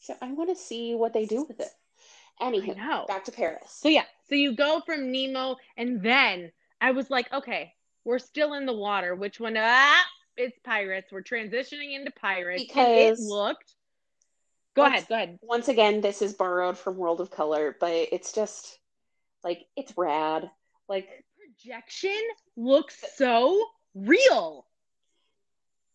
so 0.00 0.14
I 0.22 0.32
want 0.32 0.48
to 0.48 0.54
see 0.54 0.94
what 0.94 1.12
they 1.12 1.26
do 1.26 1.42
with 1.42 1.58
it. 1.58 1.68
Anywho, 2.40 2.76
know. 2.76 3.04
back 3.08 3.24
to 3.24 3.32
Paris. 3.32 3.64
So 3.68 3.88
yeah, 3.88 4.04
so 4.28 4.36
you 4.36 4.54
go 4.54 4.80
from 4.86 5.10
Nemo, 5.10 5.56
and 5.76 6.00
then 6.00 6.52
I 6.80 6.92
was 6.92 7.10
like, 7.10 7.30
okay, 7.32 7.74
we're 8.04 8.20
still 8.20 8.54
in 8.54 8.64
the 8.64 8.72
water. 8.72 9.16
Which 9.16 9.40
one? 9.40 9.56
Ah, 9.58 10.04
it's 10.38 10.58
pirates. 10.64 11.12
We're 11.12 11.22
transitioning 11.22 11.94
into 11.94 12.10
pirates. 12.12 12.64
and 12.74 12.88
it 12.88 13.18
looked. 13.18 13.74
Go 14.74 14.82
Once- 14.82 14.94
ahead. 14.94 15.08
Go 15.08 15.14
ahead. 15.14 15.38
Once 15.42 15.68
again, 15.68 16.00
this 16.00 16.22
is 16.22 16.34
borrowed 16.34 16.78
from 16.78 16.96
World 16.96 17.20
of 17.20 17.30
Color, 17.30 17.76
but 17.80 17.90
it's 17.92 18.32
just 18.32 18.78
like 19.44 19.66
it's 19.76 19.92
rad. 19.96 20.50
Like 20.88 21.08
Projection 21.60 22.16
looks 22.56 23.02
so 23.16 23.60
real. 23.94 24.64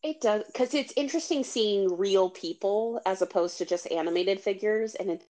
it 0.03 0.19
does 0.21 0.43
because 0.47 0.73
it's 0.73 0.93
interesting 0.97 1.43
seeing 1.43 1.97
real 1.97 2.29
people 2.29 3.01
as 3.06 3.21
opposed 3.21 3.58
to 3.60 3.65
just 3.65 3.89
animated 3.91 4.41
figures, 4.41 4.95
and 4.95 5.10
it 5.10 5.23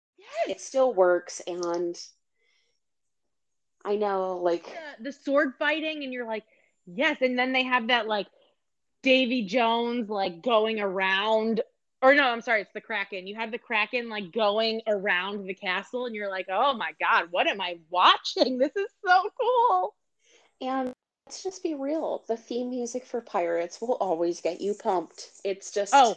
it 0.49 0.59
still 0.59 0.93
works. 0.93 1.41
And 1.45 1.95
I 3.85 3.95
know, 3.97 4.37
like 4.37 4.65
the, 4.97 5.03
the 5.05 5.11
sword 5.11 5.53
fighting 5.59 6.03
and 6.03 6.11
you're 6.13 6.25
like 6.27 6.43
yes 6.85 7.17
and 7.21 7.37
then 7.39 7.53
they 7.53 7.63
have 7.63 7.87
that 7.87 8.07
like 8.07 8.27
davy 9.03 9.43
jones 9.45 10.09
like 10.09 10.41
going 10.41 10.79
around 10.79 11.61
or 12.01 12.15
no 12.15 12.23
i'm 12.23 12.41
sorry 12.41 12.61
it's 12.61 12.73
the 12.73 12.81
kraken. 12.81 13.27
You 13.27 13.35
have 13.35 13.51
the 13.51 13.57
kraken 13.57 14.09
like 14.09 14.31
going 14.31 14.81
around 14.87 15.45
the 15.45 15.53
castle 15.53 16.05
and 16.05 16.15
you're 16.15 16.29
like 16.29 16.47
oh 16.49 16.73
my 16.73 16.91
god 16.99 17.27
what 17.31 17.47
am 17.47 17.61
i 17.61 17.77
watching? 17.89 18.57
This 18.63 18.75
is 18.75 18.89
so 19.05 19.29
cool. 19.39 19.95
And 20.61 20.93
let's 21.25 21.43
just 21.43 21.61
be 21.63 21.75
real. 21.75 22.23
The 22.27 22.37
theme 22.37 22.69
music 22.69 23.05
for 23.05 23.19
Pirates 23.21 23.81
will 23.81 23.93
always 23.95 24.41
get 24.41 24.61
you 24.61 24.73
pumped. 24.73 25.29
It's 25.43 25.71
just 25.71 25.93
oh 25.93 26.15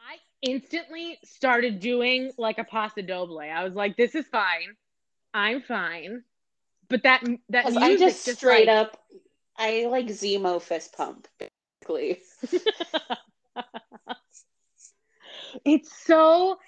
i 0.00 0.16
instantly 0.42 1.18
started 1.24 1.80
doing 1.80 2.32
like 2.38 2.58
a 2.58 2.64
pasta 2.64 3.02
doble. 3.02 3.40
I 3.40 3.64
was 3.64 3.74
like 3.74 3.96
this 3.96 4.14
is 4.14 4.26
fine. 4.26 4.76
I'm 5.34 5.62
fine. 5.62 6.22
But 6.88 7.02
that 7.04 7.24
that 7.50 7.66
music 7.66 7.82
I 7.82 7.96
just 7.96 8.26
just 8.26 8.38
straight 8.38 8.68
like, 8.68 8.76
up 8.76 8.96
I 9.56 9.86
like 9.86 10.06
Zemo 10.06 10.60
fist 10.60 10.94
pump 10.96 11.28
basically. 11.94 12.20
it's 15.64 16.04
so 16.06 16.58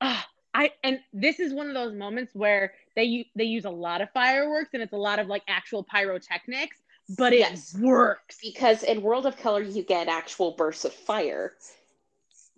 ah, 0.00 0.26
I 0.54 0.72
and 0.82 1.00
this 1.12 1.40
is 1.40 1.52
one 1.52 1.68
of 1.68 1.74
those 1.74 1.94
moments 1.94 2.34
where 2.34 2.74
they 2.96 3.26
they 3.36 3.44
use 3.44 3.64
a 3.64 3.70
lot 3.70 4.00
of 4.00 4.10
fireworks 4.10 4.70
and 4.74 4.82
it's 4.82 4.92
a 4.92 4.96
lot 4.98 5.18
of 5.18 5.26
like 5.26 5.42
actual 5.48 5.84
pyrotechnics, 5.84 6.76
but 7.16 7.32
it 7.32 7.40
Yes. 7.40 7.76
works. 7.78 8.38
Because 8.42 8.82
in 8.82 9.02
World 9.02 9.26
of 9.26 9.36
Color 9.36 9.62
you 9.62 9.82
get 9.82 10.08
actual 10.08 10.52
bursts 10.52 10.84
of 10.84 10.92
fire. 10.92 11.54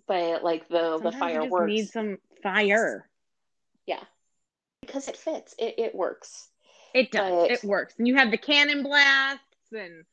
But 0.07 0.43
like 0.43 0.67
the 0.67 0.97
the 0.97 1.11
Sometimes 1.11 1.13
you 1.13 1.19
just 1.19 1.19
fireworks 1.19 1.69
need 1.69 1.87
some 1.89 2.17
fire. 2.41 3.07
Yeah, 3.85 4.03
because 4.81 5.07
it 5.07 5.15
fits. 5.17 5.55
It 5.57 5.75
it 5.77 5.95
works. 5.95 6.49
It 6.93 7.09
does. 7.11 7.47
But- 7.47 7.51
It 7.51 7.63
works. 7.63 7.95
And 7.97 8.07
you 8.07 8.15
have 8.15 8.31
the 8.31 8.37
cannon 8.37 8.83
blasts 8.83 9.71
and 9.71 10.03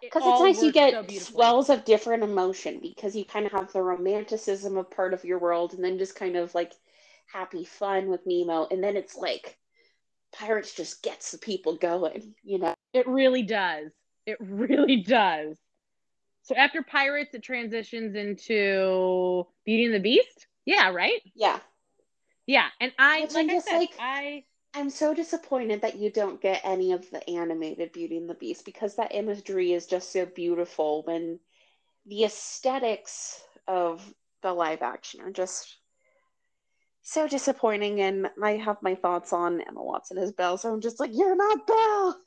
it- 0.00 0.06
it 0.06 0.10
Because 0.12 0.22
all 0.22 0.44
it's 0.46 0.58
nice 0.58 0.64
you 0.64 0.72
get 0.72 1.10
so 1.10 1.18
swells 1.18 1.70
of 1.70 1.84
different 1.84 2.22
emotion 2.22 2.78
because 2.80 3.16
you 3.16 3.24
kind 3.24 3.46
of 3.46 3.52
have 3.52 3.72
the 3.72 3.82
romanticism 3.82 4.76
of 4.76 4.90
part 4.90 5.12
of 5.14 5.24
your 5.24 5.38
world 5.38 5.74
and 5.74 5.82
then 5.84 5.98
just 5.98 6.14
kind 6.16 6.36
of 6.36 6.54
like 6.54 6.72
happy 7.32 7.64
fun 7.64 8.08
with 8.08 8.26
Nemo. 8.26 8.66
And 8.70 8.82
then 8.82 8.96
it's 8.96 9.16
like 9.16 9.58
Pirates 10.32 10.74
just 10.74 11.02
gets 11.02 11.30
the 11.32 11.38
people 11.38 11.76
going, 11.76 12.34
you 12.42 12.58
know? 12.58 12.74
It 12.92 13.06
really 13.06 13.42
does. 13.42 13.90
It 14.26 14.38
really 14.40 15.02
does. 15.02 15.56
So 16.42 16.54
after 16.54 16.82
Pirates, 16.82 17.34
it 17.34 17.42
transitions 17.42 18.14
into 18.14 19.46
Beauty 19.64 19.84
and 19.86 19.94
the 19.94 20.00
Beast. 20.00 20.46
Yeah, 20.64 20.90
right. 20.90 21.20
Yeah. 21.34 21.58
Yeah, 22.46 22.68
and 22.80 22.92
I 22.98 23.26
like 23.32 23.50
I 23.50 23.54
just 23.54 23.66
said, 23.68 23.76
like- 23.76 23.96
I 24.00 24.44
I'm 24.74 24.90
so 24.90 25.14
disappointed 25.14 25.82
that 25.82 25.98
you 25.98 26.10
don't 26.10 26.40
get 26.40 26.60
any 26.64 26.92
of 26.92 27.10
the 27.10 27.28
animated 27.28 27.92
Beauty 27.92 28.16
and 28.16 28.28
the 28.28 28.34
Beast 28.34 28.64
because 28.64 28.96
that 28.96 29.14
imagery 29.14 29.72
is 29.72 29.86
just 29.86 30.12
so 30.12 30.26
beautiful 30.26 31.02
when 31.02 31.40
the 32.06 32.24
aesthetics 32.24 33.42
of 33.66 34.02
the 34.42 34.52
live 34.52 34.82
action 34.82 35.20
are 35.20 35.32
just 35.32 35.78
so 37.02 37.26
disappointing 37.26 38.00
and 38.02 38.28
I 38.42 38.52
have 38.52 38.76
my 38.82 38.94
thoughts 38.94 39.32
on 39.32 39.62
Emma 39.62 39.82
Watson 39.82 40.18
as 40.18 40.32
Belle, 40.32 40.58
so 40.58 40.72
I'm 40.72 40.80
just 40.80 41.00
like, 41.00 41.10
You're 41.14 41.36
not 41.36 41.66
Belle! 41.66 42.22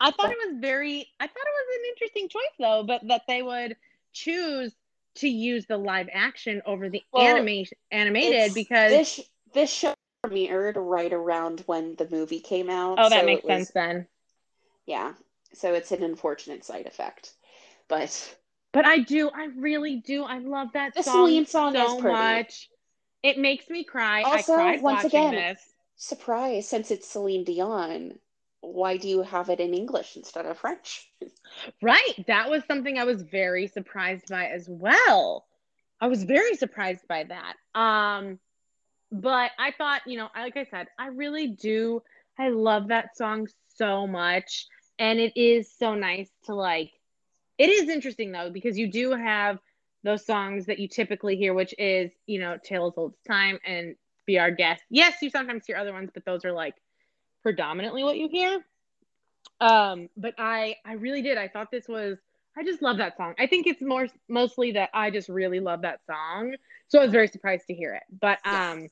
I 0.00 0.10
thought 0.10 0.30
it 0.30 0.50
was 0.50 0.58
very 0.60 1.08
I 1.18 1.26
thought 1.26 1.36
it 1.36 1.56
was 1.56 1.76
an 1.78 1.90
interesting 1.90 2.28
choice 2.28 2.42
though, 2.58 2.84
but 2.86 3.00
that 3.08 3.22
they 3.26 3.42
would 3.42 3.76
choose 4.12 4.74
to 5.16 5.28
use 5.28 5.66
the 5.66 5.78
live 5.78 6.08
action 6.12 6.60
over 6.66 6.88
the 6.88 7.02
Well, 7.12 7.26
animation 7.26 7.78
animated 7.90 8.52
because 8.54 8.90
this 8.90 9.20
this 9.54 9.70
show 9.70 9.94
premiered 10.32 10.74
right 10.76 11.12
around 11.12 11.62
when 11.66 11.94
the 11.96 12.08
movie 12.10 12.40
came 12.40 12.70
out. 12.70 12.98
oh 12.98 13.08
that 13.08 13.20
so 13.20 13.26
makes 13.26 13.44
was- 13.44 13.50
sense 13.50 13.70
then. 13.70 14.06
Yeah. 14.86 15.12
So 15.54 15.74
it's 15.74 15.92
an 15.92 16.02
unfortunate 16.02 16.64
side 16.64 16.86
effect. 16.86 17.32
But 17.88 18.36
But 18.72 18.86
I 18.86 18.98
do, 18.98 19.30
I 19.30 19.48
really 19.56 19.96
do. 19.96 20.24
I 20.24 20.38
love 20.38 20.68
that 20.72 20.94
The 20.94 21.02
song, 21.02 21.14
Celine 21.26 21.46
song 21.46 21.76
is 21.76 21.88
so 21.90 22.00
much. 22.00 22.68
It 23.22 23.38
makes 23.38 23.68
me 23.68 23.84
cry. 23.84 24.22
Also, 24.22 24.54
I 24.54 24.56
cried 24.56 24.82
once 24.82 25.04
again, 25.04 25.34
this. 25.34 25.60
surprise, 25.96 26.68
since 26.68 26.90
it's 26.90 27.06
Celine 27.06 27.44
Dion, 27.44 28.18
why 28.60 28.96
do 28.96 29.08
you 29.08 29.22
have 29.22 29.50
it 29.50 29.60
in 29.60 29.74
English 29.74 30.16
instead 30.16 30.46
of 30.46 30.58
French? 30.58 31.08
Right. 31.82 32.24
That 32.26 32.50
was 32.50 32.64
something 32.66 32.98
I 32.98 33.04
was 33.04 33.22
very 33.22 33.66
surprised 33.68 34.28
by 34.28 34.46
as 34.46 34.66
well. 34.68 35.46
I 36.00 36.08
was 36.08 36.24
very 36.24 36.56
surprised 36.56 37.06
by 37.06 37.24
that. 37.24 37.54
Um, 37.78 38.40
but 39.12 39.50
I 39.58 39.72
thought, 39.76 40.02
you 40.06 40.16
know, 40.16 40.28
like 40.34 40.56
I 40.56 40.64
said, 40.64 40.88
I 40.98 41.08
really 41.08 41.48
do. 41.48 42.02
I 42.38 42.48
love 42.48 42.88
that 42.88 43.16
song 43.16 43.46
so 43.76 44.06
much. 44.06 44.66
And 44.98 45.18
it 45.20 45.36
is 45.36 45.70
so 45.78 45.94
nice 45.94 46.30
to 46.46 46.54
like, 46.54 46.90
it 47.58 47.68
is 47.68 47.88
interesting 47.88 48.32
though, 48.32 48.50
because 48.50 48.78
you 48.78 48.90
do 48.90 49.10
have 49.12 49.58
those 50.02 50.24
songs 50.24 50.66
that 50.66 50.78
you 50.78 50.88
typically 50.88 51.36
hear, 51.36 51.54
which 51.54 51.74
is, 51.78 52.10
you 52.26 52.40
know, 52.40 52.58
Tales 52.64 52.94
Old 52.96 53.14
Time 53.28 53.58
and 53.64 53.96
Be 54.26 54.38
Our 54.38 54.50
Guest. 54.50 54.82
Yes, 54.90 55.14
you 55.20 55.30
sometimes 55.30 55.66
hear 55.66 55.76
other 55.76 55.92
ones, 55.92 56.10
but 56.12 56.24
those 56.24 56.44
are 56.44 56.52
like 56.52 56.74
predominantly 57.42 58.02
what 58.02 58.16
you 58.16 58.28
hear. 58.28 58.64
Um, 59.60 60.08
but 60.16 60.34
I 60.38 60.76
I 60.84 60.94
really 60.94 61.22
did. 61.22 61.38
I 61.38 61.48
thought 61.48 61.70
this 61.70 61.86
was 61.86 62.18
I 62.56 62.64
just 62.64 62.82
love 62.82 62.96
that 62.98 63.16
song. 63.16 63.34
I 63.38 63.46
think 63.46 63.66
it's 63.66 63.82
more 63.82 64.08
mostly 64.28 64.72
that 64.72 64.90
I 64.92 65.10
just 65.10 65.28
really 65.28 65.60
love 65.60 65.82
that 65.82 66.00
song. 66.06 66.54
So 66.88 66.98
I 66.98 67.02
was 67.02 67.12
very 67.12 67.28
surprised 67.28 67.66
to 67.68 67.74
hear 67.74 67.94
it. 67.94 68.02
But 68.20 68.38
um 68.44 68.88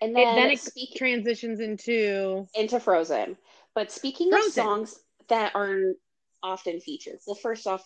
And 0.00 0.12
it, 0.12 0.14
then, 0.14 0.36
then 0.36 0.50
it 0.50 0.60
speak 0.60 0.94
transitions 0.96 1.60
into 1.60 2.46
into 2.54 2.80
Frozen. 2.80 3.36
But 3.74 3.92
speaking 3.92 4.30
Frozen. 4.30 4.48
of 4.48 4.52
songs 4.54 5.00
that 5.28 5.52
aren't 5.54 5.96
often 6.42 6.80
featured, 6.80 7.18
well, 7.26 7.36
first 7.36 7.66
off, 7.66 7.84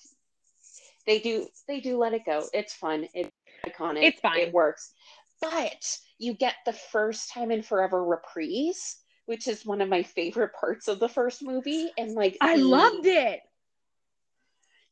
they 1.06 1.18
do 1.18 1.48
they 1.68 1.80
do 1.80 1.98
let 1.98 2.14
it 2.14 2.22
go. 2.24 2.44
It's 2.54 2.72
fun. 2.72 3.08
It's 3.14 3.30
iconic. 3.66 4.02
It's 4.04 4.20
fine. 4.20 4.38
It 4.40 4.52
works. 4.54 4.92
But 5.40 5.98
you 6.18 6.34
get 6.34 6.54
the 6.64 6.72
first 6.72 7.30
time 7.32 7.50
in 7.50 7.62
forever 7.62 8.02
reprise, 8.04 8.96
which 9.26 9.48
is 9.48 9.66
one 9.66 9.80
of 9.80 9.88
my 9.88 10.02
favorite 10.04 10.52
parts 10.58 10.86
of 10.88 11.00
the 11.00 11.08
first 11.08 11.42
movie. 11.42 11.90
And 11.98 12.12
like 12.12 12.38
I 12.40 12.56
the- 12.56 12.64
loved 12.64 13.06
it. 13.06 13.40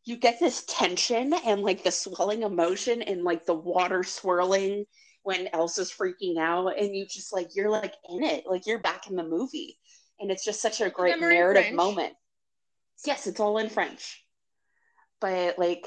you 0.04 0.16
get 0.16 0.40
this 0.40 0.64
tension 0.66 1.32
and 1.46 1.62
like 1.62 1.85
the 1.85 1.92
swelling 1.92 2.42
emotion 2.42 3.00
and 3.02 3.22
like 3.22 3.46
the 3.46 3.54
water 3.54 4.02
swirling 4.02 4.85
when 5.22 5.48
Elsa's 5.52 5.92
freaking 5.92 6.38
out 6.38 6.78
and 6.78 6.94
you 6.94 7.06
just 7.06 7.32
like 7.32 7.54
you're 7.54 7.70
like 7.70 7.94
in 8.08 8.22
it 8.24 8.44
like 8.46 8.66
you're 8.66 8.78
back 8.78 9.08
in 9.08 9.16
the 9.16 9.22
movie. 9.22 9.78
And 10.20 10.30
it's 10.30 10.44
just 10.44 10.62
such 10.62 10.80
a 10.80 10.90
great 10.90 11.14
in 11.14 11.20
narrative 11.20 11.74
moment. 11.74 12.14
Yes 13.04 13.26
it's 13.26 13.40
all 13.40 13.58
in 13.58 13.68
French. 13.68 14.24
But 15.20 15.58
like 15.58 15.87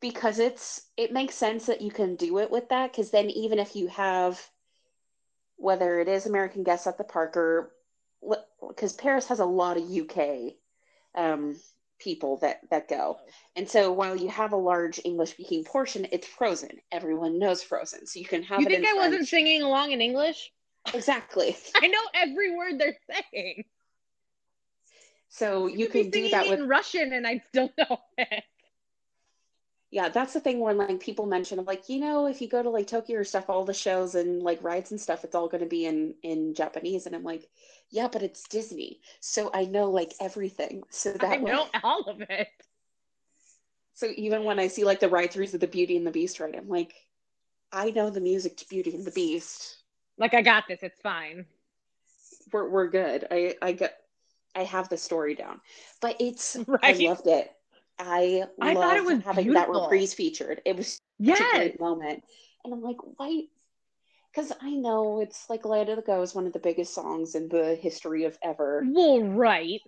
because 0.00 0.38
it's 0.38 0.82
it 0.96 1.12
makes 1.12 1.34
sense 1.34 1.66
that 1.66 1.80
you 1.80 1.90
can 1.90 2.16
do 2.16 2.38
it 2.38 2.50
with 2.50 2.68
that 2.68 2.92
because 2.92 3.10
then 3.10 3.30
even 3.30 3.58
if 3.58 3.76
you 3.76 3.88
have 3.88 4.40
whether 5.56 6.00
it 6.00 6.08
is 6.08 6.26
American 6.26 6.64
guests 6.64 6.86
at 6.86 6.98
the 6.98 7.04
park 7.04 7.36
or 7.36 7.72
because 8.68 8.92
Paris 8.92 9.28
has 9.28 9.38
a 9.38 9.44
lot 9.44 9.76
of 9.76 9.90
UK 9.90 10.54
um, 11.14 11.56
people 12.02 12.38
that 12.38 12.60
that 12.70 12.88
go. 12.88 13.18
And 13.56 13.68
so 13.68 13.92
while 13.92 14.16
you 14.16 14.28
have 14.28 14.52
a 14.52 14.56
large 14.56 15.00
English 15.04 15.30
speaking 15.30 15.64
portion, 15.64 16.06
it's 16.12 16.26
Frozen. 16.26 16.80
Everyone 16.90 17.38
knows 17.38 17.62
Frozen. 17.62 18.06
So 18.06 18.18
you 18.18 18.26
can 18.26 18.42
have 18.42 18.60
You 18.60 18.66
think 18.66 18.84
in 18.84 18.90
I 18.90 18.94
wasn't 18.94 19.28
singing 19.28 19.62
along 19.62 19.92
in 19.92 20.00
English? 20.00 20.52
Exactly. 20.92 21.56
I 21.74 21.86
know 21.86 22.00
every 22.14 22.56
word 22.56 22.78
they're 22.78 22.96
saying. 23.10 23.64
So 25.28 25.66
you 25.66 25.86
be 25.86 26.02
can 26.02 26.10
do 26.10 26.28
that 26.30 26.46
it 26.46 26.50
with 26.50 26.60
in 26.60 26.68
Russian 26.68 27.12
and 27.12 27.26
I'd 27.26 27.42
still 27.48 27.70
know 27.78 27.98
it. 28.18 28.44
Yeah, 29.92 30.08
that's 30.08 30.32
the 30.32 30.40
thing 30.40 30.58
when 30.58 30.78
like 30.78 31.00
people 31.00 31.26
mention 31.26 31.58
of 31.58 31.66
like, 31.66 31.90
you 31.90 32.00
know, 32.00 32.26
if 32.26 32.40
you 32.40 32.48
go 32.48 32.62
to 32.62 32.70
like 32.70 32.86
Tokyo 32.86 33.20
or 33.20 33.24
stuff, 33.24 33.50
all 33.50 33.66
the 33.66 33.74
shows 33.74 34.14
and 34.14 34.42
like 34.42 34.64
rides 34.64 34.90
and 34.90 34.98
stuff, 34.98 35.22
it's 35.22 35.34
all 35.34 35.48
gonna 35.48 35.66
be 35.66 35.84
in 35.84 36.14
in 36.22 36.54
Japanese. 36.54 37.04
And 37.04 37.14
I'm 37.14 37.22
like, 37.24 37.50
yeah, 37.90 38.08
but 38.10 38.22
it's 38.22 38.48
Disney. 38.48 39.00
So 39.20 39.50
I 39.52 39.66
know 39.66 39.90
like 39.90 40.14
everything. 40.18 40.82
So 40.88 41.12
that 41.12 41.24
I 41.24 41.36
way- 41.36 41.52
know 41.52 41.66
all 41.84 42.04
of 42.08 42.22
it. 42.22 42.48
So 43.92 44.08
even 44.16 44.44
when 44.44 44.58
I 44.58 44.68
see 44.68 44.84
like 44.84 44.98
the 45.00 45.10
ride 45.10 45.30
throughs 45.30 45.52
of 45.52 45.60
the 45.60 45.66
Beauty 45.66 45.98
and 45.98 46.06
the 46.06 46.10
Beast 46.10 46.40
ride, 46.40 46.56
I'm 46.56 46.70
like, 46.70 46.94
I 47.70 47.90
know 47.90 48.08
the 48.08 48.20
music 48.22 48.56
to 48.56 48.68
Beauty 48.70 48.94
and 48.94 49.04
the 49.04 49.10
Beast. 49.10 49.76
Like 50.16 50.32
I 50.32 50.40
got 50.40 50.64
this. 50.68 50.82
It's 50.82 51.00
fine. 51.02 51.44
We're 52.50 52.70
we're 52.70 52.88
good. 52.88 53.26
I 53.30 53.56
I 53.60 53.72
get 53.72 53.98
I 54.54 54.64
have 54.64 54.88
the 54.88 54.96
story 54.96 55.34
down. 55.34 55.60
But 56.00 56.16
it's 56.18 56.56
Right. 56.66 56.80
I 56.82 57.06
loved 57.06 57.26
it. 57.26 57.52
I 58.02 58.44
I 58.60 58.74
thought 58.74 58.96
it 58.96 59.04
was 59.04 59.22
having 59.22 59.52
that 59.52 59.68
reprise 59.68 60.14
featured. 60.14 60.60
It 60.64 60.76
was 60.76 60.98
such 61.24 61.40
a 61.40 61.56
great 61.56 61.80
moment. 61.80 62.24
And 62.64 62.72
I'm 62.72 62.82
like, 62.82 62.96
why? 63.16 63.44
Because 64.32 64.52
I 64.60 64.70
know 64.70 65.20
it's 65.20 65.48
like 65.50 65.64
Let 65.64 65.88
It 65.88 66.06
Go 66.06 66.22
is 66.22 66.34
one 66.34 66.46
of 66.46 66.52
the 66.52 66.58
biggest 66.58 66.94
songs 66.94 67.34
in 67.34 67.48
the 67.48 67.74
history 67.74 68.24
of 68.24 68.38
ever. 68.42 68.82
Well, 68.86 69.22
right. 69.22 69.80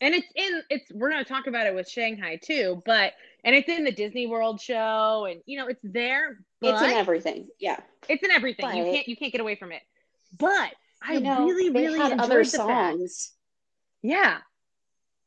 And 0.00 0.14
it's 0.14 0.26
in 0.34 0.62
it's 0.68 0.92
we're 0.92 1.10
gonna 1.10 1.24
talk 1.24 1.46
about 1.46 1.66
it 1.66 1.74
with 1.74 1.88
Shanghai 1.88 2.38
too, 2.42 2.82
but 2.84 3.12
and 3.44 3.54
it's 3.54 3.68
in 3.68 3.84
the 3.84 3.92
Disney 3.92 4.26
World 4.26 4.60
show 4.60 5.26
and 5.30 5.40
you 5.46 5.58
know 5.58 5.68
it's 5.68 5.80
there. 5.82 6.38
it's 6.60 6.82
in 6.82 6.90
everything. 6.90 7.48
Yeah. 7.58 7.80
It's 8.08 8.22
in 8.22 8.30
everything. 8.30 8.66
But, 8.66 8.76
you 8.76 8.84
can't 8.84 9.08
you 9.08 9.16
can't 9.16 9.32
get 9.32 9.40
away 9.40 9.56
from 9.56 9.72
it. 9.72 9.82
But 10.38 10.74
I 11.00 11.18
know, 11.18 11.46
really, 11.46 11.70
really 11.70 11.98
had 11.98 12.18
other 12.18 12.44
songs. 12.44 13.26
Fact. 13.26 13.36
Yeah. 14.02 14.38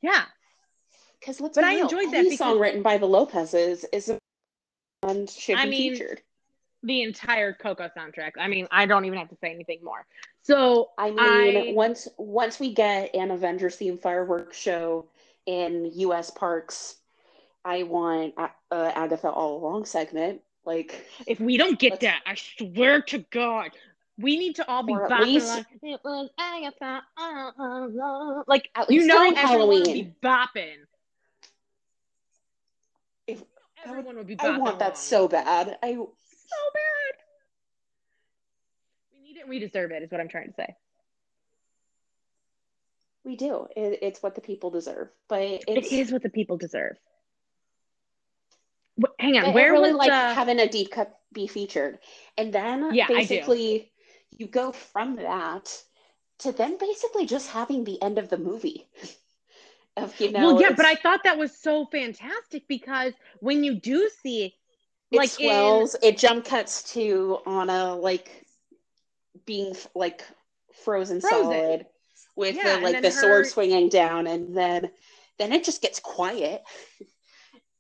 Yeah. 0.02 0.26
Because 1.20 1.42
let's 1.42 1.56
but 1.56 1.64
I 1.64 1.74
enjoyed 1.74 2.12
that 2.12 2.24
because, 2.24 2.38
song 2.38 2.60
written 2.60 2.82
by 2.82 2.98
the 2.98 3.06
Lopez's 3.06 3.86
is 3.92 4.12
and 5.04 5.30
should 5.30 5.58
I 5.58 5.66
be 5.66 5.72
mean, 5.72 5.94
featured. 5.94 6.22
The 6.84 7.02
entire 7.04 7.54
Coco 7.54 7.90
soundtrack. 7.98 8.32
I 8.40 8.48
mean, 8.48 8.68
I 8.72 8.86
don't 8.86 9.06
even 9.06 9.20
have 9.20 9.30
to 9.30 9.38
say 9.42 9.52
anything 9.52 9.80
more. 9.84 10.06
So 10.44 10.92
I 10.98 11.10
mean, 11.12 11.20
I, 11.20 11.74
once 11.74 12.08
once 12.18 12.60
we 12.60 12.74
get 12.74 13.14
an 13.14 13.32
Avengers 13.32 13.78
themed 13.78 14.02
fireworks 14.02 14.58
show 14.58 15.08
in 15.46 15.92
U.S. 15.96 16.30
parks, 16.30 16.96
I 17.66 17.84
want 17.84 18.36
uh, 18.38 18.48
Agatha 18.72 19.30
all 19.30 19.58
along 19.58 19.86
segment. 19.86 20.42
Like, 20.66 21.06
if 21.26 21.40
we 21.40 21.58
don't 21.58 21.80
get 21.80 22.02
that, 22.02 22.22
I 22.26 22.36
swear 22.36 23.02
to 23.04 23.20
God, 23.32 23.72
we 24.18 24.38
need 24.38 24.56
to 24.58 24.68
all 24.70 24.84
be 24.84 24.94
bopping 24.94 25.26
least, 25.26 25.66
It 25.82 26.00
was 26.04 26.30
Agatha 26.38 27.02
all 27.18 27.54
along. 27.58 28.44
Like, 28.48 28.70
you 28.90 29.08
know, 29.08 29.34
Halloween 29.34 29.84
be 29.84 30.14
bopping. 30.22 30.76
If 33.30 33.44
everyone 33.86 34.18
would 34.18 34.28
be 34.28 34.36
bopping 34.36 34.56
I 34.56 34.58
want 34.58 34.80
that 34.80 34.98
so 34.98 35.28
bad. 35.28 35.78
I 35.84 35.94
so 35.94 36.58
bad. 36.74 37.16
We 39.14 39.20
need 39.22 39.38
it. 39.38 39.48
We 39.48 39.60
deserve 39.60 39.92
it. 39.92 40.04
Is 40.04 40.12
what 40.12 40.22
I'm 40.22 40.30
trying 40.30 40.48
to 40.48 40.54
say. 40.54 40.76
We 43.24 43.36
do. 43.36 43.68
It, 43.76 44.00
it's 44.02 44.24
what 44.24 44.36
the 44.36 44.42
people 44.42 44.72
deserve. 44.72 45.10
But 45.28 45.64
it 45.68 45.92
is 45.92 46.12
what 46.12 46.24
the 46.24 46.30
people 46.30 46.58
deserve. 46.58 46.98
Hang 49.18 49.38
on, 49.38 49.46
I 49.46 49.50
where 49.52 49.72
really 49.72 49.92
was 49.92 49.98
like 49.98 50.12
uh... 50.12 50.34
having 50.34 50.60
a 50.60 50.68
deep 50.68 50.92
cut 50.92 51.18
be 51.32 51.48
featured, 51.48 52.00
and 52.38 52.52
then 52.52 52.94
yeah, 52.94 53.08
basically 53.08 53.92
you 54.32 54.48
go 54.48 54.72
from 54.72 55.18
that 55.18 55.72
to 56.40 56.52
then 56.52 56.78
basically 56.78 57.26
just 57.26 57.50
having 57.50 57.84
the 57.84 58.02
end 58.02 58.18
of 58.18 58.30
the 58.30 58.38
movie. 58.38 58.88
of 60.04 60.20
you 60.20 60.32
know, 60.32 60.54
well, 60.54 60.62
yeah, 60.62 60.72
but 60.76 60.86
I 60.86 60.96
thought 60.96 61.22
that 61.24 61.38
was 61.38 61.56
so 61.56 61.86
fantastic 61.86 62.68
because 62.68 63.14
when 63.40 63.64
you 63.64 63.76
do 63.76 64.10
see, 64.22 64.56
like, 65.12 65.30
it 65.30 65.32
swells, 65.32 65.96
in... 65.96 66.10
it 66.10 66.18
jump 66.18 66.46
cuts 66.46 66.94
to 66.94 67.40
Anna 67.46 67.96
like 67.96 68.46
being 69.46 69.76
like 69.96 70.24
frozen, 70.84 71.22
frozen. 71.22 71.44
solid 71.44 71.86
with 72.36 72.56
yeah, 72.56 72.78
the 72.78 72.82
like 72.82 73.02
the 73.02 73.10
her... 73.10 73.12
sword 73.12 73.48
swinging 73.48 73.90
down, 73.90 74.28
and 74.28 74.56
then 74.56 74.92
then 75.38 75.54
it 75.54 75.64
just 75.64 75.82
gets 75.82 76.00
quiet. 76.00 76.64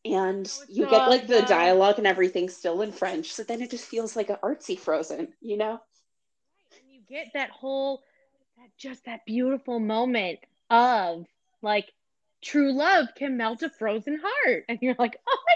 and 0.05 0.51
oh, 0.61 0.65
you 0.69 0.89
get 0.89 1.09
like 1.09 1.27
the 1.27 1.41
dialogue 1.43 1.97
and 1.97 2.07
everything 2.07 2.49
still 2.49 2.81
in 2.81 2.91
French. 2.91 3.33
So 3.33 3.43
then 3.43 3.61
it 3.61 3.69
just 3.69 3.85
feels 3.85 4.15
like 4.15 4.29
an 4.29 4.37
artsy 4.41 4.77
Frozen, 4.77 5.33
you 5.41 5.57
know? 5.57 5.79
And 6.71 6.91
you 6.91 7.01
get 7.07 7.27
that 7.33 7.49
whole, 7.49 8.01
that 8.57 8.69
just 8.77 9.05
that 9.05 9.25
beautiful 9.25 9.79
moment 9.79 10.39
of 10.69 11.25
like 11.61 11.91
true 12.41 12.73
love 12.73 13.07
can 13.15 13.37
melt 13.37 13.63
a 13.63 13.69
frozen 13.69 14.19
heart, 14.23 14.65
and 14.69 14.79
you're 14.81 14.95
like, 14.97 15.19
oh 15.27 15.37
my 15.47 15.53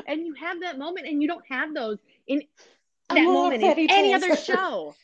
god, 0.00 0.04
and 0.08 0.26
you 0.26 0.34
have 0.34 0.60
that 0.60 0.78
moment, 0.78 1.06
and 1.06 1.22
you 1.22 1.28
don't 1.28 1.44
have 1.48 1.74
those 1.74 1.98
in 2.26 2.42
that 3.10 3.22
moment 3.22 3.62
in 3.62 3.90
any 3.90 4.14
other 4.14 4.36
show. 4.36 4.94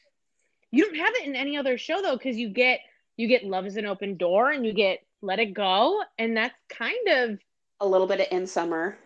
You 0.71 0.85
don't 0.85 0.97
have 0.97 1.15
it 1.15 1.27
in 1.27 1.37
any 1.37 1.57
other 1.57 1.79
show 1.79 2.03
though, 2.03 2.17
because 2.17 2.37
you 2.37 2.49
get 2.49 2.81
you 3.17 3.29
get 3.29 3.45
love 3.45 3.67
is 3.67 3.77
an 3.77 3.87
open 3.87 4.17
door, 4.17 4.51
and 4.51 4.67
you 4.67 4.73
get 4.73 5.05
let 5.21 5.39
it 5.39 5.55
go, 5.55 6.03
and 6.19 6.37
that's 6.37 6.55
kind 6.69 7.09
of 7.09 7.39
a 7.81 7.87
little 7.87 8.07
bit 8.07 8.21
of 8.21 8.27
in 8.31 8.47
summer. 8.47 8.99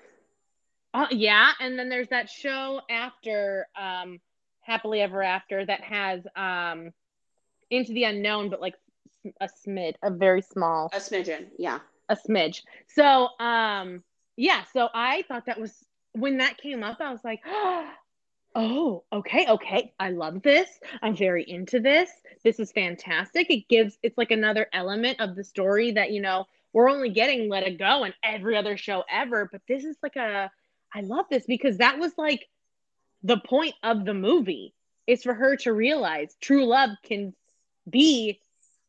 Uh, 0.94 1.06
yeah, 1.10 1.52
and 1.60 1.78
then 1.78 1.90
there's 1.90 2.08
that 2.08 2.30
show 2.30 2.80
after 2.88 3.68
um, 3.78 4.18
Happily 4.60 5.02
Ever 5.02 5.22
After 5.22 5.64
that 5.64 5.82
has 5.82 6.26
um, 6.34 6.92
Into 7.70 7.92
the 7.92 8.04
Unknown, 8.04 8.48
but 8.48 8.62
like 8.62 8.74
a 9.40 9.48
smid, 9.48 9.94
a 10.02 10.10
very 10.10 10.42
small, 10.42 10.90
a 10.92 10.98
smidgen, 10.98 11.46
yeah, 11.58 11.78
a 12.08 12.16
smidge. 12.16 12.62
So, 12.88 13.28
um, 13.38 14.02
yeah, 14.36 14.64
so 14.72 14.88
I 14.92 15.24
thought 15.28 15.46
that 15.46 15.60
was 15.60 15.72
when 16.12 16.38
that 16.38 16.58
came 16.58 16.82
up, 16.82 17.00
I 17.00 17.10
was 17.10 17.24
like, 17.24 17.40
oh, 18.54 19.04
okay, 19.12 19.46
okay, 19.48 19.92
I 20.00 20.10
love 20.10 20.42
this. 20.42 20.68
I'm 21.02 21.16
very 21.16 21.44
into 21.48 21.80
this. 21.80 22.10
This 22.42 22.58
is 22.58 22.72
fantastic. 22.72 23.50
It 23.50 23.68
gives 23.68 23.98
it's 24.02 24.18
like 24.18 24.30
another 24.30 24.66
element 24.72 25.20
of 25.20 25.36
the 25.36 25.44
story 25.44 25.92
that 25.92 26.10
you 26.10 26.20
know 26.20 26.46
we're 26.72 26.90
only 26.90 27.08
getting 27.08 27.48
Let 27.48 27.66
It 27.66 27.78
Go 27.78 28.04
in 28.04 28.12
every 28.22 28.56
other 28.56 28.76
show 28.76 29.04
ever. 29.10 29.48
But 29.50 29.62
this 29.66 29.84
is 29.84 29.96
like 30.02 30.16
a, 30.16 30.50
I 30.94 31.00
love 31.00 31.26
this 31.30 31.46
because 31.46 31.78
that 31.78 31.98
was 31.98 32.12
like 32.18 32.46
the 33.22 33.38
point 33.38 33.74
of 33.82 34.04
the 34.04 34.14
movie 34.14 34.74
is 35.06 35.22
for 35.22 35.32
her 35.32 35.56
to 35.56 35.72
realize 35.72 36.36
true 36.40 36.66
love 36.66 36.90
can 37.02 37.32
be, 37.88 38.40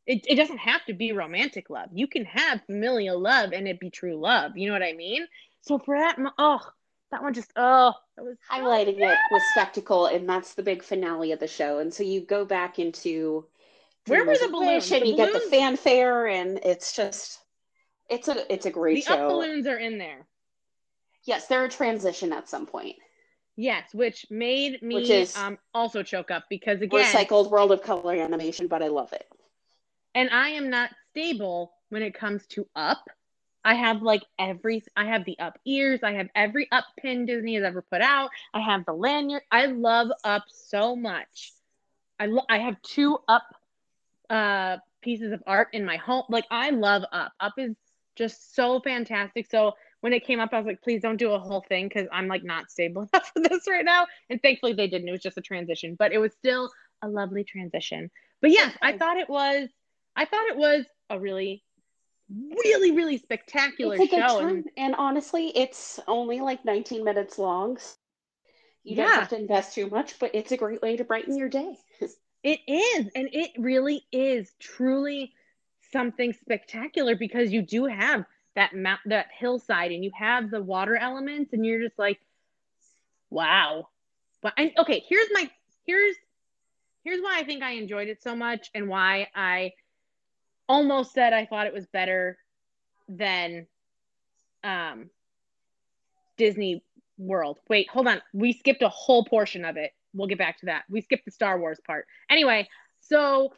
it, 0.08 0.26
it 0.28 0.36
doesn't 0.36 0.58
have 0.60 0.84
to 0.86 0.94
be 0.94 1.12
romantic 1.12 1.70
love. 1.70 1.90
You 1.94 2.08
can 2.08 2.26
have 2.26 2.62
familial 2.66 3.20
love 3.20 3.52
and 3.54 3.68
it 3.68 3.80
be 3.80 3.90
true 3.90 4.20
love. 4.20 4.58
You 4.58 4.68
know 4.68 4.74
what 4.74 4.84
I 4.84 4.94
mean? 4.94 5.28
So 5.62 5.78
for 5.78 5.98
that, 6.00 6.18
oh, 6.38 6.62
that 7.12 7.24
one 7.24 7.34
just 7.34 7.52
oh 7.56 7.94
it 8.18 8.22
was 8.22 8.38
highlighting 8.52 9.00
it 9.00 9.18
with 9.32 9.44
spectacle 9.44 10.08
and 10.08 10.28
that's 10.28 10.54
the 10.56 10.64
big 10.64 10.84
finale 10.84 11.32
of 11.32 11.40
the 11.40 11.48
show 11.48 11.80
and 11.80 11.94
so 11.94 12.04
you 12.04 12.22
go 12.22 12.46
back 12.46 12.80
into 12.80 13.46
where 14.08 14.26
were 14.26 14.38
the 14.38 14.50
balloons 14.52 14.92
and 14.92 15.02
the 15.02 15.08
you 15.10 15.16
balloons? 15.16 15.34
get 15.34 15.44
the 15.44 15.50
fanfare 15.50 16.28
and 16.28 16.60
it's 16.64 16.96
just 16.96 17.40
it's 18.10 18.28
a 18.28 18.52
it's 18.52 18.66
a 18.66 18.72
great 18.72 18.96
the 18.96 19.02
show. 19.02 19.14
Up 19.14 19.30
balloons 19.30 19.68
are 19.68 19.78
in 19.78 19.98
there. 19.98 20.26
Yes, 21.26 21.48
they're 21.48 21.66
a 21.66 21.70
transition 21.70 22.32
at 22.32 22.48
some 22.50 22.66
point. 22.66 22.96
Yes, 23.58 23.94
which 23.94 24.26
made 24.30 24.82
me 24.82 24.96
which 24.96 25.10
is 25.10 25.36
um, 25.36 25.58
also 25.74 26.04
choke 26.04 26.32
up 26.32 26.46
because 26.50 26.82
again 26.82 27.06
recycled 27.06 27.50
world 27.50 27.72
of 27.72 27.82
color 27.82 28.16
animation, 28.16 28.68
but 28.68 28.84
I 28.84 28.88
love 28.88 29.12
it. 29.14 29.28
And 30.18 30.32
I 30.32 30.50
am 30.50 30.72
not 30.72 30.90
stable 31.12 31.74
when 31.90 32.02
it 32.02 32.16
comes 32.16 32.48
to 32.48 32.68
up. 32.76 33.08
I 33.64 33.76
have 33.76 34.02
like 34.02 34.24
every 34.40 34.82
I 34.96 35.06
have 35.06 35.26
the 35.26 35.38
up 35.38 35.60
ears, 35.64 36.00
I 36.02 36.14
have 36.14 36.28
every 36.34 36.68
up 36.72 36.86
pin 37.00 37.28
Disney 37.28 37.54
has 37.54 37.64
ever 37.64 37.84
put 37.84 38.02
out. 38.02 38.32
I 38.52 38.62
have 38.62 38.84
the 38.86 38.94
lanyard. 38.94 39.44
I 39.52 39.68
love 39.68 40.08
up 40.24 40.46
so 40.48 40.96
much. 40.96 41.52
I 42.20 42.26
lo- 42.26 42.48
I 42.50 42.58
have 42.58 42.82
two 42.82 43.20
up 43.28 43.44
uh 44.32 44.78
pieces 45.04 45.34
of 45.34 45.44
art 45.46 45.68
in 45.74 45.86
my 45.86 45.98
home. 45.98 46.24
Like 46.30 46.46
I 46.50 46.72
love 46.72 47.04
up. 47.12 47.34
Up 47.40 47.54
is 47.60 47.76
just 48.16 48.56
so 48.56 48.80
fantastic. 48.80 49.46
So 49.52 49.74
when 50.02 50.14
it 50.14 50.26
came 50.26 50.40
up, 50.40 50.50
I 50.52 50.58
was 50.58 50.66
like, 50.66 50.82
please 50.82 51.04
don't 51.04 51.18
do 51.18 51.34
a 51.34 51.40
whole 51.40 51.64
thing 51.70 51.90
because 51.90 52.08
I'm 52.12 52.28
like 52.28 52.44
not 52.44 52.72
stable 52.72 53.08
enough 53.14 53.32
for 53.36 53.42
this 53.42 53.68
right 53.70 53.86
now. 53.86 54.08
And 54.32 54.42
thankfully 54.42 54.74
they 54.74 54.88
didn't. 54.88 55.10
It 55.10 55.12
was 55.12 55.22
just 55.22 55.38
a 55.38 55.42
transition, 55.42 55.94
but 55.94 56.12
it 56.12 56.18
was 56.18 56.34
still 56.34 56.72
a 57.04 57.08
lovely 57.08 57.44
transition. 57.44 58.10
But 58.42 58.50
yes, 58.50 58.76
I 58.82 58.94
thought 58.98 59.18
it 59.18 59.30
was 59.30 59.70
I 60.18 60.26
thought 60.26 60.48
it 60.48 60.58
was 60.58 60.86
a 61.10 61.20
really 61.20 61.64
mm. 62.32 62.50
really 62.50 62.92
really 62.92 63.18
spectacular 63.18 63.96
show 63.96 64.40
and, 64.40 64.66
and 64.76 64.96
honestly 64.96 65.52
it's 65.56 66.00
only 66.08 66.42
like 66.42 66.66
19 66.66 67.04
minutes 67.04 67.38
long 67.38 67.78
you 68.84 68.96
yeah. 68.96 69.06
don't 69.06 69.14
have 69.14 69.30
to 69.30 69.40
invest 69.40 69.76
too 69.76 69.90
much 69.90 70.20
but 70.20 70.32
it's 70.34 70.52
a 70.52 70.58
great 70.58 70.82
way 70.82 70.98
to 70.98 71.04
brighten 71.04 71.38
your 71.38 71.50
day. 71.50 71.78
It 72.44 72.60
is 72.68 73.08
and 73.16 73.30
it 73.34 73.52
really 73.58 74.06
is 74.12 74.54
truly 74.60 75.34
something 75.92 76.34
spectacular 76.34 77.16
because 77.16 77.52
you 77.52 77.64
do 77.64 77.86
have 77.86 78.26
that 78.56 78.74
mount 78.76 79.02
that 79.08 79.26
hillside 79.38 79.92
and 79.92 80.04
you 80.04 80.12
have 80.18 80.52
the 80.52 80.62
water 80.62 80.96
elements 80.96 81.52
and 81.52 81.66
you're 81.66 81.82
just 81.82 81.98
like 81.98 82.20
wow. 83.32 83.90
But 84.42 84.54
and 84.56 84.72
okay 84.78 85.04
here's 85.10 85.28
my 85.34 85.50
here's 85.86 86.16
here's 87.04 87.22
why 87.22 87.40
i 87.40 87.44
think 87.44 87.64
i 87.64 87.72
enjoyed 87.72 88.08
it 88.08 88.22
so 88.22 88.36
much 88.36 88.70
and 88.76 88.88
why 88.88 89.28
i 89.34 89.72
almost 90.68 91.14
said 91.14 91.34
i 91.34 91.46
thought 91.46 91.68
it 91.68 91.74
was 91.74 91.86
better 91.88 92.38
than 93.10 93.68
um 94.64 95.10
disney 96.38 96.84
world. 97.18 97.60
Wait 97.70 97.90
hold 97.90 98.08
on. 98.08 98.22
We 98.34 98.54
skipped 98.54 98.82
a 98.82 98.90
whole 98.90 99.26
portion 99.26 99.66
of 99.66 99.78
it. 99.78 99.92
We'll 100.14 100.28
get 100.28 100.38
back 100.38 100.60
to 100.60 100.68
that. 100.68 100.84
We 100.90 101.02
skipped 101.02 101.26
the 101.26 101.32
star 101.32 101.60
wars 101.60 101.80
part. 101.86 102.06
Anyway 102.30 102.68
so 103.00 103.54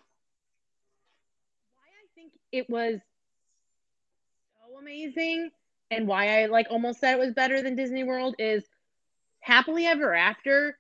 why 1.76 1.88
I 1.88 2.08
think 2.16 2.34
it 2.52 2.70
was 2.70 3.00
so 4.54 4.78
amazing 4.80 5.50
and 5.92 6.08
why 6.08 6.42
I 6.42 6.46
like 6.46 6.68
almost 6.70 7.00
said 7.00 7.14
it 7.14 7.20
was 7.20 7.34
better 7.34 7.62
than 7.62 7.76
Disney 7.76 8.04
World 8.04 8.36
is 8.40 8.64
happily 9.42 9.86
ever 9.86 10.14
after 10.14 10.78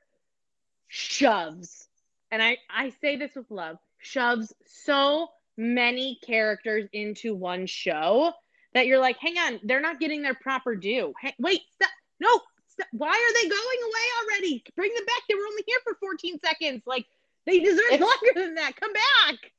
shoves. 0.87 1.87
And 2.31 2.41
I 2.41 2.57
I 2.69 2.89
say 3.01 3.15
this 3.15 3.35
with 3.35 3.49
love 3.49 3.77
shoves 3.97 4.53
so 4.65 5.29
many 5.59 6.17
characters 6.25 6.87
into 6.93 7.35
one 7.35 7.65
show 7.65 8.31
that 8.73 8.87
you're 8.87 8.99
like 8.99 9.17
hang 9.19 9.37
on 9.37 9.59
they're 9.63 9.81
not 9.81 9.99
getting 9.99 10.21
their 10.21 10.35
proper 10.35 10.75
due 10.75 11.13
hey, 11.21 11.33
wait 11.39 11.61
stop 11.73 11.89
no 12.19 12.39
st- 12.79 12.87
why 12.91 13.09
are 13.09 13.33
they 13.41 13.49
going 13.49 13.79
away 13.83 14.05
already? 14.21 14.63
Bring 14.75 14.93
them 14.93 15.05
back. 15.05 15.21
They 15.27 15.35
were 15.35 15.47
only 15.47 15.63
here 15.65 15.79
for 15.83 15.95
14 15.99 16.39
seconds. 16.39 16.83
Like 16.85 17.05
they 17.45 17.59
deserve 17.59 17.91
It's- 17.91 17.99
longer 18.01 18.33
than 18.35 18.55
that. 18.55 18.75
Come 18.75 18.93
back. 18.93 19.51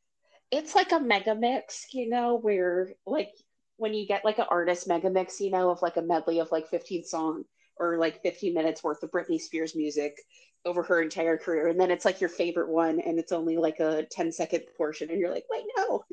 It's 0.51 0.75
like 0.75 0.93
a 0.93 0.99
mega 0.99 1.35
mix, 1.35 1.87
you 1.93 2.09
know, 2.09 2.35
where 2.37 2.91
like 3.07 3.33
when 3.77 3.95
you 3.95 4.07
get 4.07 4.25
like 4.25 4.39
an 4.39 4.47
artist 4.51 4.89
mega 4.89 5.09
mix, 5.09 5.41
you 5.41 5.51
know, 5.51 5.71
of 5.71 5.81
like 5.81 5.97
a 5.97 6.03
medley 6.03 6.41
of 6.41 6.51
like 6.51 6.69
15 6.69 7.05
song 7.05 7.45
or 7.81 7.97
like 7.99 8.23
15 8.23 8.55
minutes 8.55 8.85
worth 8.85 9.03
of 9.03 9.11
Britney 9.11 9.41
Spears 9.41 9.75
music 9.75 10.17
over 10.65 10.83
her 10.85 11.01
entire 11.03 11.37
career. 11.39 11.67
And 11.69 11.81
then 11.81 11.91
it's 11.91 12.05
like 12.05 12.21
your 12.21 12.29
favorite 12.29 12.69
one 12.69 13.01
and 13.01 13.19
it's 13.19 13.33
only 13.33 13.57
like 13.57 13.81
a 13.81 14.05
10 14.11 14.31
second 14.31 14.65
portion. 14.77 15.11
And 15.11 15.19
you're 15.19 15.33
like, 15.33 15.47
wait, 15.51 15.65
no. 15.77 16.05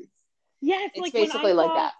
Yes, 0.60 0.90
It's 0.94 1.00
like 1.02 1.12
basically 1.12 1.52
like 1.52 1.68
saw- 1.68 1.74
that. 1.74 1.92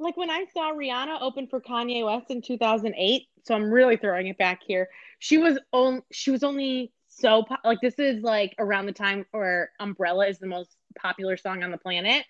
like 0.00 0.16
when 0.16 0.30
I 0.30 0.46
saw 0.54 0.72
Rihanna 0.72 1.20
open 1.20 1.46
for 1.46 1.60
Kanye 1.60 2.04
West 2.04 2.30
in 2.30 2.40
2008, 2.42 3.22
so 3.44 3.54
I'm 3.54 3.70
really 3.70 3.96
throwing 3.98 4.28
it 4.28 4.38
back 4.38 4.60
here. 4.66 4.88
She 5.18 5.36
was 5.38 5.58
only, 5.72 6.00
she 6.10 6.30
was 6.30 6.42
only 6.42 6.92
so 7.08 7.42
po- 7.42 7.56
like 7.64 7.80
this 7.82 7.98
is 7.98 8.22
like 8.22 8.54
around 8.58 8.86
the 8.86 8.92
time 8.92 9.26
where 9.32 9.70
Umbrella 9.78 10.26
is 10.28 10.38
the 10.38 10.46
most 10.46 10.74
popular 10.98 11.36
song 11.36 11.62
on 11.62 11.70
the 11.70 11.78
planet. 11.78 12.24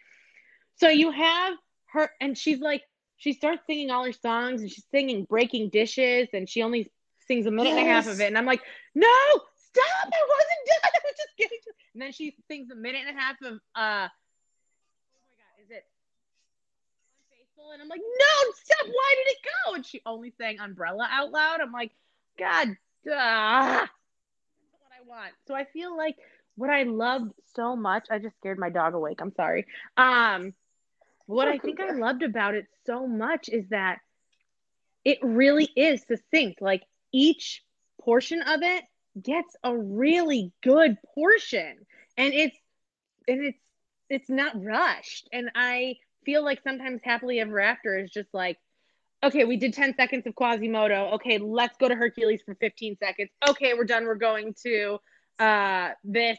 So 0.77 0.89
you 0.89 1.13
have 1.13 1.55
her 1.93 2.11
and 2.21 2.37
she's 2.37 2.59
like 2.59 2.83
she 3.23 3.33
starts 3.35 3.63
singing 3.69 3.93
all 3.93 4.05
her 4.05 4.13
songs 4.13 4.63
and 4.63 4.69
she's 4.69 4.85
singing 4.91 5.23
Breaking 5.23 5.69
Dishes 5.69 6.27
and 6.33 6.49
she 6.49 6.61
only 6.61 6.91
sings 7.29 7.47
a 7.47 7.53
minute 7.53 7.71
and 7.71 7.87
a 7.87 7.89
half 7.89 8.09
of 8.09 8.21
it. 8.21 8.27
And 8.27 8.37
I'm 8.37 8.47
like, 8.47 8.63
"No, 8.97 9.07
stop. 9.55 10.09
I 10.13 10.27
wasn't 10.29 10.67
done. 10.67 10.91
I 10.93 10.99
was 11.05 11.15
just 11.17 11.37
getting 11.39 11.59
to 11.63 11.71
And 11.95 12.03
then 12.03 12.11
she 12.11 12.35
sings 12.49 12.69
a 12.73 12.75
minute 12.75 13.03
and 13.07 13.17
a 13.17 13.21
half 13.21 13.37
of 13.43 13.61
uh 13.77 14.09
Oh 14.09 15.21
my 15.23 15.35
god, 15.39 15.55
is 15.63 15.71
it 15.71 15.87
unfaithful? 17.31 17.71
And 17.73 17.81
i'm 17.81 17.89
like 17.89 18.01
no 18.01 18.53
stop. 18.65 18.87
Why 18.87 19.15
did 19.19 19.31
it 19.31 19.39
go? 19.67 19.75
And 19.75 19.87
she 19.87 20.03
only 20.05 20.33
sang 20.37 20.59
umbrella 20.59 21.07
out 21.09 21.31
loud. 21.31 21.61
I'm 21.61 21.71
like 21.71 21.93
god 22.37 22.77
ah, 23.09 23.89
that's 23.89 24.83
what 24.83 24.91
i 24.99 25.09
want. 25.09 25.33
So 25.47 25.55
i 25.55 25.65
feel 25.73 25.97
like 25.97 26.17
what 26.57 26.71
i 26.71 26.83
loved 26.83 27.35
so 27.55 27.77
much 27.77 28.09
i 28.11 28.19
just 28.19 28.37
scared 28.39 28.59
my 28.59 28.71
dog 28.71 28.95
awake. 28.95 29.21
I'm 29.21 29.33
sorry. 29.33 29.67
Um 29.97 30.55
what 31.33 31.49
i 31.49 31.59
think 31.59 31.81
i 31.81 31.91
loved 31.93 32.23
about 32.23 32.55
it 32.55 32.67
so 32.87 33.07
much 33.07 33.49
is 33.49 33.65
that 33.71 33.99
it 35.05 35.19
really 35.23 35.69
is 35.77 36.03
succinct. 36.07 36.61
Like 36.61 36.83
each 37.13 37.63
portion 38.01 38.43
of 38.43 38.63
it 38.63 38.85
gets 39.21 39.57
a 39.63 39.77
really 39.77 40.53
good 40.63 40.97
portion. 41.15 41.77
And 42.17 42.33
it's 42.33 42.57
and 43.29 43.45
it's 43.45 43.59
it's 44.09 44.31
not 44.31 44.63
rushed. 44.63 45.29
And 45.33 45.51
i 45.55 45.97
feel 46.25 46.45
like 46.45 46.63
sometimes 46.63 47.01
happily 47.03 47.41
ever 47.41 47.59
after 47.59 47.99
is 47.99 48.11
just 48.11 48.29
like 48.33 48.57
okay 49.25 49.45
we 49.45 49.57
did 49.57 49.75
10 49.75 49.95
seconds 49.97 50.27
of 50.27 50.35
quasimodo. 50.35 51.13
Okay 51.15 51.39
let's 51.39 51.77
go 51.79 51.89
to 51.89 51.95
hercules 51.95 52.43
for 52.45 52.55
15 52.55 52.97
seconds. 52.99 53.31
Okay 53.49 53.75
we're 53.75 53.85
done. 53.85 54.05
We're 54.05 54.15
going 54.15 54.55
to 54.65 54.99
uh 55.39 55.91
this 56.05 56.39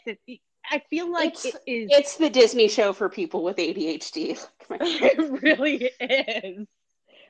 i 0.72 0.80
feel 0.90 1.12
like 1.12 1.34
It's- 1.46 1.56
it 1.66 1.72
is 1.72 1.90
It's 1.92 2.16
the 2.18 2.30
Disney 2.30 2.68
show 2.68 2.94
for 2.94 3.10
people 3.10 3.44
with 3.44 3.58
ADHD. 3.58 4.38
it 4.70 5.42
really 5.42 5.90
is 6.00 6.68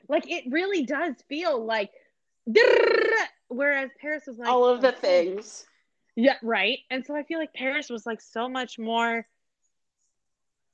like 0.08 0.30
it 0.30 0.44
really 0.50 0.84
does 0.84 1.14
feel 1.28 1.64
like 1.64 1.90
whereas 3.48 3.90
paris 4.00 4.24
was 4.26 4.38
like 4.38 4.48
All 4.48 4.66
of 4.66 4.80
the 4.80 4.92
things. 4.92 5.66
Yeah, 6.16 6.36
right. 6.42 6.78
And 6.90 7.04
so 7.04 7.16
I 7.16 7.24
feel 7.24 7.40
like 7.40 7.52
Paris 7.54 7.90
was 7.90 8.06
like 8.06 8.20
so 8.20 8.48
much 8.48 8.78
more 8.78 9.26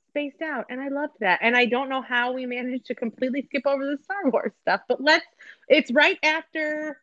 spaced 0.09 0.41
out, 0.41 0.65
and 0.69 0.79
I 0.79 0.89
loved 0.89 1.13
that. 1.21 1.39
And 1.41 1.55
I 1.57 1.65
don't 1.65 1.89
know 1.89 2.01
how 2.01 2.33
we 2.33 2.45
managed 2.57 2.85
to 2.87 2.95
completely 2.95 3.41
skip 3.43 3.63
over 3.65 3.83
the 3.85 3.97
Star 4.03 4.29
Wars 4.29 4.51
stuff, 4.61 4.81
but 4.87 5.01
let's. 5.01 5.25
It's 5.67 5.91
right 5.91 6.19
after. 6.21 7.01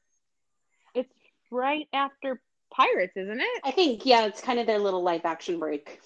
It's 0.95 1.13
right 1.51 1.89
after 1.93 2.41
Pirates, 2.71 3.17
isn't 3.17 3.41
it? 3.41 3.61
I 3.65 3.71
think, 3.71 4.05
yeah, 4.07 4.27
it's 4.27 4.41
kind 4.41 4.59
of 4.59 4.67
their 4.67 4.79
little 4.79 5.03
live 5.03 5.25
action 5.25 5.59
break. 5.59 6.01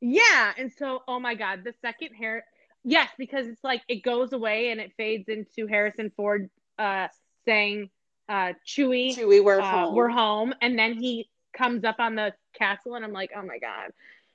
Yeah. 0.00 0.52
And 0.58 0.72
so, 0.72 1.02
oh 1.08 1.18
my 1.20 1.34
God, 1.34 1.64
the 1.64 1.74
second 1.82 2.14
hair. 2.14 2.44
Yes, 2.84 3.08
because 3.16 3.46
it's 3.46 3.62
like 3.62 3.82
it 3.88 4.02
goes 4.02 4.32
away 4.32 4.70
and 4.70 4.80
it 4.80 4.92
fades 4.96 5.28
into 5.28 5.68
Harrison 5.68 6.10
Ford 6.16 6.50
uh, 6.78 7.08
saying, 7.44 7.90
uh, 8.28 8.54
"Chewie, 8.66 9.16
Chewie, 9.16 9.42
we're 9.42 9.60
uh, 9.60 9.70
home. 9.70 9.94
we're 9.94 10.08
home 10.08 10.54
and 10.60 10.78
then 10.78 10.94
he 10.94 11.28
comes 11.52 11.84
up 11.84 11.96
on 11.98 12.14
the 12.14 12.32
castle 12.54 12.94
and 12.94 13.04
i'm 13.04 13.12
like 13.12 13.30
oh 13.36 13.42
my 13.42 13.58
god 13.58 13.90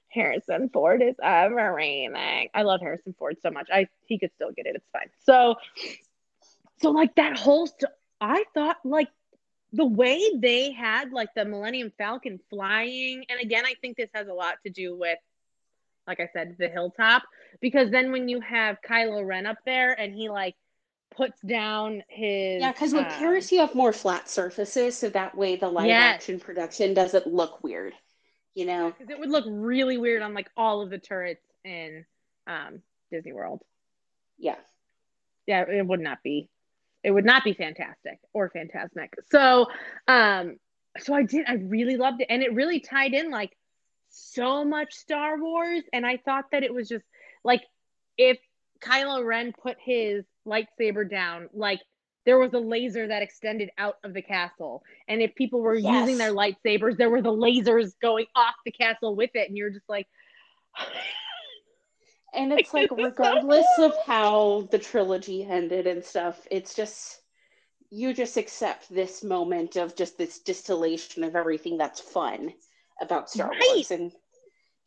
harrison 0.10 0.70
ford 0.70 1.02
is 1.02 1.16
everything 1.22 2.16
i 2.54 2.62
love 2.62 2.80
harrison 2.82 3.16
ford 3.18 3.38
so 3.42 3.50
much 3.50 3.68
i 3.72 3.88
he 4.06 4.18
could 4.20 4.32
still 4.36 4.52
get 4.52 4.66
it 4.66 4.76
it's 4.76 4.90
fine 4.92 5.10
so 5.26 5.56
so 6.80 6.92
like 6.92 7.14
that 7.16 7.38
whole 7.38 7.68
st- 7.68 7.92
i 8.22 8.44
thought 8.54 8.78
like 8.84 9.10
the 9.78 9.86
way 9.86 10.22
they 10.40 10.72
had 10.72 11.12
like 11.12 11.30
the 11.36 11.46
millennium 11.46 11.92
falcon 11.98 12.40
flying 12.50 13.24
and 13.30 13.40
again 13.40 13.64
i 13.66 13.74
think 13.80 13.96
this 13.96 14.10
has 14.14 14.28
a 14.28 14.34
lot 14.34 14.56
to 14.66 14.72
do 14.72 14.98
with 14.98 15.20
like 16.08 16.20
i 16.20 16.28
said 16.34 16.56
the 16.60 16.68
hilltop 16.68 17.24
because 17.62 17.90
then 17.92 18.12
when 18.12 18.28
you 18.28 18.42
have 18.42 18.78
kylo 18.88 19.26
ren 19.26 19.46
up 19.46 19.58
there 19.66 19.94
and 20.00 20.14
he 20.14 20.30
like 20.30 20.56
puts 21.16 21.40
down 21.42 22.04
his 22.10 22.62
Yeah, 22.62 22.72
because 22.72 22.94
with 22.94 23.06
um, 23.06 23.12
Paris, 23.12 23.52
you 23.52 23.60
have 23.60 23.74
more 23.76 23.94
flat 23.94 24.30
surfaces, 24.30 24.98
so 24.98 25.10
that 25.10 25.36
way 25.36 25.56
the 25.56 25.68
live 25.68 25.88
Yes. 25.88 26.16
action 26.16 26.40
production 26.40 26.94
doesn't 26.94 27.28
look 27.28 27.64
weird. 27.64 27.94
You 28.54 28.66
know? 28.66 28.92
because 28.92 29.10
it 29.12 29.20
would 29.20 29.30
look 29.30 29.46
really 29.48 29.98
weird 29.98 30.22
on 30.24 30.34
like 30.34 30.50
all 30.58 30.82
of 30.82 30.90
the 30.90 30.98
turrets 30.98 31.46
in 31.64 32.06
um, 32.48 32.82
Disney 33.12 33.34
World. 33.34 33.62
Yeah. 34.38 34.56
Yeah, 35.46 35.66
it 35.70 35.86
would 35.86 36.00
not 36.00 36.24
be. 36.24 36.50
It 37.08 37.12
would 37.12 37.24
not 37.24 37.46
be 37.46 37.54
fantastic 37.54 38.20
or 38.34 38.52
Fantasmic. 38.52 39.14
So, 39.32 39.68
um, 40.10 40.58
so 41.00 41.14
I 41.14 41.24
did. 41.24 41.46
I 41.48 41.54
really 41.54 41.96
loved 41.96 42.20
it, 42.20 42.28
and 42.30 42.44
it 42.44 42.54
really 42.54 42.82
tied 42.82 43.14
in 43.14 43.32
like 43.32 43.56
so 44.10 44.66
much 44.66 44.94
Star 44.94 45.40
Wars. 45.40 45.84
And 45.94 46.06
I 46.06 46.18
thought 46.18 46.52
that 46.52 46.64
it 46.64 46.74
was 46.74 46.90
just 46.90 47.06
like 47.46 47.62
if 48.18 48.38
Kylo 48.82 49.26
Ren 49.26 49.54
put 49.54 49.78
his 49.80 50.26
lightsaber 50.46 51.10
down, 51.10 51.48
like 51.54 51.80
there 52.26 52.38
was 52.38 52.52
a 52.54 52.60
laser 52.60 53.08
that 53.08 53.22
extended 53.22 53.70
out 53.78 53.96
of 54.04 54.14
the 54.14 54.22
castle. 54.22 54.84
And 55.08 55.22
if 55.22 55.34
people 55.34 55.62
were 55.62 55.76
Yes. 55.76 56.02
using 56.02 56.18
their 56.18 56.34
lightsabers, 56.34 56.98
there 56.98 57.10
were 57.10 57.22
the 57.22 57.32
lasers 57.32 57.94
going 58.02 58.26
off 58.36 58.56
the 58.66 58.72
castle 58.74 59.16
with 59.16 59.32
it. 59.34 59.48
And 59.48 59.56
you're 59.58 59.70
just 59.70 59.88
like, 59.88 60.08
And 62.38 62.54
it's 62.54 62.74
like, 62.74 62.92
This 62.96 63.08
is 63.08 63.14
so 63.18 63.34
regardless 63.34 63.68
of 63.80 63.94
how 64.06 64.68
the 64.72 64.80
trilogy 64.80 65.44
ended 65.44 65.88
and 65.88 66.04
stuff, 66.04 66.48
it's 66.52 66.76
just, 66.76 67.22
you 67.90 68.14
just 68.14 68.38
accept 68.38 68.90
this 68.94 69.24
moment 69.24 69.76
of 69.76 69.96
just 69.96 70.18
this 70.18 70.40
distillation 70.40 71.24
of 71.24 71.36
everything 71.36 71.78
that's 71.78 72.00
fun 72.00 72.54
about 73.02 73.30
Star 73.30 73.50
Right. 73.50 73.62
Wars 73.76 73.92
and 73.92 74.12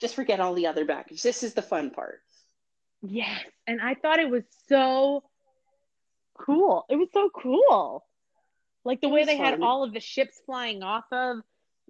just 0.01 0.15
forget 0.15 0.41
all 0.41 0.55
the 0.55 0.69
other 0.69 0.85
baggage. 0.85 1.23
This 1.23 1.43
is 1.43 1.55
the 1.55 1.63
fun 1.63 1.91
part. 1.91 2.21
yes. 3.03 3.41
And 3.67 3.81
I 3.81 3.95
thought 3.95 4.21
it 4.21 4.31
was 4.31 4.45
so 4.69 5.25
cool. 6.39 6.85
It 6.89 6.97
was 6.97 7.09
so 7.13 7.31
cool. 7.35 8.05
Like 8.85 9.01
the 9.01 9.09
It 9.09 9.13
way 9.13 9.25
they 9.25 9.37
had 9.37 9.61
all 9.61 9.85
of 9.85 9.93
the 9.93 10.01
ships 10.01 10.41
flying 10.47 10.83
off 10.83 11.05
of 11.13 11.39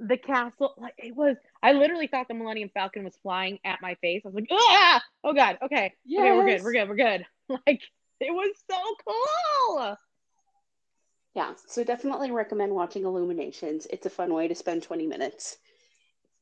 the 0.00 0.16
castle. 0.16 0.74
Like 0.78 0.94
it 0.98 1.14
was, 1.14 1.36
I 1.62 1.72
literally 1.72 2.06
thought 2.06 2.28
the 2.28 2.34
Millennium 2.34 2.70
Falcon 2.72 3.04
was 3.04 3.16
flying 3.22 3.58
at 3.64 3.80
my 3.82 3.94
face. 3.96 4.22
I 4.24 4.28
was 4.28 4.34
like, 4.34 4.48
ah, 4.50 5.02
oh 5.22 5.34
God, 5.34 5.58
okay. 5.62 5.94
Okay, 6.10 6.32
we're 6.32 6.46
good, 6.46 6.62
we're 6.62 6.72
good, 6.72 6.88
we're 6.88 6.96
good. 6.96 7.26
Like 7.66 7.82
it 8.20 8.30
was 8.30 8.54
so 8.70 8.76
cool. 9.04 9.96
Yeah, 11.34 11.54
so 11.66 11.82
definitely 11.82 12.30
recommend 12.30 12.72
watching 12.72 13.04
Illuminations. 13.04 13.88
It's 13.90 14.06
a 14.06 14.10
fun 14.10 14.32
way 14.32 14.46
to 14.46 14.54
spend 14.54 14.84
20 14.84 15.08
minutes. 15.08 15.56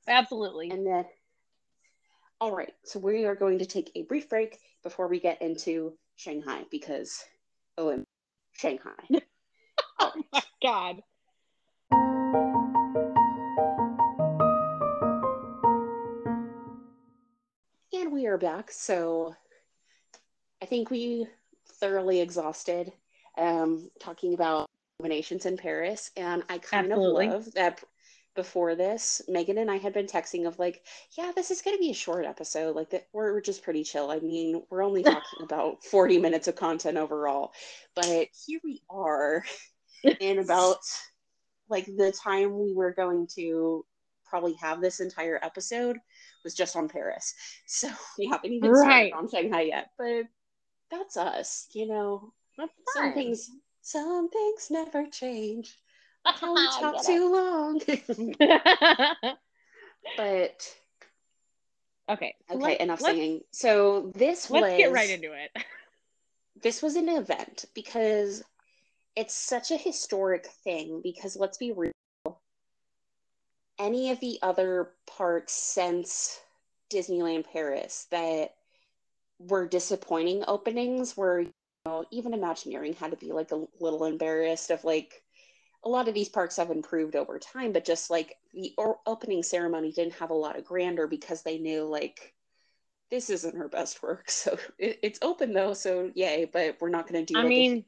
Absolutely. 0.07 0.71
And 0.71 0.87
then, 0.87 1.07
all 2.43 2.55
right, 2.55 2.73
so 2.85 2.99
we 2.99 3.25
are 3.25 3.35
going 3.35 3.61
to 3.61 3.65
take 3.65 3.91
a 3.95 4.03
brief 4.03 4.29
break 4.29 4.59
before 4.83 5.09
we 5.09 5.19
get 5.19 5.41
into 5.41 5.95
Shanghai 6.17 6.65
because, 6.71 7.25
oh, 7.79 8.05
Shanghai. 8.53 8.93
oh 9.99 10.13
my 10.31 10.43
God. 10.63 11.03
Back. 18.37 18.71
So 18.71 19.35
I 20.61 20.67
think 20.67 20.91
we 20.91 21.27
thoroughly 21.81 22.21
exhausted 22.21 22.93
um, 23.39 23.91
talking 24.01 24.35
about 24.35 24.67
Illuminations 24.99 25.47
in 25.47 25.57
Paris. 25.57 26.11
And 26.17 26.43
I 26.49 26.59
kind 26.59 26.91
Absolutely. 26.91 27.27
of 27.29 27.33
love 27.33 27.55
that 27.55 27.85
before 28.35 28.75
this, 28.75 29.21
Megan 29.29 29.59
and 29.59 29.71
I 29.71 29.79
had 29.79 29.93
been 29.93 30.07
texting 30.07 30.47
of 30.47 30.59
like, 30.59 30.85
yeah, 31.17 31.33
this 31.35 31.51
is 31.51 31.63
going 31.63 31.77
to 31.77 31.81
be 31.81 31.91
a 31.91 31.95
short 31.95 32.25
episode. 32.25 32.75
Like 32.75 32.91
that, 32.91 33.07
we're, 33.13 33.33
we're 33.33 33.41
just 33.41 33.63
pretty 33.63 33.85
chill. 33.85 34.11
I 34.11 34.19
mean, 34.19 34.63
we're 34.71 34.85
only 34.85 35.03
talking 35.05 35.43
about 35.43 35.85
40 35.85 36.19
minutes 36.19 36.49
of 36.49 36.57
content 36.57 36.99
overall, 36.99 37.53
but 37.95 38.29
here 38.47 38.61
we 38.65 38.83
are 38.91 39.45
in 40.21 40.39
about 40.39 40.79
like 41.69 41.87
the 41.87 42.13
time 42.13 42.59
we 42.59 42.73
were 42.73 42.93
going 42.93 43.29
to 43.35 43.85
probably 44.25 44.55
have 44.55 44.81
this 44.81 45.01
entire 45.01 45.39
episode 45.43 45.99
was 46.49 46.55
just 46.55 46.75
on 46.77 46.89
Paris. 46.89 47.35
So 47.67 47.89
we 48.19 48.27
haven't 48.27 48.53
even 48.53 48.71
Right. 48.71 49.11
started 49.11 49.13
on 49.13 49.29
Shanghai 49.31 49.63
yet, 49.63 49.91
but 49.99 50.25
that's 50.91 51.17
us, 51.19 51.69
you 51.75 51.87
know. 51.87 52.33
That's 52.57 52.73
Some 52.95 53.05
fine. 53.05 53.15
things 53.15 53.51
some 53.83 54.29
things 54.31 54.71
never 54.71 55.07
change. 55.07 55.77
Don't 56.41 56.73
talk 56.81 56.95
Get 56.97 57.05
too 57.05 57.33
long. 57.33 57.81
but 60.17 60.75
okay. 62.11 62.35
okay, 62.51 62.55
let's- 62.55 62.83
enough 62.83 63.01
let's, 63.01 63.17
singing. 63.17 63.41
So 63.53 64.11
this 64.15 64.51
Let's 64.51 64.63
was 64.73 64.79
get 64.79 64.93
right 64.93 65.11
into 65.11 65.33
it. 65.33 65.51
this 66.63 66.83
was 66.83 66.97
an 66.97 67.09
event 67.09 67.67
because 67.75 68.43
it's 69.17 69.35
such 69.35 69.71
a 69.71 69.77
historic 69.77 70.47
thing 70.65 71.01
because 71.03 71.37
let's 71.37 71.59
be 71.59 71.73
real 71.73 71.93
any 73.79 74.11
of 74.11 74.21
the 74.21 74.39
other 74.43 74.91
parks 75.07 75.53
since 75.53 76.41
disneyland 76.93 77.45
paris 77.53 78.07
that 78.11 78.55
were 79.39 79.67
disappointing 79.67 80.43
openings 80.49 81.17
were 81.17 81.41
you 81.41 81.53
know 81.87 82.05
even 82.11 82.35
imagineering 82.35 82.93
had 82.95 83.11
to 83.11 83.17
be 83.17 83.33
like 83.33 83.53
a 83.53 83.65
little 83.81 84.05
embarrassed 84.05 84.71
of 84.71 84.83
like 84.85 85.23
a 85.85 85.89
lot 85.89 86.09
of 86.09 86.15
these 86.15 86.29
parks 86.29 86.57
have 86.57 86.71
improved 86.71 87.15
over 87.15 87.39
time 87.39 87.73
but 87.73 87.85
just 87.85 88.11
like 88.11 88.37
the 88.53 88.75
or- 88.77 88.99
opening 89.07 89.43
ceremony 89.43 89.93
didn't 89.93 90.15
have 90.15 90.31
a 90.31 90.35
lot 90.35 90.59
of 90.59 90.65
grandeur 90.65 91.07
because 91.07 91.43
they 91.43 91.59
knew 91.59 91.85
like 91.85 92.35
this 93.11 93.31
isn't 93.31 93.57
her 93.57 93.69
best 93.69 94.03
work. 94.03 94.27
So 94.31 94.59
it, 94.79 94.99
it's 95.03 95.19
open 95.23 95.53
though 95.53 95.75
so 95.75 96.11
yay 96.15 96.49
but 96.53 96.77
we're 96.81 96.89
not 96.89 97.09
going 97.09 97.25
to 97.25 97.33
do 97.33 97.39
I 97.39 97.43
like, 97.43 97.49
mean, 97.49 97.85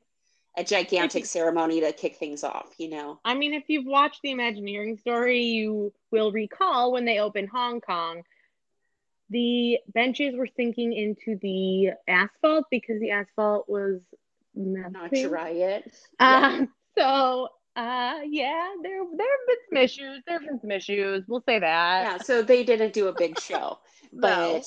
a 0.57 0.65
gigantic 0.65 1.27
ceremony 1.27 1.81
to 1.81 1.93
kick 1.93 2.17
things 2.17 2.43
off, 2.43 2.75
you 2.79 2.89
know? 2.89 3.21
I 3.25 3.35
mean, 3.35 3.55
if 3.55 3.65
you've 3.69 3.87
watched 3.87 4.21
the 4.23 4.33
Imagineering 4.33 4.97
story, 4.99 5.43
you 5.43 5.93
will 6.11 6.33
recall 6.33 6.93
when 6.93 7.05
they 7.05 7.19
opened 7.19 7.51
Hong 7.51 7.81
Kong, 7.81 8.23
the 9.31 9.79
benches 9.95 10.35
were 10.35 10.49
sinking 10.57 10.93
into 10.93 11.39
the 11.41 11.91
asphalt 12.09 12.65
because 12.71 13.01
the 13.01 13.13
asphalt 13.13 13.69
was 13.69 14.01
Not 14.55 15.13
try 15.15 15.51
it. 15.51 15.93
Um, 16.19 16.69
so, 16.99 17.49
uh, 17.77 18.19
yeah, 18.29 18.75
there 18.83 19.05
there 19.17 19.27
have 19.27 19.47
been 19.47 19.57
some 19.69 19.77
issues. 19.77 20.23
There 20.27 20.39
have 20.39 20.49
been 20.49 20.61
some 20.61 20.71
issues. 20.73 21.25
We'll 21.29 21.45
say 21.47 21.61
that. 21.61 22.03
Yeah, 22.03 22.19
so 22.19 22.43
they 22.43 22.65
didn't 22.65 22.93
do 22.93 23.07
a 23.09 23.13
big 23.13 23.39
show. 23.41 23.79
No. 24.13 24.61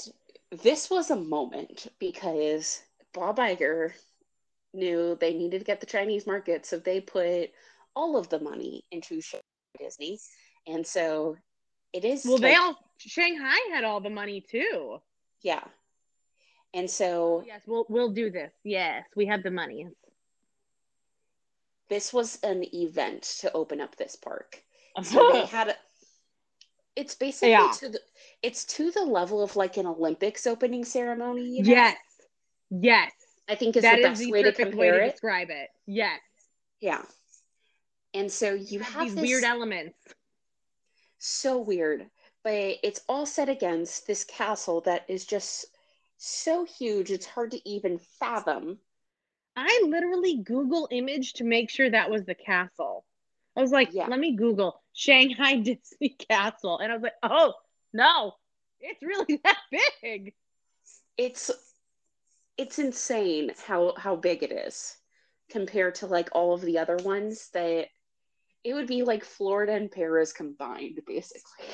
But 0.54 0.62
this 0.64 0.90
was 0.90 1.12
a 1.12 1.18
moment 1.18 1.88
because 2.00 2.82
Bob 3.14 3.40
Iger 3.40 3.92
knew 4.74 5.16
they 5.20 5.34
needed 5.34 5.60
to 5.60 5.66
get 5.66 5.80
the 5.80 5.86
Chinese 5.86 6.26
market, 6.28 6.66
so 6.66 6.78
they 6.78 7.00
put 7.02 7.52
all 7.96 8.18
of 8.18 8.30
the 8.30 8.40
money 8.40 8.84
into 8.92 9.22
Shanghai 9.22 9.44
Disney. 9.80 10.20
And 10.68 10.86
so 10.86 11.36
it 11.94 12.06
is 12.06 12.26
Well, 12.26 12.38
they 12.38 12.56
all 12.56 12.78
Shanghai 12.98 13.58
had 13.72 13.84
all 13.84 14.02
the 14.02 14.10
money 14.10 14.42
too. 14.42 15.00
yeah. 15.42 15.64
And 16.74 16.90
so 16.90 17.42
oh, 17.42 17.44
Yes, 17.46 17.62
we'll 17.68 17.86
we'll 17.90 18.10
do 18.12 18.32
this. 18.32 18.52
Yes, 18.64 19.04
we 19.16 19.28
have 19.28 19.44
the 19.44 19.52
money. 19.52 19.88
this 21.90 22.12
was 22.14 22.40
an 22.44 22.64
event 22.74 23.22
to 23.42 23.52
open 23.54 23.80
up 23.82 23.96
this 23.96 24.16
park. 24.16 24.62
So 25.04 25.32
they 25.34 25.46
had 25.46 25.70
a, 25.70 25.76
it's 26.96 27.16
basically 27.16 27.50
Yeah. 27.52 27.72
to 27.80 27.90
the 27.90 28.00
it's 28.42 28.64
to 28.78 28.92
the 28.92 29.04
level 29.04 29.42
of 29.44 29.56
like 29.56 29.78
an 29.78 29.86
Olympics 29.88 30.46
opening 30.48 30.86
ceremony. 30.86 31.44
you 31.58 31.64
know? 31.64 31.70
yes, 31.72 31.98
yes. 32.70 33.12
I 33.48 33.56
think 33.56 33.76
is 33.78 33.84
That 33.84 33.96
the 33.98 34.02
is 34.02 34.04
best 34.04 34.20
the 34.20 34.32
way 34.32 34.44
to 34.44 34.52
perfect 34.52 34.76
way 34.76 34.92
compare 34.92 34.92
to 34.92 35.02
it. 35.08 35.12
describe 35.12 35.50
it. 35.50 35.70
Yes. 35.86 36.20
Yeah. 36.80 37.04
And 38.14 38.32
so 38.32 38.54
you 38.54 38.80
have 38.80 39.04
these 39.06 39.16
this 39.16 39.22
weird 39.22 39.44
elements. 39.44 39.98
so 41.18 41.60
weird, 41.60 42.10
but 42.44 42.78
it's 42.84 43.02
all 43.08 43.26
set 43.26 43.50
against 43.50 44.08
this 44.08 44.24
castle 44.24 44.82
that 44.82 45.06
is 45.10 45.26
just 45.26 45.66
so 46.18 46.64
huge 46.66 47.12
it's 47.12 47.26
hard 47.26 47.52
to 47.52 47.70
even 47.70 48.00
fathom. 48.20 48.80
I 49.56 49.84
literally 49.88 50.38
Google 50.38 50.88
image 50.92 51.34
to 51.34 51.44
make 51.44 51.70
sure 51.70 51.90
that 51.90 52.10
was 52.10 52.26
the 52.26 52.36
castle. 52.36 53.06
I 53.56 53.62
was 53.62 53.72
like, 53.72 53.90
Yeah. 53.92 54.08
let 54.08 54.20
me 54.20 54.36
Google 54.36 54.82
Shanghai 54.94 55.56
Disney 55.62 56.10
Castle. 56.10 56.80
And 56.80 56.92
I 56.92 56.96
was 56.96 57.04
like, 57.04 57.14
oh, 57.24 57.54
no, 57.94 58.34
it's 58.80 59.02
really 59.02 59.40
that 59.44 59.60
big. 60.02 60.34
It's 61.18 61.52
it's 62.58 62.80
insane 62.80 63.52
how 63.66 63.94
how 63.98 64.16
big 64.16 64.44
it 64.44 64.52
is 64.52 64.96
compared 65.50 65.96
to 65.96 66.08
like 66.08 66.30
all 66.32 66.54
of 66.54 66.62
the 66.62 66.78
other 66.78 66.98
ones 66.98 67.50
that 67.54 67.88
it 68.64 68.74
would 68.74 68.88
be 68.88 69.04
like 69.04 69.26
Florida 69.26 69.74
and 69.74 69.92
Paris 69.92 70.32
combined 70.32 71.00
basically. 71.06 71.66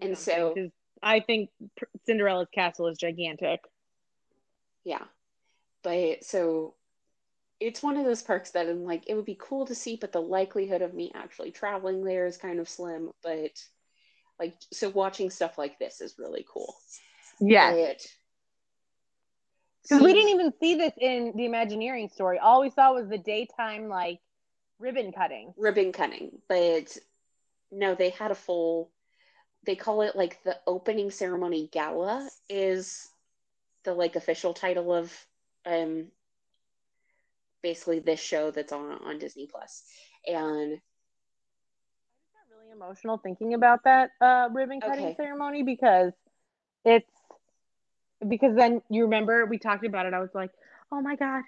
And 0.00 0.16
so- 0.16 0.54
I 1.02 1.20
think 1.20 1.50
Cinderella's 2.06 2.48
castle 2.54 2.88
is 2.88 2.98
gigantic. 2.98 3.60
Yeah. 4.84 5.04
But 5.82 6.24
so 6.24 6.74
it's 7.60 7.82
one 7.82 7.96
of 7.96 8.04
those 8.04 8.22
parks 8.22 8.52
that 8.52 8.68
I'm 8.68 8.84
like, 8.84 9.04
it 9.06 9.14
would 9.14 9.24
be 9.24 9.38
cool 9.38 9.66
to 9.66 9.74
see, 9.74 9.96
but 10.00 10.12
the 10.12 10.20
likelihood 10.20 10.82
of 10.82 10.94
me 10.94 11.12
actually 11.14 11.50
traveling 11.50 12.02
there 12.02 12.26
is 12.26 12.36
kind 12.36 12.58
of 12.60 12.68
slim. 12.68 13.10
But 13.22 13.52
like, 14.38 14.54
so 14.72 14.88
watching 14.88 15.30
stuff 15.30 15.58
like 15.58 15.78
this 15.78 16.00
is 16.00 16.18
really 16.18 16.44
cool. 16.52 16.74
Yeah. 17.40 17.72
But 17.72 18.06
Because 19.88 20.02
we 20.02 20.12
didn't 20.12 20.30
even 20.30 20.52
see 20.60 20.74
this 20.74 20.92
in 20.98 21.32
the 21.36 21.44
Imagineering 21.44 22.08
story. 22.08 22.38
All 22.38 22.60
we 22.60 22.70
saw 22.70 22.92
was 22.92 23.08
the 23.08 23.18
daytime, 23.18 23.88
like, 23.88 24.20
ribbon 24.78 25.12
cutting. 25.12 25.54
ribbon 25.56 25.92
cutting, 25.92 26.42
but 26.48 26.96
no, 27.70 27.94
they 27.94 28.10
had 28.10 28.30
a 28.30 28.34
full. 28.34 28.90
They 29.64 29.76
call 29.76 30.02
it 30.02 30.16
like 30.16 30.42
the 30.44 30.58
opening 30.66 31.10
ceremony 31.10 31.68
gala 31.72 32.28
is 32.48 33.08
the 33.84 33.94
like 33.94 34.16
official 34.16 34.54
title 34.54 34.92
of 34.92 35.12
um 35.64 36.06
basically 37.62 37.98
this 38.00 38.20
show 38.20 38.50
that's 38.50 38.72
on 38.72 38.92
on 39.04 39.18
Disney 39.18 39.46
Plus, 39.46 39.82
and 40.26 40.72
I 40.74 42.16
just 42.18 42.32
got 42.32 42.56
really 42.56 42.70
emotional 42.72 43.18
thinking 43.18 43.54
about 43.54 43.84
that 43.84 44.10
uh, 44.20 44.48
ribbon 44.52 44.80
cutting 44.80 45.06
Okay. 45.06 45.16
ceremony 45.16 45.62
because 45.62 46.12
it's 46.84 47.10
because 48.26 48.56
then 48.56 48.82
you 48.88 49.02
remember 49.04 49.46
we 49.46 49.58
talked 49.58 49.84
about 49.84 50.06
it. 50.06 50.14
I 50.14 50.20
was 50.20 50.34
like, 50.34 50.50
oh 50.92 51.00
my 51.00 51.16
god, 51.16 51.42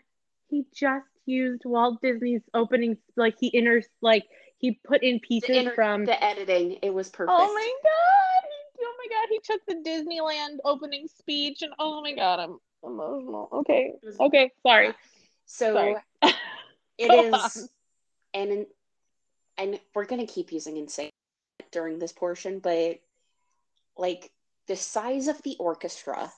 he 0.49 0.65
just 0.75 1.07
used 1.27 1.63
Walt 1.65 2.01
Disney's 2.03 2.43
opening, 2.55 2.97
like 3.17 3.37
he 3.39 3.51
inter 3.55 3.83
like 4.01 4.25
he 4.59 4.73
put 4.73 5.03
in 5.03 5.21
pieces 5.21 5.49
the, 5.49 5.59
inter- 5.59 5.75
from. 5.75 6.05
the 6.05 6.23
editing 6.23 6.79
it 6.83 6.93
was 6.93 7.09
perfect. 7.09 7.37
oh 7.39 7.55
my 7.55 7.73
god! 7.83 8.49
He, 8.77 8.85
oh 8.85 8.95
my 8.99 9.15
god! 9.15 9.29
He 9.31 9.41
took 9.45 9.67
the 9.67 9.89
Disneyland 9.89 10.59
opening 10.65 11.09
speech, 11.09 11.63
and 11.63 11.73
oh 11.79 12.03
my 12.03 12.13
god, 12.15 12.41
I'm 12.41 12.59
emotional. 12.85 13.49
Okay, 13.53 13.93
okay, 14.21 14.53
sorry. 14.63 14.93
So 15.47 15.75
Sorry. 15.75 16.35
it 16.99 17.09
Go 17.09 17.39
and 18.35 18.67
and 19.57 19.81
we're 19.95 20.05
gonna 20.05 20.27
keep 20.27 20.53
using 20.53 20.77
insane 20.77 21.11
during 21.73 21.99
this 21.99 22.13
portion, 22.13 22.59
but 22.59 22.99
like 23.97 24.31
the 24.67 24.77
size 24.77 25.29
of 25.29 25.43
the 25.43 25.57
orchestra 25.59 26.31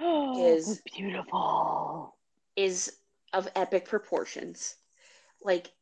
Oh, 0.00 0.46
is 0.54 0.68
is- 0.68 0.82
beautiful. 0.96 2.16
is 2.56 2.92
of 3.32 3.48
epic 3.56 3.86
proportions. 3.86 4.76
Like, 5.42 5.72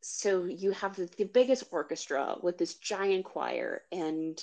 so 0.00 0.44
you 0.44 0.72
have 0.72 0.96
the, 0.96 1.08
the 1.18 1.24
biggest 1.24 1.64
orchestra 1.70 2.36
with 2.42 2.58
this 2.58 2.74
giant 2.74 3.24
choir, 3.24 3.82
and 3.92 4.42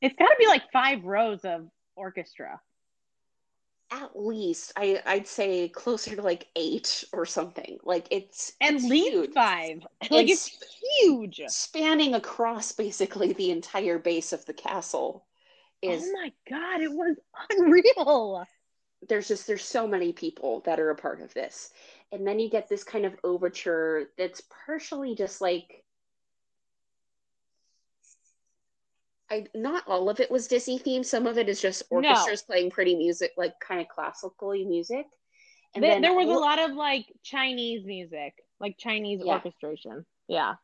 It's 0.00 0.14
got 0.16 0.26
to 0.28 0.36
be 0.38 0.46
like 0.46 0.70
five 0.72 1.04
rows 1.04 1.44
of 1.44 1.68
orchestra. 1.96 2.60
at 3.92 4.10
least 4.18 4.72
I 4.76 5.02
I'd 5.04 5.26
say 5.26 5.68
closer 5.68 6.14
to 6.16 6.22
like 6.22 6.46
eight 6.56 7.04
or 7.12 7.26
something. 7.26 7.78
Like 7.82 8.06
it's 8.10 8.52
At 8.60 8.74
it's 8.74 8.84
least 8.84 9.10
huge. 9.10 9.32
five. 9.34 9.86
Like 10.10 10.28
it's 10.28 10.56
huge. 11.00 11.40
spanning 11.48 12.14
across 12.14 12.72
basically 12.72 13.32
the 13.32 13.50
entire 13.50 13.98
base 13.98 14.32
of 14.32 14.44
the 14.46 14.54
castle. 14.54 15.26
Is 15.82 16.04
oh 16.08 16.12
my 16.12 16.32
god, 16.48 16.80
it 16.82 16.90
was 16.92 17.16
unreal. 17.50 18.46
there's 19.08 19.28
just 19.28 19.46
there's 19.46 19.64
so 19.64 19.86
many 19.86 20.12
people 20.12 20.60
that 20.66 20.78
are 20.78 20.90
a 20.90 20.94
part 20.94 21.22
of 21.22 21.32
this 21.32 21.70
and 22.12 22.26
then 22.26 22.38
you 22.38 22.50
get 22.50 22.68
this 22.68 22.84
kind 22.84 23.06
of 23.06 23.14
overture 23.24 24.10
that's 24.18 24.42
partially 24.66 25.14
just 25.14 25.40
like 25.40 25.84
I 29.30 29.46
not 29.54 29.84
all 29.86 30.10
of 30.10 30.18
it 30.20 30.30
was 30.30 30.48
Disney 30.48 30.78
themed. 30.78 31.04
Some 31.06 31.26
of 31.26 31.38
it 31.38 31.48
is 31.48 31.60
just 31.62 31.84
No. 31.90 31.96
orchestras 31.98 32.42
playing 32.42 32.70
pretty 32.72 32.96
music, 32.96 33.30
like 33.36 33.58
kind 33.60 33.80
of 33.80 33.88
classically 33.88 34.64
music. 34.64 35.06
And 35.74 35.84
There, 35.84 35.92
then 35.92 36.02
there 36.02 36.14
was 36.14 36.26
a 36.28 36.32
lot 36.32 36.58
of 36.58 36.72
like 36.72 37.06
Chinese 37.22 37.84
music, 37.86 38.34
like 38.58 38.76
Chinese 38.76 39.22
Yeah. 39.24 39.34
orchestration. 39.34 40.04
Yeah. 40.28 40.54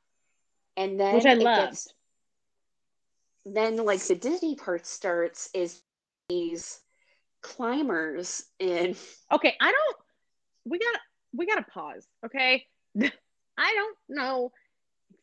and 0.79 1.01
then 1.01 1.15
which 1.15 1.25
I 1.25 1.33
loved. 1.35 1.71
gets- 1.71 1.89
then 3.47 3.77
like 3.85 4.01
the 4.03 4.17
Disney 4.17 4.57
part 4.57 4.87
starts 4.87 5.51
is 5.55 5.83
these 6.29 6.81
climbers 7.43 8.45
in 8.59 8.97
Okay, 9.33 9.55
I 9.61 9.73
don't 9.73 9.97
we 10.65 10.79
got 10.79 11.01
we 11.35 11.47
got 11.47 11.57
to 11.57 11.63
pause, 11.73 12.07
okay? 12.25 12.67
I 13.59 13.75
don't 13.75 13.97
know 14.09 14.53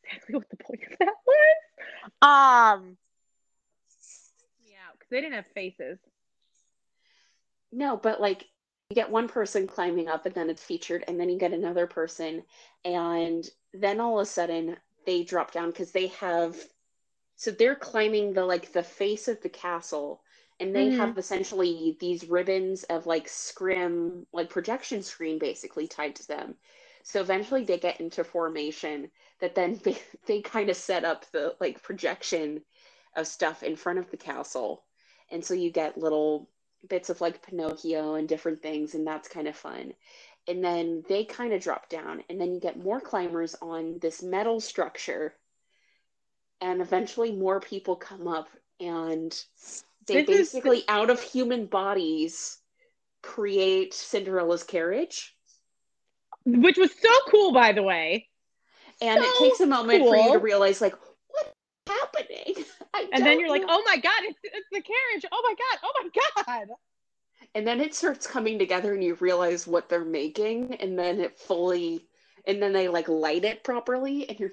exactly 0.04 0.36
what 0.36 0.50
the 0.50 0.58
point 0.58 0.82
of 0.92 0.98
that 1.00 1.14
was. 1.26 1.58
Um 2.22 2.98
Yeah, 4.64 4.92
cuz 5.00 5.10
they 5.10 5.22
didn't 5.22 5.36
have 5.36 5.48
faces. 5.48 6.00
no, 7.72 7.98
but 7.98 8.22
like 8.22 8.44
you 8.90 8.96
get 8.96 9.10
one 9.10 9.28
person 9.28 9.68
climbing 9.68 10.08
up 10.08 10.26
and 10.26 10.36
then 10.36 10.50
it's 10.50 10.64
featured 10.64 11.04
and 11.08 11.20
then 11.20 11.30
you 11.30 11.38
get 11.40 11.54
another 11.54 11.88
person 11.88 12.44
and 12.86 13.50
then 13.74 14.00
all 14.00 14.20
of 14.20 14.24
a 14.24 14.26
sudden 14.26 14.78
they 15.06 15.24
drop 15.24 15.52
down 15.52 15.72
because 15.72 15.92
they 15.92 16.08
have 16.08 16.56
so 17.44 17.52
they're 17.52 17.76
climbing 17.76 18.34
the 18.34 18.46
like 18.46 18.72
the 18.72 18.84
face 18.84 19.28
of 19.28 19.42
the 19.42 19.50
castle 19.50 20.24
and 20.62 20.74
they 20.74 20.90
Mhm. 20.90 20.98
have 20.98 21.18
essentially 21.18 21.98
these 22.00 22.30
ribbons 22.30 22.84
of 22.86 23.06
like 23.06 23.28
scrim 23.28 24.26
like 24.34 24.50
projection 24.50 25.04
screen 25.04 25.40
basically 25.40 25.88
tied 25.88 26.16
to 26.16 26.28
them. 26.28 26.56
So 27.04 27.20
eventually 27.20 27.66
they 27.66 27.78
get 27.80 28.00
into 28.00 28.24
formation 28.24 29.12
that 29.42 29.56
then 29.56 29.76
they, 29.84 29.98
they 30.26 30.42
kind 30.42 30.70
of 30.70 30.78
set 30.78 31.04
up 31.04 31.30
the 31.32 31.56
like 31.60 31.84
projection 31.84 32.64
of 33.18 33.28
stuff 33.28 33.62
in 33.64 33.76
front 33.76 34.00
of 34.00 34.10
the 34.10 34.18
castle. 34.18 34.86
And 35.30 35.44
so 35.44 35.54
you 35.54 35.70
get 35.72 35.98
little 35.98 36.50
bits 36.88 37.10
of 37.10 37.22
like 37.22 37.46
pinocchio 37.46 38.16
and 38.16 38.30
different 38.30 38.62
things 38.62 38.96
and 38.96 39.06
that's 39.06 39.28
kind 39.28 39.50
of 39.50 39.58
fun. 39.58 39.94
And 40.48 40.64
then 40.64 41.04
they 41.10 41.26
kind 41.26 41.54
of 41.54 41.62
drop 41.62 41.90
down 41.90 42.24
and 42.30 42.40
then 42.40 42.54
you 42.54 42.62
get 42.62 42.82
more 42.84 43.02
climbers 43.02 43.56
on 43.62 44.00
this 44.00 44.24
metal 44.24 44.62
structure 44.62 45.36
and 46.64 46.82
eventually 46.82 47.32
more 47.32 47.60
people 47.60 47.96
come 47.96 48.28
up 48.28 48.50
and 48.80 49.44
they 50.08 50.24
This 50.24 50.30
is- 50.30 50.54
basically 50.54 50.84
out 50.88 51.10
of 51.10 51.22
human 51.22 51.66
bodies 51.68 52.58
create 53.22 53.94
cinderella's 53.94 54.64
carriage 54.64 55.36
which 56.46 56.78
was 56.78 56.92
so 57.00 57.10
cool, 57.30 57.54
by 57.54 57.72
the 57.72 57.84
way. 57.84 58.28
and 59.02 59.24
it 59.24 59.40
takes 59.40 59.62
a 59.62 59.66
moment 59.66 60.04
for 60.04 60.16
you 60.18 60.34
to 60.34 60.40
realize 60.40 60.82
like 60.82 60.94
what's 61.30 61.50
happening 61.88 62.54
I 62.94 63.08
And 63.14 63.26
then 63.26 63.40
you're 63.40 63.50
like, 63.50 63.64
oh 63.68 63.82
my 63.86 63.98
god, 63.98 64.22
it's, 64.24 64.38
it's 64.44 64.68
the 64.72 64.82
carriage. 64.82 65.26
Oh 65.32 65.42
my 65.44 65.56
god, 65.56 65.80
oh 65.84 65.94
my 66.04 66.56
god. 66.56 66.68
and 67.56 67.66
then 67.66 67.80
it 67.82 67.96
starts 67.96 68.28
coming 68.28 68.60
together 68.60 68.94
and 68.94 69.04
you 69.04 69.16
realize 69.16 69.66
what 69.66 69.90
they're 69.90 70.06
making 70.06 70.76
and 70.76 70.98
then 71.00 71.20
it 71.20 71.40
fully 71.40 72.06
and 72.46 72.62
then 72.62 72.74
they 72.74 72.88
like 72.90 73.08
light 73.08 73.46
it 73.46 73.64
properly 73.64 74.30
and 74.30 74.40
you're 74.40 74.52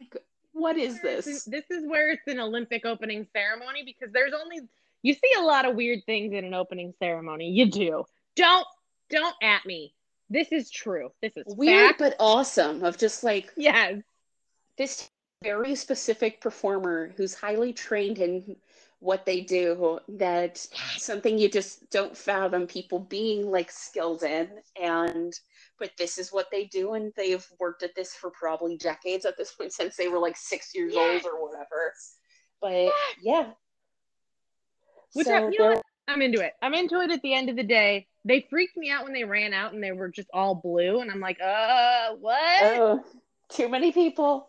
like 0.00 0.16
what 0.56 0.76
is 0.78 1.00
this 1.02 1.44
this 1.44 1.64
is 1.70 1.86
where 1.86 2.10
it's 2.12 2.26
an 2.26 2.40
Olympic 2.40 2.86
opening 2.86 3.26
ceremony 3.32 3.82
because 3.84 4.12
there's 4.12 4.32
only 4.32 4.60
you 5.02 5.12
see 5.12 5.32
a 5.38 5.42
lot 5.42 5.66
of 5.66 5.76
weird 5.76 6.00
things 6.06 6.32
in 6.32 6.44
an 6.44 6.54
opening 6.54 6.94
ceremony. 6.98 7.50
You 7.50 7.70
do. 7.70 8.04
Don't 8.36 8.66
don't 9.10 9.36
at 9.42 9.64
me. 9.66 9.94
This 10.30 10.50
is 10.50 10.70
true. 10.70 11.10
This 11.22 11.36
is 11.36 11.44
weird 11.54 11.88
fact. 11.88 11.98
but 11.98 12.16
awesome 12.18 12.82
of 12.82 12.96
just 12.98 13.22
like 13.22 13.52
Yes. 13.56 14.00
this 14.78 15.10
very 15.42 15.74
specific 15.74 16.40
performer 16.40 17.12
who's 17.16 17.34
highly 17.34 17.72
trained 17.72 18.18
in 18.18 18.56
what 19.00 19.26
they 19.26 19.42
do 19.42 20.00
that 20.08 20.66
something 20.96 21.38
you 21.38 21.50
just 21.50 21.88
don't 21.90 22.16
fathom 22.16 22.66
people 22.66 22.98
being 22.98 23.50
like 23.50 23.70
skilled 23.70 24.22
in 24.22 24.48
and 24.80 25.38
but 25.78 25.90
this 25.98 26.18
is 26.18 26.32
what 26.32 26.46
they 26.50 26.64
do 26.64 26.94
and 26.94 27.12
they've 27.16 27.46
worked 27.58 27.82
at 27.82 27.94
this 27.94 28.14
for 28.14 28.30
probably 28.30 28.76
decades 28.76 29.24
at 29.24 29.36
this 29.36 29.52
point 29.52 29.72
since 29.72 29.96
they 29.96 30.08
were 30.08 30.18
like 30.18 30.36
six 30.36 30.74
years 30.74 30.92
Yes. 30.94 31.24
old 31.24 31.32
or 31.32 31.42
whatever 31.42 31.92
but 32.60 32.92
yeah 33.22 33.46
Which 35.12 35.26
So 35.26 35.34
I, 35.34 35.50
you 35.50 35.58
know 35.58 35.66
what? 35.74 35.82
i'm 36.08 36.22
into 36.22 36.40
it. 36.40 36.52
I'm 36.62 36.74
into 36.74 37.00
it 37.00 37.10
at 37.10 37.22
the 37.22 37.34
end 37.34 37.48
of 37.50 37.56
the 37.56 37.64
day. 37.64 38.06
They 38.24 38.46
freaked 38.50 38.76
me 38.76 38.90
out 38.90 39.04
when 39.04 39.12
they 39.12 39.24
ran 39.24 39.52
out 39.52 39.72
and 39.72 39.82
they 39.82 39.92
were 39.92 40.08
just 40.08 40.28
all 40.32 40.54
blue 40.54 41.00
and 41.00 41.10
I'm 41.10 41.20
like, 41.20 41.40
"Uh, 41.40 42.14
what? 42.20 42.62
oh 42.62 43.04
too 43.48 43.68
many 43.68 43.92
people 43.92 44.48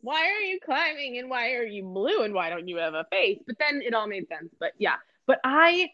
why 0.00 0.22
are 0.26 0.40
you 0.40 0.58
climbing 0.64 1.18
and 1.18 1.28
why 1.28 1.52
are 1.52 1.64
you 1.64 1.84
blue 1.84 2.22
and 2.22 2.32
why 2.32 2.48
don't 2.48 2.66
you 2.66 2.78
have 2.78 2.94
a 2.94 3.04
face? 3.10 3.38
But 3.46 3.58
then 3.58 3.82
it 3.84 3.94
all 3.94 4.06
made 4.06 4.26
sense. 4.28 4.54
But 4.58 4.72
yeah, 4.78 4.94
but 5.26 5.38
I, 5.44 5.90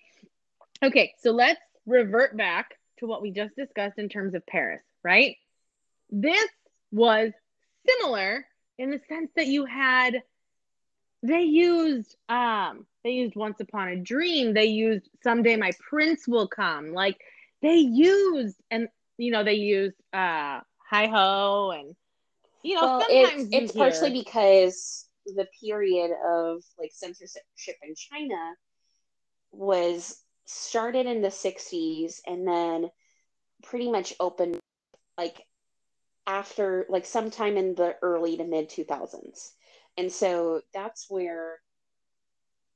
okay, 0.83 1.15
so 1.19 1.33
let's 1.33 1.61
revert 1.87 2.37
back 2.37 2.78
to 2.99 3.07
what 3.07 3.23
we 3.23 3.31
just 3.31 3.57
discussed 3.57 3.99
in 3.99 4.09
terms 4.09 4.35
of 4.35 4.47
Paris, 4.47 4.83
right? 5.03 5.37
This 6.11 6.49
was 6.91 7.33
similar 7.89 8.47
in 8.79 8.91
the 8.91 9.01
sense 9.09 9.31
that 9.37 9.47
you 9.47 9.65
had, 9.65 10.23
they 11.23 11.43
used, 11.43 12.17
um, 12.29 12.87
they 13.05 13.11
used 13.11 13.35
Once 13.37 13.61
Upon 13.61 13.89
a 13.89 13.97
Dream, 13.97 14.55
they 14.55 14.67
used 14.67 15.09
Someday 15.23 15.57
My 15.57 15.73
Prince 15.89 16.29
Will 16.29 16.49
Come, 16.49 16.93
like 16.93 17.19
they 17.63 17.77
used, 17.77 18.57
and 18.71 18.89
you 19.17 19.33
know, 19.33 19.43
they 19.43 19.55
used, 19.55 19.97
uh, 20.13 20.61
Hi 20.91 21.07
Ho 21.07 21.73
and, 21.77 21.95
you 22.63 22.77
know, 22.77 22.83
well 22.83 23.01
sometimes 23.01 23.43
it's 23.45 23.53
you 23.53 23.59
it's 23.61 23.73
partially 23.73 24.23
because 24.23 25.09
the 25.27 25.47
period 25.61 26.11
of 26.27 26.63
like 26.79 26.91
censorship 26.93 27.43
in 27.83 27.95
china 27.95 28.55
was 29.53 30.23
started 30.49 31.07
in 31.07 31.21
the 31.21 31.31
60s 31.31 32.21
and 32.27 32.47
then 32.49 32.91
pretty 33.63 33.91
much 33.91 34.15
opened 34.19 34.59
like 35.19 35.43
after 36.27 36.87
like 36.89 37.05
sometime 37.05 37.57
in 37.57 37.75
the 37.75 37.97
early 38.03 38.37
to 38.37 38.45
mid 38.45 38.69
2000s 38.69 39.53
and 39.97 40.11
so 40.11 40.61
that's 40.73 41.07
where 41.11 41.59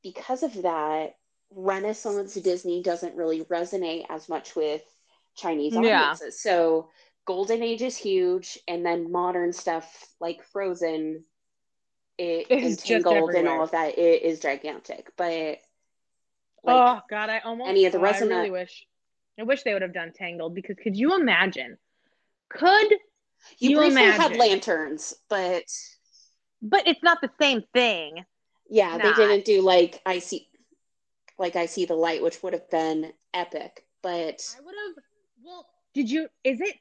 because 0.02 0.42
of 0.42 0.62
that 0.62 1.14
renaissance 1.50 2.34
disney 2.34 2.82
doesn't 2.82 3.16
really 3.16 3.44
resonate 3.44 4.04
as 4.10 4.28
much 4.28 4.54
with 4.56 4.82
chinese 5.34 5.74
Yeah. 5.74 6.10
audiences. 6.10 6.42
So 6.42 6.90
golden 7.26 7.62
age 7.62 7.82
is 7.82 7.96
huge 7.96 8.58
and 8.68 8.84
then 8.84 9.10
modern 9.12 9.52
stuff 9.52 10.08
like 10.20 10.42
frozen 10.52 11.24
it 12.18 12.48
just 12.48 12.84
entangled 12.84 13.30
and 13.34 13.48
all 13.48 13.64
of 13.64 13.70
that. 13.72 13.98
It 13.98 14.22
is 14.22 14.40
gigantic. 14.40 15.10
But 15.16 15.58
like 16.64 16.76
oh 16.76 17.00
God, 17.08 17.30
I 17.30 17.40
almost 17.40 17.70
any 17.70 17.86
of 17.86 17.92
the 17.92 17.98
oh, 17.98 18.02
rest 18.02 18.22
I 18.22 18.26
really 18.26 18.48
that- 18.48 18.52
wish. 18.52 18.86
I 19.40 19.44
wish 19.44 19.62
they 19.62 19.72
would 19.72 19.82
have 19.82 19.94
done 19.94 20.12
Tangled 20.14 20.54
because 20.54 20.76
could 20.82 20.96
you 20.96 21.18
imagine? 21.18 21.78
Could 22.50 22.90
you, 23.58 23.70
you 23.70 23.76
briefly 23.78 24.02
had 24.02 24.32
imagine? 24.32 24.38
lanterns 24.38 25.14
but 25.28 25.64
but 26.60 26.86
it's 26.86 27.02
not 27.02 27.20
the 27.20 27.30
same 27.40 27.62
thing. 27.72 28.24
yeah 28.68 28.98
they 28.98 29.12
didn't 29.14 29.44
do 29.44 29.62
like 29.62 30.00
i 30.06 30.18
see 30.18 30.46
like 31.38 31.56
i 31.56 31.66
see 31.66 31.86
the 31.86 31.94
light 31.94 32.22
which 32.22 32.42
would 32.42 32.52
have 32.52 32.70
been 32.70 33.12
epic 33.34 33.84
but 34.02 34.54
I 34.58 34.60
would 34.64 34.74
have. 34.74 35.04
Well, 35.44 35.66
did 35.94 36.10
you? 36.10 36.28
Is 36.44 36.60
it? 36.60 36.74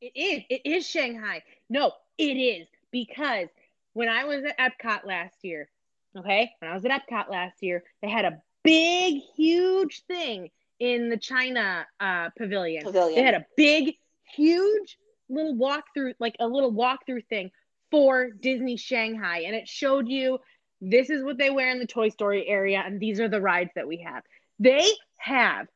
It 0.00 0.12
is. 0.16 0.42
It 0.48 0.62
is 0.64 0.88
Shanghai. 0.88 1.42
No, 1.68 1.92
it 2.18 2.24
is 2.36 2.66
because 2.90 3.48
when 3.92 4.08
I 4.08 4.24
was 4.24 4.44
at 4.44 4.58
Epcot 4.58 5.04
last 5.04 5.36
year, 5.42 5.68
okay, 6.16 6.52
when 6.60 6.70
I 6.70 6.74
was 6.74 6.84
at 6.84 6.90
Epcot 6.90 7.30
last 7.30 7.62
year, 7.62 7.84
they 8.00 8.08
had 8.08 8.24
a 8.24 8.42
big, 8.64 9.20
huge 9.36 10.02
thing 10.06 10.50
in 10.78 11.08
the 11.08 11.16
China 11.16 11.86
uh, 12.00 12.30
pavilion. 12.36 12.84
pavilion 12.84 13.14
They 13.14 13.22
had 13.22 13.34
a 13.34 13.46
big, 13.56 13.94
huge 14.34 14.98
little 15.28 15.54
walkthrough, 15.54 16.14
like 16.18 16.36
a 16.40 16.46
little 16.46 16.72
walkthrough 16.72 17.26
thing 17.28 17.50
for 17.90 18.30
Disney 18.30 18.76
Shanghai. 18.76 19.44
And 19.46 19.54
it 19.54 19.68
showed 19.68 20.08
you 20.08 20.38
this 20.80 21.10
is 21.10 21.22
what 21.22 21.38
they 21.38 21.50
wear 21.50 21.70
in 21.70 21.78
the 21.78 21.86
Toy 21.86 22.08
Story 22.08 22.46
area, 22.48 22.82
and 22.84 22.98
these 22.98 23.20
are 23.20 23.28
the 23.28 23.40
rides 23.40 23.70
that 23.76 23.86
we 23.86 23.98
have. 23.98 24.24
They 24.58 24.84
have 25.18 25.68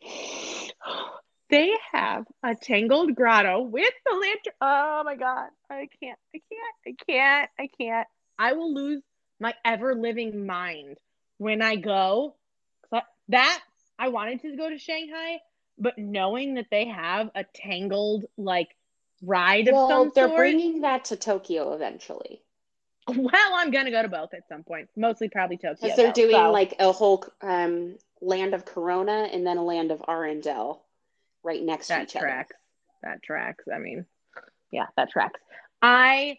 they 1.50 1.72
have 1.92 2.24
a 2.42 2.54
tangled 2.54 3.14
grotto 3.14 3.62
with 3.62 3.92
the 4.06 4.14
lantern. 4.14 4.52
Oh 4.60 5.02
my 5.04 5.16
god. 5.16 5.48
I 5.68 5.88
can't. 6.00 6.18
I 6.34 6.40
can't. 6.48 6.76
I 6.86 7.04
can't. 7.12 7.50
I 7.58 7.68
can't. 7.78 8.08
I 8.38 8.52
will 8.52 8.72
lose 8.72 9.02
my 9.40 9.54
ever 9.64 9.94
living 9.94 10.46
mind 10.46 10.96
when 11.42 11.62
I 11.62 11.76
go. 11.76 12.36
That 13.28 13.60
I 13.98 14.08
wanted 14.08 14.42
to 14.42 14.56
go 14.56 14.68
to 14.68 14.78
Shanghai, 14.78 15.38
but 15.78 15.96
knowing 15.96 16.54
that 16.54 16.66
they 16.70 16.86
have 16.86 17.30
a 17.34 17.44
tangled 17.44 18.24
like 18.36 18.68
ride 19.22 19.68
of 19.68 19.74
well 19.74 19.88
some 19.88 20.12
they're 20.14 20.26
sort. 20.26 20.36
bringing 20.36 20.80
that 20.80 21.04
to 21.06 21.16
tokyo 21.16 21.74
eventually 21.74 22.42
well, 23.08 23.52
I'm 23.54 23.70
gonna 23.70 23.90
go 23.90 24.02
to 24.02 24.08
both 24.08 24.32
at 24.32 24.46
some 24.48 24.62
point. 24.62 24.88
Mostly 24.96 25.28
probably 25.28 25.56
Tokyo. 25.56 25.76
because 25.82 25.96
they're 25.96 26.08
though, 26.08 26.12
doing 26.12 26.36
so- 26.36 26.52
like 26.52 26.76
a 26.78 26.92
whole 26.92 27.24
um 27.40 27.96
land 28.20 28.54
of 28.54 28.64
corona 28.64 29.28
and 29.32 29.44
then 29.44 29.56
a 29.58 29.64
land 29.64 29.90
of 29.90 29.98
arendelle 30.00 30.78
right 31.42 31.60
next 31.62 31.88
to 31.88 31.94
that 31.94 32.02
each 32.04 32.16
other 32.16 32.26
tracks. 32.26 32.56
That 33.02 33.22
tracks. 33.22 33.64
I 33.74 33.78
mean, 33.78 34.06
yeah, 34.70 34.86
that 34.96 35.10
tracks. 35.10 35.40
I, 35.80 36.38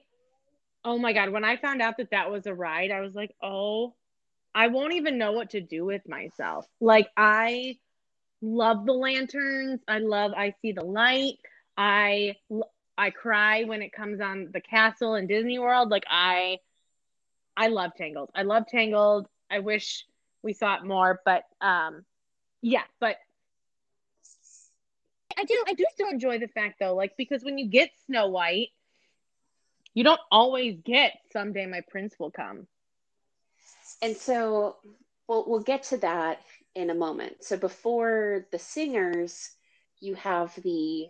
oh 0.86 0.98
my 0.98 1.12
god, 1.12 1.32
when 1.32 1.44
I 1.44 1.58
found 1.58 1.82
out 1.82 1.98
that 1.98 2.12
that 2.12 2.32
was 2.32 2.46
a 2.46 2.54
ride, 2.54 2.92
I 2.92 3.02
was 3.02 3.14
like, 3.14 3.36
oh, 3.44 3.94
I 4.56 4.68
won't 4.68 4.94
even 4.94 5.18
know 5.18 5.32
what 5.32 5.52
to 5.52 5.62
do 5.62 5.86
with 5.86 6.08
myself. 6.08 6.68
Like 6.80 7.10
I 7.18 7.78
love 8.42 8.86
the 8.86 8.94
lanterns. 8.94 9.82
I 9.88 10.00
love. 10.00 10.32
I 10.36 10.54
see 10.62 10.74
the 10.74 10.84
light. 10.86 11.36
I 11.78 12.36
I 12.98 13.10
cry 13.10 13.64
when 13.64 13.82
it 13.82 13.92
comes 13.94 14.22
on 14.22 14.50
the 14.54 14.62
castle 14.62 15.16
in 15.16 15.28
Disney 15.28 15.58
World. 15.60 15.90
Like 15.90 16.06
I, 16.10 16.60
I 17.58 17.68
love 17.68 17.92
Tangled. 17.98 18.30
I 18.36 18.44
love 18.44 18.68
Tangled. 18.68 19.28
I 19.50 19.60
wish 19.60 20.06
we 20.44 20.54
saw 20.54 20.76
it 20.76 20.84
more, 20.84 21.22
but 21.26 21.44
um, 21.62 22.04
yeah, 22.62 22.84
but 23.00 23.18
I 25.38 25.46
do 25.46 25.64
I 25.68 25.74
do 25.74 25.86
still 25.94 26.10
enjoy 26.10 26.40
the 26.40 26.48
fact 26.48 26.80
though, 26.80 26.96
like 26.96 27.18
because 27.18 27.44
when 27.44 27.58
you 27.58 27.68
get 27.68 27.90
Snow 28.06 28.28
White, 28.28 28.70
you 29.94 30.04
don't 30.04 30.22
always 30.32 30.78
get 30.84 31.14
someday 31.32 31.66
my 31.66 31.82
prince 31.90 32.14
will 32.20 32.32
come. 32.32 32.68
And 34.04 34.16
so 34.18 34.76
we'll 35.28 35.46
we'll 35.48 35.62
get 35.62 35.84
to 35.84 35.98
that 36.00 36.42
in 36.76 36.90
a 36.92 36.96
moment. 36.96 37.44
So 37.44 37.58
before 37.58 38.46
the 38.52 38.60
singers, 38.60 39.52
you 40.00 40.16
have 40.16 40.54
the 40.62 41.08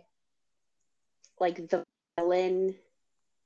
like 1.40 1.68
the 1.68 1.84
violin 2.16 2.74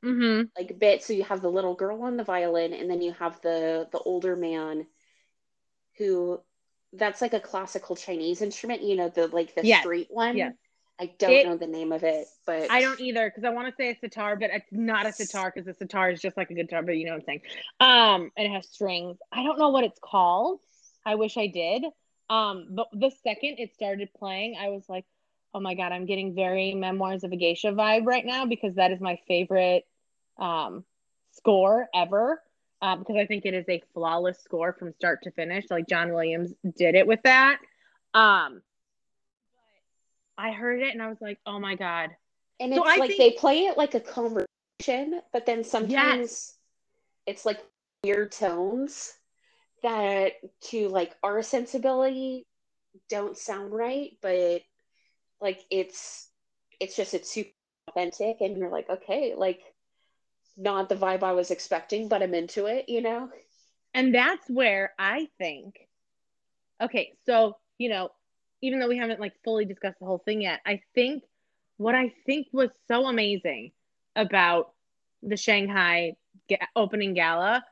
Mm-hmm. 0.04 0.48
like 0.58 0.78
bit. 0.78 1.02
So 1.02 1.12
you 1.14 1.24
have 1.24 1.40
the 1.42 1.50
little 1.50 1.74
girl 1.74 2.02
on 2.02 2.16
the 2.16 2.24
violin, 2.24 2.74
and 2.74 2.90
then 2.90 3.00
you 3.02 3.12
have 3.14 3.40
the 3.42 3.88
the 3.90 3.98
older 3.98 4.36
man 4.36 4.86
who 5.98 6.40
that's 6.92 7.20
like 7.20 7.34
a 7.34 7.40
classical 7.40 7.96
Chinese 7.96 8.42
instrument, 8.42 8.82
you 8.82 8.96
know, 8.96 9.08
the 9.08 9.28
like 9.28 9.54
the 9.54 9.64
Yes, 9.64 9.80
street 9.80 10.08
one. 10.10 10.36
yes. 10.36 10.52
I 11.00 11.06
don't 11.18 11.32
It- 11.32 11.46
know 11.46 11.56
the 11.56 11.66
name 11.66 11.92
of 11.92 12.02
it, 12.02 12.26
but 12.44 12.70
I 12.70 12.80
don't 12.80 13.00
either 13.00 13.30
because 13.30 13.44
I 13.44 13.50
want 13.50 13.68
to 13.68 13.74
say 13.76 13.90
a 13.90 13.98
sitar, 13.98 14.36
but 14.36 14.50
it's 14.50 14.72
not 14.72 15.06
a 15.06 15.12
sitar 15.12 15.52
because 15.54 15.68
a 15.68 15.74
sitar 15.74 16.10
is 16.10 16.20
just 16.20 16.36
like 16.36 16.50
a 16.50 16.54
guitar, 16.54 16.82
but 16.82 16.96
you 16.96 17.06
know 17.06 17.12
what 17.12 17.20
I'm 17.20 17.24
saying. 17.24 17.42
Um, 17.80 18.32
and 18.36 18.46
it 18.46 18.50
has 18.50 18.68
strings. 18.68 19.18
I 19.30 19.44
don't 19.44 19.58
know 19.58 19.68
what 19.68 19.84
it's 19.84 20.00
called. 20.02 20.60
I 21.06 21.14
wish 21.14 21.36
I 21.36 21.46
did. 21.46 21.84
Um, 22.28 22.66
but 22.70 22.88
the 22.92 23.10
second 23.22 23.58
it 23.58 23.74
started 23.74 24.10
playing, 24.18 24.56
I 24.60 24.68
was 24.70 24.88
like, 24.88 25.04
oh 25.54 25.60
my 25.60 25.74
god, 25.74 25.92
I'm 25.92 26.04
getting 26.04 26.34
very 26.34 26.74
Memoirs 26.74 27.24
of 27.24 27.32
a 27.32 27.36
Geisha 27.36 27.68
vibe 27.68 28.04
right 28.04 28.26
now 28.26 28.44
because 28.44 28.74
that 28.74 28.90
is 28.90 29.00
my 29.00 29.18
favorite 29.28 29.86
um 30.36 30.84
score 31.32 31.88
ever. 31.94 32.42
Um, 32.82 33.00
because 33.00 33.16
I 33.16 33.26
think 33.26 33.44
it 33.44 33.54
is 33.54 33.64
a 33.68 33.82
flawless 33.94 34.40
score 34.40 34.72
from 34.72 34.92
start 34.92 35.22
to 35.22 35.30
finish. 35.32 35.64
Like 35.70 35.88
John 35.88 36.12
Williams 36.12 36.52
did 36.76 36.94
it 36.94 37.06
with 37.06 37.20
that. 37.22 37.58
Um, 38.14 38.62
I 40.38 40.52
heard 40.52 40.80
it 40.80 40.92
and 40.94 41.02
I 41.02 41.08
was 41.08 41.20
like, 41.20 41.38
oh 41.44 41.58
my 41.58 41.74
god, 41.74 42.10
and 42.60 42.72
So 42.72 42.82
it's 42.84 42.90
I 42.90 42.96
like 42.96 43.10
think- 43.10 43.18
they 43.18 43.38
play 43.38 43.66
it 43.66 43.76
like 43.76 43.94
a 43.94 44.00
conversation, 44.00 45.20
but 45.32 45.44
then 45.44 45.64
sometimes 45.64 46.54
it's 47.26 47.44
like 47.44 47.60
weird 48.04 48.30
tones 48.32 49.12
that 49.82 50.32
to 50.60 50.88
like 50.88 51.14
our 51.22 51.42
sensibility 51.42 52.46
don't 53.08 53.36
sound 53.36 53.72
right, 53.72 54.12
but 54.22 54.62
like 55.40 55.60
it's 55.70 56.30
it's 56.80 56.96
just 56.96 57.14
it's 57.14 57.30
super 57.30 57.50
authentic 57.88 58.36
and 58.40 58.56
you're 58.56 58.70
like, 58.70 58.88
okay, 58.88 59.34
like 59.36 59.60
not 60.56 60.88
the 60.88 60.94
vibe 60.96 61.22
I 61.22 61.32
was 61.32 61.50
expecting, 61.50 62.08
but 62.08 62.22
I'm 62.22 62.34
into 62.34 62.66
it, 62.66 62.88
you 62.88 63.00
know? 63.02 63.28
And 63.94 64.14
that's 64.14 64.48
where 64.48 64.92
I 64.98 65.28
think, 65.38 65.88
okay, 66.82 67.12
so, 67.26 67.56
you 67.78 67.88
know, 67.88 68.10
even 68.62 68.80
though 68.80 68.88
we 68.88 68.98
haven't 68.98 69.20
like 69.20 69.34
fully 69.44 69.64
discussed 69.64 69.98
the 70.00 70.06
whole 70.06 70.22
thing 70.24 70.42
yet, 70.42 70.60
I 70.66 70.80
think 70.94 71.24
what 71.76 71.94
I 71.94 72.12
think 72.26 72.48
was 72.52 72.70
so 72.88 73.06
amazing 73.06 73.72
about 74.16 74.72
the 75.22 75.36
Shanghai 75.36 76.16
ga- 76.48 76.66
opening 76.76 77.14
gala 77.14 77.64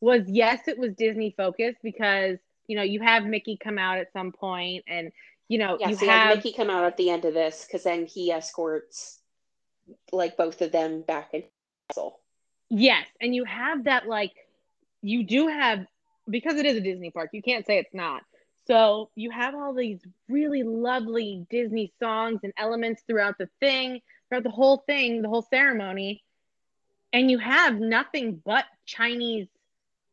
was 0.00 0.22
yes, 0.26 0.68
it 0.68 0.78
was 0.78 0.94
Disney 0.94 1.34
focused 1.36 1.78
because, 1.82 2.38
you 2.66 2.76
know, 2.76 2.82
you 2.82 3.00
have 3.00 3.24
Mickey 3.24 3.58
come 3.62 3.78
out 3.78 3.98
at 3.98 4.12
some 4.12 4.32
point 4.32 4.84
and, 4.88 5.12
you 5.48 5.58
know, 5.58 5.78
Yeah, 5.80 5.90
you 5.90 5.96
so 5.96 6.06
have 6.06 6.36
Mickey 6.36 6.52
come 6.52 6.70
out 6.70 6.84
at 6.84 6.96
the 6.96 7.10
end 7.10 7.24
of 7.24 7.34
this 7.34 7.64
because 7.66 7.84
then 7.84 8.06
he 8.06 8.30
escorts 8.30 9.20
like 10.12 10.36
both 10.36 10.60
of 10.62 10.72
them 10.72 11.02
back 11.02 11.34
in 11.34 11.44
castle. 11.88 12.20
Yes, 12.70 13.06
and 13.20 13.34
you 13.34 13.44
have 13.44 13.84
that 13.84 14.06
like 14.06 14.32
you 15.02 15.24
do 15.26 15.48
have 15.48 15.86
because 16.28 16.56
it 16.56 16.66
is 16.66 16.76
a 16.76 16.80
Disney 16.80 17.10
park, 17.10 17.30
you 17.32 17.42
can't 17.42 17.66
say 17.66 17.78
it's 17.78 17.94
not. 17.94 18.22
So 18.70 19.10
you 19.16 19.32
have 19.32 19.56
all 19.56 19.74
these 19.74 19.98
really 20.28 20.62
lovely 20.62 21.44
Disney 21.50 21.92
songs 21.98 22.38
and 22.44 22.52
elements 22.56 23.02
throughout 23.04 23.36
the 23.36 23.48
thing, 23.58 24.00
throughout 24.28 24.44
the 24.44 24.50
whole 24.50 24.84
thing, 24.86 25.22
the 25.22 25.28
whole 25.28 25.42
ceremony. 25.42 26.22
And 27.12 27.28
you 27.28 27.38
have 27.38 27.80
nothing 27.80 28.40
but 28.44 28.64
Chinese, 28.86 29.48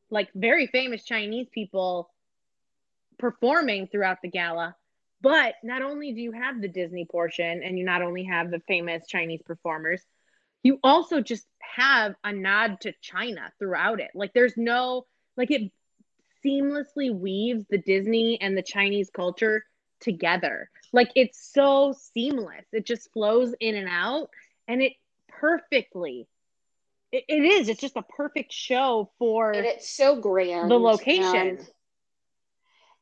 like 0.09 0.29
very 0.33 0.65
famous 0.65 1.03
Chinese 1.03 1.45
people 1.51 2.09
performing 3.19 3.89
throughout 3.89 4.23
the 4.23 4.29
gala. 4.31 4.75
But 5.21 5.53
not 5.63 5.83
only 5.83 6.13
do 6.13 6.21
you 6.21 6.31
have 6.31 6.59
the 6.59 6.67
Disney 6.67 7.05
portion 7.05 7.61
and 7.61 7.77
you 7.77 7.85
not 7.85 8.01
only 8.01 8.23
have 8.23 8.49
the 8.49 8.61
famous 8.67 9.05
Chinese 9.05 9.43
performers, 9.45 10.01
you 10.63 10.79
also 10.83 11.21
just 11.21 11.45
have 11.59 12.15
a 12.23 12.33
nod 12.33 12.81
to 12.81 12.93
China 13.01 13.51
throughout 13.59 13.99
it. 13.99 14.09
Like 14.15 14.33
there's 14.33 14.57
no 14.57 15.05
like 15.35 15.51
it 15.51 15.71
seamlessly 16.47 17.13
weaves 17.13 17.65
the 17.69 17.77
Disney 17.77 18.39
and 18.41 18.57
the 18.57 18.61
Chinese 18.61 19.09
culture 19.09 19.65
together. 19.99 20.69
Like 20.93 21.09
it's 21.15 21.51
so 21.53 21.93
seamless. 22.13 22.65
It 22.71 22.85
just 22.85 23.11
flows 23.11 23.53
in 23.59 23.75
and 23.75 23.89
out 23.89 24.29
and 24.67 24.81
it 24.81 24.93
perfectly 25.27 26.27
it, 27.11 27.23
it 27.27 27.43
is. 27.43 27.69
It's 27.69 27.81
just 27.81 27.95
a 27.95 28.01
perfect 28.01 28.51
show 28.51 29.11
for 29.17 29.53
And 29.53 29.65
it's 29.65 29.89
so 29.89 30.19
grand. 30.19 30.71
the 30.71 30.77
location. 30.77 31.35
And, 31.35 31.67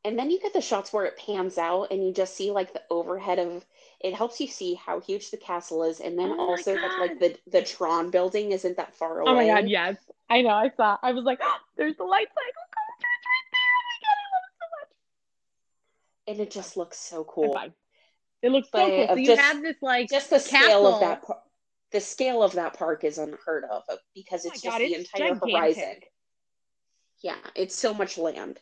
and 0.03 0.19
then 0.19 0.29
you 0.29 0.39
get 0.39 0.53
the 0.53 0.61
shots 0.61 0.93
where 0.93 1.05
it 1.05 1.17
pans 1.17 1.57
out 1.57 1.87
and 1.91 2.05
you 2.05 2.13
just 2.13 2.35
see 2.35 2.51
like 2.51 2.73
the 2.73 2.83
overhead 2.89 3.39
of 3.39 3.65
it 3.99 4.13
helps 4.13 4.39
you 4.39 4.47
see 4.47 4.75
how 4.75 4.99
huge 4.99 5.31
the 5.31 5.37
castle 5.37 5.83
is 5.83 5.99
and 5.99 6.17
then 6.19 6.35
Oh 6.37 6.49
also 6.49 6.75
that 6.75 6.99
like 6.99 7.19
the 7.19 7.35
the 7.49 7.63
Tron 7.63 8.11
building 8.11 8.51
isn't 8.51 8.77
that 8.77 8.93
far 8.95 9.19
away. 9.19 9.31
Oh 9.31 9.35
my 9.35 9.47
god, 9.47 9.67
yes. 9.67 9.97
I 10.29 10.41
know, 10.41 10.49
I 10.49 10.69
saw. 10.77 10.97
I 11.01 11.13
was 11.13 11.23
like, 11.23 11.39
oh, 11.41 11.57
there's 11.77 11.97
the 11.97 12.03
light 12.03 12.27
cycle 12.27 12.65
And 16.27 16.39
it 16.39 16.51
just 16.51 16.75
looks 16.77 16.97
so 16.97 17.23
cool. 17.23 17.55
It 18.41 18.51
looks 18.51 18.69
so 18.71 18.87
cool. 18.89 19.07
So 19.07 19.15
you 19.15 19.25
just- 19.27 19.41
have 19.41 19.61
this 19.61 19.75
like 19.81 20.09
Just 20.09 20.29
the 20.29 20.39
scale 20.39 20.87
of 20.87 20.99
that 21.01 21.23
par- 21.23 21.41
the 21.91 22.01
scale 22.01 22.43
of 22.43 22.53
that 22.53 22.73
park 22.73 23.03
is 23.03 23.17
unheard 23.17 23.63
of 23.65 23.83
uh, 23.89 23.95
because 24.13 24.45
Oh 24.45 24.49
it's 24.51 24.61
just 24.61 24.73
God, 24.77 24.81
the 24.81 24.85
it's 24.93 25.11
entire 25.13 25.33
gigantic. 25.35 25.53
horizon. 25.55 25.95
Yeah, 27.21 27.37
it's 27.55 27.75
so 27.75 27.93
much 27.93 28.17
land. 28.17 28.59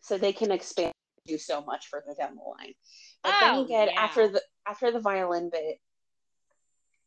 So 0.00 0.16
they 0.18 0.32
can 0.32 0.50
expand 0.50 0.92
do 1.26 1.38
so 1.38 1.62
much 1.62 1.86
further 1.88 2.14
down 2.18 2.36
the 2.36 2.42
line. 2.42 2.74
But 3.22 3.34
then 3.40 3.54
Oh, 3.54 3.62
you 3.62 3.68
get 3.68 3.88
yeah. 3.92 4.00
after 4.00 4.28
the 4.28 4.42
after 4.66 4.90
the 4.90 5.00
violin 5.00 5.50
bit, 5.50 5.78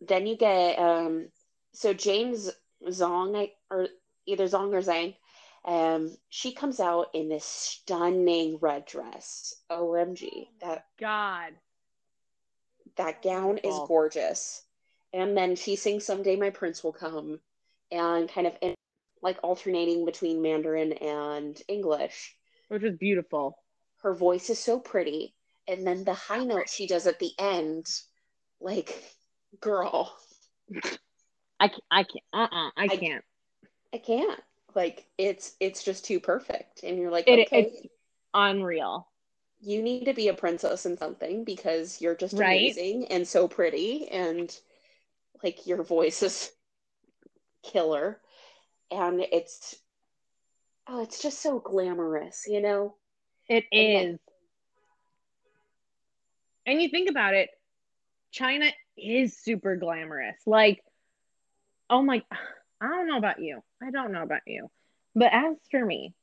then 0.02 0.28
you 0.28 0.36
get 0.36 0.78
um 0.80 1.30
so 1.74 1.94
Jane 1.94 2.36
Zong 2.86 3.50
or 3.70 3.88
either 4.26 4.46
Zong 4.46 4.74
or 4.74 4.82
Zhang, 4.82 5.16
um, 5.68 6.16
she 6.30 6.54
comes 6.54 6.80
out 6.80 7.08
in 7.14 7.28
this 7.28 7.44
stunning 7.46 8.58
red 8.62 8.86
dress. 8.86 9.54
OMG. 9.70 10.48
That 10.62 10.86
God. 10.98 11.54
that 12.96 13.22
gown 13.22 13.58
is 13.58 13.76
gorgeous. 13.86 14.64
And 15.14 15.36
then 15.36 15.56
she 15.56 15.76
sings 15.76 16.06
Someday 16.06 16.38
My 16.38 16.50
Prince 16.50 16.84
Will 16.84 16.94
Come 16.94 17.40
and 17.92 18.30
kind 18.30 18.48
of 18.48 18.54
in, 18.62 18.76
like 19.22 19.38
alternating 19.44 20.06
between 20.06 20.42
Mandarin 20.42 20.94
and 20.94 21.62
English. 21.68 22.36
Which 22.70 22.84
is 22.84 22.98
beautiful. 22.98 23.58
Her 24.02 24.14
voice 24.14 24.50
is 24.50 24.60
so 24.60 24.80
pretty. 24.80 25.34
And 25.68 25.86
then 25.86 26.06
the 26.06 26.14
high 26.14 26.44
note 26.46 26.70
she 26.70 26.88
does 26.88 27.08
at 27.08 27.20
the 27.20 27.32
end, 27.38 27.88
like, 28.62 29.04
girl, 29.60 30.16
I 31.60 31.68
can't, 31.68 31.84
I 31.92 32.04
can't, 32.04 32.24
uh-uh, 32.34 32.72
I 32.78 32.84
I- 32.86 32.98
can't. 32.98 33.24
I 33.94 33.98
can't. 33.98 34.40
Like, 34.78 35.08
it's 35.18 35.56
it's 35.60 35.84
just 35.84 36.06
too 36.06 36.20
perfect. 36.20 36.84
And 36.84 37.00
you're 37.00 37.10
like, 37.10 37.28
It, 37.28 37.48
okay, 37.48 37.62
It's 37.64 37.88
unreal. 38.34 39.08
you 39.60 39.82
need 39.82 40.06
to 40.06 40.14
be 40.14 40.28
a 40.28 40.36
princess 40.36 40.86
in 40.86 40.96
something 40.98 41.44
because 41.44 42.00
you're 42.00 42.16
just 42.16 42.36
Right. 42.38 42.62
amazing 42.62 43.08
and 43.08 43.28
so 43.28 43.48
pretty 43.48 44.08
and 44.10 44.56
like 45.44 45.66
your 45.66 45.82
voice 45.84 46.22
is 46.22 46.52
killer 47.64 48.22
and 48.92 49.22
it's 49.32 49.76
oh 50.88 51.02
it's 51.02 51.22
just 51.24 51.42
so 51.42 51.58
glamorous 51.60 52.46
you 52.48 52.62
know 52.62 52.94
It 53.50 53.66
And 53.72 53.96
then- 53.96 54.14
is. 54.14 54.20
And 56.68 56.82
you 56.82 56.90
think 56.90 57.10
about 57.10 57.34
it, 57.34 57.50
China 58.32 58.70
is 58.98 59.38
super 59.38 59.76
glamorous. 59.78 60.36
Like, 60.46 60.84
oh 61.90 62.04
my, 62.04 62.22
I 62.82 62.88
don't 62.88 63.08
know 63.08 63.18
about 63.18 63.42
you. 63.42 63.64
I 63.82 63.92
don't 63.92 64.12
know 64.12 64.24
about 64.24 64.42
you. 64.46 64.70
But 65.16 65.34
as 65.34 65.56
for 65.72 65.84
me, 65.84 66.14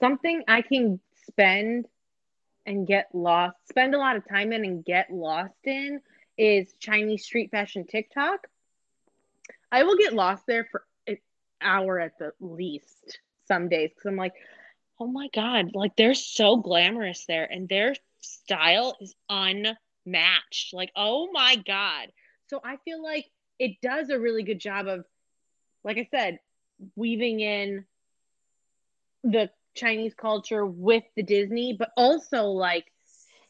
something 0.00 0.42
I 0.48 0.62
can 0.62 1.00
spend 1.28 1.86
and 2.66 2.86
get 2.86 3.08
lost, 3.12 3.56
spend 3.68 3.94
a 3.94 3.98
lot 3.98 4.16
of 4.16 4.26
time 4.26 4.52
in 4.52 4.64
and 4.64 4.84
get 4.84 5.10
lost 5.10 5.58
in 5.64 6.00
is 6.38 6.74
Chinese 6.78 7.24
street 7.24 7.50
fashion 7.50 7.86
TikTok. 7.86 8.46
I 9.70 9.82
will 9.82 9.96
get 9.96 10.14
lost 10.14 10.44
there 10.46 10.66
for 10.70 10.84
an 11.06 11.18
hour 11.60 12.00
at 12.00 12.18
the 12.18 12.32
least 12.40 13.18
some 13.46 13.68
days 13.68 13.90
because 13.90 14.06
I'm 14.06 14.16
like, 14.16 14.34
oh 14.98 15.06
my 15.06 15.28
God, 15.34 15.72
like 15.74 15.96
they're 15.96 16.14
so 16.14 16.56
glamorous 16.56 17.26
there 17.26 17.44
and 17.44 17.68
their 17.68 17.94
style 18.20 18.96
is 19.00 19.14
unmatched. 19.28 20.72
Like, 20.72 20.90
oh 20.96 21.28
my 21.32 21.56
God. 21.56 22.08
So 22.48 22.60
I 22.64 22.76
feel 22.84 23.02
like 23.02 23.26
it 23.58 23.80
does 23.82 24.10
a 24.10 24.18
really 24.18 24.42
good 24.42 24.60
job 24.60 24.86
of, 24.86 25.04
like 25.84 25.98
I 25.98 26.08
said, 26.10 26.40
weaving 26.96 27.40
in 27.40 27.84
the 29.22 29.50
Chinese 29.74 30.14
culture 30.14 30.64
with 30.64 31.04
the 31.16 31.22
Disney, 31.22 31.76
but 31.78 31.90
also 31.96 32.44
like 32.44 32.86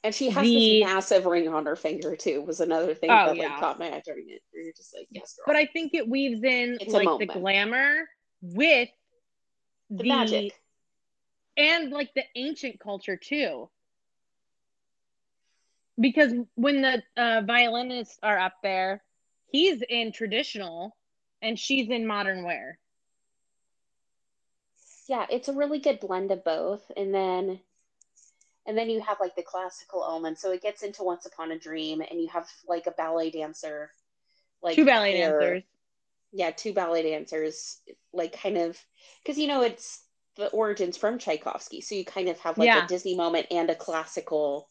and 0.03 0.15
she 0.15 0.29
has 0.29 0.47
The- 0.47 0.81
this 0.83 0.89
massive 0.89 1.25
ring 1.27 1.49
on 1.49 1.65
her 1.67 1.77
finger 1.77 2.15
too 2.15 2.43
was 2.43 2.61
another 2.61 2.95
thing 2.95 3.11
Oh, 3.11 3.27
that 3.27 3.37
yeah. 3.37 3.49
like 3.49 3.61
caught 3.61 3.79
my 3.79 3.87
eye 3.87 4.03
during 4.05 4.29
it 4.29 4.43
you're 4.53 4.73
just 4.77 4.95
like 4.95 5.09
yes 5.11 5.35
girl 5.37 5.45
but 5.47 5.57
I 5.57 5.67
think 5.67 5.95
it 5.95 6.07
weaves 6.09 6.43
in 6.45 6.77
It's 6.81 6.93
like 6.93 7.09
the 7.19 7.27
glamour 7.27 8.09
with 8.43 8.91
the, 9.91 10.09
magic 10.09 10.53
and 11.57 11.91
like 11.91 12.13
the 12.15 12.25
ancient 12.37 12.81
culture 12.81 13.17
too. 13.17 13.71
Because 15.99 16.33
when 16.57 16.83
the 16.83 17.03
uh, 17.17 17.43
violinists 17.47 18.19
are 18.23 18.39
up 18.39 18.55
there, 18.63 19.03
he's 19.53 19.81
in 19.89 20.11
traditional 20.13 20.97
and 21.45 21.59
she's 21.59 21.89
in 21.91 22.07
modern 22.07 22.43
wear. 22.43 22.79
Yeah, 25.09 25.27
it's 25.31 25.49
a 25.49 25.53
really 25.53 25.79
good 25.79 26.01
blend 26.01 26.31
of 26.31 26.43
both. 26.45 26.83
And 26.97 27.15
then 27.15 27.61
and 28.67 28.79
then 28.79 28.89
you 28.89 29.01
have 29.03 29.21
like 29.21 29.37
the 29.37 29.43
classical 29.43 30.03
element. 30.03 30.39
So 30.39 30.51
it 30.53 30.63
gets 30.63 30.83
into 30.83 31.05
Once 31.05 31.27
Upon 31.27 31.53
a 31.53 31.59
Dream 31.59 32.01
and 32.01 32.21
you 32.21 32.29
have 32.29 32.49
like 32.67 32.87
a 32.87 32.93
ballet 32.93 33.31
dancer 33.31 33.91
like 34.63 34.75
two 34.75 34.87
ballet 34.87 35.17
hair. 35.17 35.39
dancers. 35.39 35.63
Yeah, 36.33 36.51
two 36.51 36.73
ballet 36.73 37.11
dancers 37.11 37.81
like 38.13 38.41
kind 38.41 38.57
of 38.57 38.79
because 39.23 39.39
you 39.39 39.47
know 39.47 39.63
it's 39.63 40.03
the 40.37 40.49
origins 40.49 40.97
from 40.97 41.19
Tchaikovsky. 41.19 41.83
So 41.83 41.95
you 41.95 42.05
kind 42.05 42.29
of 42.29 42.39
have 42.41 42.57
like 42.59 42.67
yeah. 42.67 42.85
a 42.85 42.89
Disney 42.89 43.15
moment 43.15 43.47
and 43.51 43.69
a 43.71 43.75
classical 43.75 44.69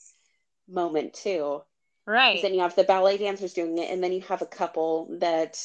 moment 0.68 1.14
too. 1.14 1.62
Right. 2.06 2.42
Then 2.42 2.54
you 2.54 2.62
have 2.62 2.76
the 2.76 2.84
ballet 2.84 3.18
dancers 3.18 3.54
doing 3.54 3.78
it, 3.78 3.90
and 3.90 4.04
then 4.04 4.12
you 4.12 4.22
have 4.22 4.42
a 4.42 4.48
couple 4.48 5.16
that 5.20 5.58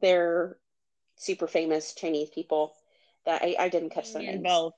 they're 0.00 0.56
super 1.16 1.46
famous 1.46 1.94
Chinese 1.94 2.30
people 2.30 2.74
that 3.26 3.42
I, 3.42 3.56
I 3.58 3.68
didn't 3.68 3.90
catch 3.90 4.12
their 4.12 4.22
names. 4.22 4.42
Both. 4.42 4.74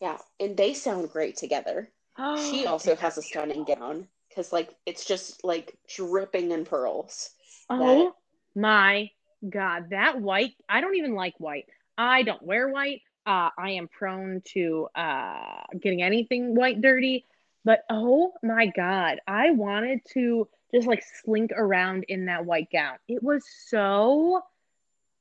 Yeah, 0.00 0.18
and 0.40 0.56
they 0.56 0.74
sound 0.74 1.10
great 1.10 1.36
together. 1.36 1.88
Oh, 2.18 2.36
she 2.36 2.66
also 2.66 2.94
has 2.94 3.16
a 3.16 3.22
stunning 3.22 3.64
gown 3.64 4.06
because 4.28 4.52
like 4.52 4.74
it's 4.84 5.06
just 5.06 5.42
like 5.44 5.74
dripping 5.88 6.52
in 6.52 6.66
pearls. 6.66 7.30
Oh 7.70 8.12
that... 8.54 8.60
my 8.60 9.10
god, 9.48 9.88
that 9.90 10.20
white! 10.20 10.52
I 10.68 10.82
don't 10.82 10.96
even 10.96 11.14
like 11.14 11.32
white. 11.38 11.64
I 11.96 12.22
don't 12.22 12.42
wear 12.42 12.68
white. 12.68 13.00
Uh, 13.24 13.48
I 13.56 13.70
am 13.70 13.88
prone 13.88 14.42
to 14.52 14.88
uh, 14.94 15.62
getting 15.80 16.02
anything 16.02 16.54
white 16.54 16.82
dirty. 16.82 17.24
But 17.64 17.84
oh 17.88 18.34
my 18.42 18.66
God, 18.66 19.20
I 19.26 19.52
wanted 19.52 20.00
to 20.12 20.48
just 20.74 20.86
like 20.86 21.02
slink 21.22 21.52
around 21.56 22.04
in 22.08 22.26
that 22.26 22.44
white 22.46 22.68
gown. 22.72 22.96
It 23.08 23.22
was 23.22 23.44
so 23.68 24.42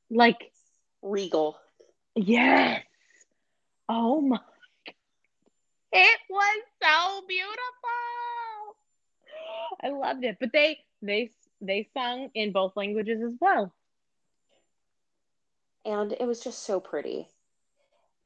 like 0.10 0.52
regal. 1.02 1.58
Yes. 2.16 2.84
Oh 3.89 4.22
my. 4.22 4.39
It 5.93 6.20
was 6.30 6.62
so 6.82 7.22
beautiful. 7.28 7.58
I 9.84 9.89
loved 9.89 10.24
it. 10.24 10.38
But 10.39 10.54
they 10.54 10.80
they 11.02 11.32
they 11.60 11.89
sung 11.93 12.30
in 12.34 12.52
both 12.52 12.76
languages 12.76 13.22
as 13.22 13.34
well. 13.39 13.74
And 15.84 16.12
it 16.14 16.26
was 16.26 16.41
just 16.43 16.64
so 16.64 16.80
pretty. 16.80 17.28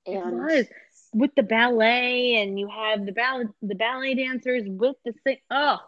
And 0.06 0.16
it 0.16 0.56
was 0.56 0.66
with 1.14 1.34
the 1.36 1.44
ballet 1.44 2.36
and 2.42 2.60
you 2.60 2.68
have 2.68 3.06
the 3.06 3.12
ballet 3.14 3.46
the 3.62 3.76
ballet 3.76 4.14
dancers 4.16 4.64
with 4.68 4.98
the 5.06 5.14
sing 5.24 5.38
oh 5.50 5.80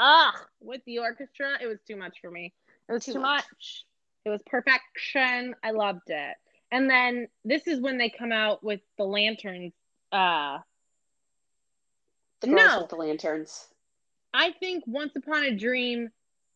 ah 0.00 0.34
with 0.60 0.80
the 0.86 0.98
orchestra 0.98 1.58
it 1.60 1.66
was 1.66 1.78
too 1.86 1.96
much 1.96 2.18
for 2.20 2.30
me 2.30 2.52
it 2.88 2.92
was 2.92 3.04
too, 3.04 3.12
too 3.12 3.20
much. 3.20 3.44
much 3.52 3.84
it 4.24 4.30
was 4.30 4.40
perfection 4.46 5.54
i 5.62 5.70
loved 5.70 6.08
it 6.08 6.36
and 6.72 6.88
then 6.88 7.28
this 7.44 7.66
is 7.66 7.80
when 7.80 7.98
they 7.98 8.08
come 8.08 8.32
out 8.32 8.64
with 8.64 8.80
the 8.96 9.04
lanterns 9.04 9.72
uh 10.12 10.58
the 12.40 12.46
no, 12.46 12.86
the 12.88 12.96
lanterns 12.96 13.66
i 14.32 14.52
think 14.52 14.82
once 14.86 15.14
upon 15.14 15.44
a 15.44 15.54
dream 15.54 16.08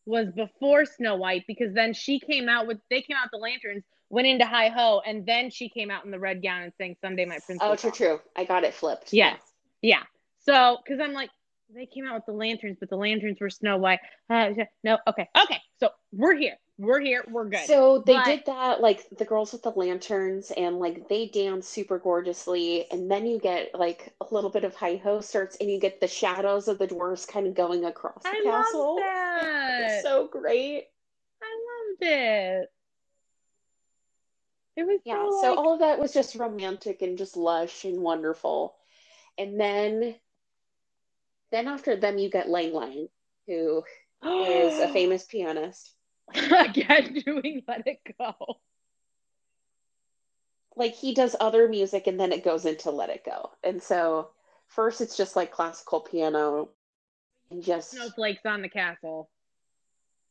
was 0.07 0.31
before 0.31 0.85
snow 0.85 1.15
white 1.15 1.43
because 1.47 1.73
then 1.73 1.93
she 1.93 2.19
came 2.19 2.49
out 2.49 2.65
with 2.65 2.79
they 2.89 3.01
came 3.01 3.15
out 3.15 3.29
the 3.31 3.37
lanterns 3.37 3.83
went 4.09 4.27
into 4.27 4.45
Hi 4.45 4.69
Ho, 4.69 5.01
and 5.05 5.25
then 5.25 5.49
she 5.49 5.69
came 5.69 5.89
out 5.89 6.05
in 6.05 6.11
the 6.11 6.19
red 6.19 6.41
gown 6.41 6.61
and 6.61 6.73
sang 6.77 6.95
"Someday 7.01 7.25
My 7.25 7.39
Prince." 7.45 7.59
Oh, 7.61 7.75
true, 7.75 7.91
true. 7.91 8.21
I 8.35 8.45
got 8.45 8.63
it 8.63 8.73
flipped. 8.73 9.13
Yes, 9.13 9.39
yeah. 9.81 10.03
So, 10.39 10.77
because 10.83 10.99
I'm 11.01 11.13
like, 11.13 11.29
they 11.73 11.85
came 11.85 12.07
out 12.07 12.15
with 12.15 12.25
the 12.25 12.33
lanterns, 12.33 12.77
but 12.79 12.89
the 12.89 12.95
lanterns 12.95 13.39
were 13.39 13.49
Snow 13.49 13.77
White. 13.77 13.99
Uh, 14.29 14.51
no, 14.83 14.97
okay, 15.07 15.27
okay. 15.43 15.59
So 15.79 15.89
we're 16.11 16.35
here. 16.35 16.57
We're 16.77 16.99
here. 16.99 17.23
We're 17.29 17.49
good. 17.49 17.65
So 17.65 18.03
they 18.05 18.13
but... 18.13 18.25
did 18.25 18.43
that, 18.47 18.81
like 18.81 19.05
the 19.17 19.25
girls 19.25 19.53
with 19.53 19.63
the 19.63 19.71
lanterns, 19.71 20.51
and 20.51 20.77
like 20.77 21.07
they 21.07 21.27
dance 21.27 21.67
super 21.67 21.99
gorgeously, 21.99 22.85
and 22.91 23.09
then 23.09 23.25
you 23.25 23.39
get 23.39 23.73
like 23.73 24.13
a 24.21 24.33
little 24.33 24.49
bit 24.49 24.63
of 24.63 24.75
high 24.75 24.97
ho 24.97 25.21
starts, 25.21 25.57
and 25.59 25.69
you 25.69 25.79
get 25.79 26.01
the 26.01 26.07
shadows 26.07 26.67
of 26.67 26.77
the 26.77 26.87
dwarves 26.87 27.27
kind 27.27 27.47
of 27.47 27.55
going 27.55 27.85
across 27.85 28.23
the 28.23 28.29
I 28.29 28.41
castle. 28.43 28.95
that. 28.99 29.91
It's 29.91 30.03
so 30.03 30.27
great. 30.27 30.85
I 31.41 31.91
loved 31.91 32.03
it. 32.03 32.71
It 34.75 34.83
was 34.85 34.99
yeah. 35.05 35.25
So, 35.29 35.41
so 35.41 35.55
all 35.55 35.73
of 35.73 35.79
that 35.79 35.99
was 35.99 36.13
just 36.13 36.35
romantic 36.35 37.01
and 37.01 37.17
just 37.17 37.37
lush 37.37 37.85
and 37.85 38.01
wonderful. 38.01 38.75
And 39.37 39.59
then, 39.59 40.15
then 41.55 41.67
after 41.67 41.95
them, 41.95 42.17
you 42.17 42.29
get 42.29 42.49
Lang 42.49 42.73
Lang, 42.73 43.07
who 43.47 43.83
is 44.23 44.79
a 44.79 44.89
famous 44.93 45.23
pianist. 45.23 45.93
Again, 46.33 47.21
doing 47.25 47.63
Let 47.67 47.87
It 47.87 47.99
Go. 48.19 48.33
Like 50.75 50.93
he 50.93 51.13
does 51.13 51.35
other 51.39 51.69
music, 51.69 52.07
and 52.07 52.19
then 52.19 52.33
it 52.33 52.43
goes 52.43 52.65
into 52.65 52.91
Let 52.91 53.09
It 53.09 53.23
Go. 53.23 53.51
And 53.63 53.81
so, 53.81 54.31
first 54.67 54.99
it's 54.99 55.15
just 55.15 55.37
like 55.37 55.51
classical 55.51 56.01
piano, 56.01 56.69
and 57.49 57.63
just 57.63 57.91
snowflakes 57.91 58.45
on 58.45 58.61
the 58.61 58.69
castle 58.69 59.29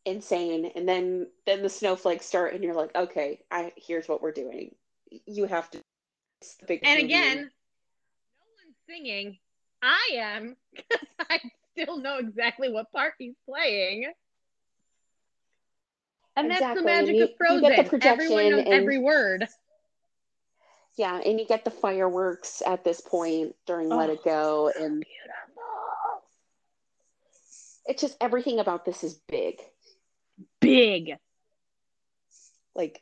insane 0.06 0.70
and 0.76 0.86
then 0.86 1.26
then 1.46 1.62
the 1.62 1.68
snowflakes 1.68 2.26
start 2.26 2.52
and 2.52 2.62
you're 2.62 2.74
like 2.74 2.94
okay 2.94 3.40
i 3.50 3.72
here's 3.74 4.06
what 4.06 4.20
we're 4.20 4.32
doing 4.32 4.74
you 5.24 5.46
have 5.46 5.70
to 5.70 5.82
and 6.68 7.00
again 7.00 7.36
no 7.36 7.40
one's 7.40 8.76
singing 8.86 9.38
i 9.84 10.16
am 10.16 10.56
because 10.74 11.06
i 11.30 11.38
still 11.72 11.98
know 11.98 12.18
exactly 12.18 12.72
what 12.72 12.90
part 12.92 13.14
he's 13.18 13.34
playing 13.48 14.10
and 16.36 16.46
exactly. 16.46 16.66
that's 16.66 16.80
the 16.80 16.84
magic 16.84 17.14
you, 17.16 17.24
of 17.24 17.30
frozen 17.36 18.02
everyone 18.02 18.50
knows 18.50 18.64
and, 18.64 18.68
every 18.68 18.98
word 18.98 19.46
yeah 20.96 21.20
and 21.24 21.38
you 21.38 21.46
get 21.46 21.64
the 21.64 21.70
fireworks 21.70 22.62
at 22.66 22.84
this 22.84 23.00
point 23.00 23.54
during 23.66 23.92
oh, 23.92 23.96
let 23.96 24.10
it 24.10 24.24
go 24.24 24.68
and 24.68 25.04
beautiful. 25.04 26.22
it's 27.86 28.00
just 28.00 28.16
everything 28.20 28.58
about 28.58 28.84
this 28.84 29.04
is 29.04 29.20
big 29.28 29.60
big. 30.60 31.16
Like 32.74 33.00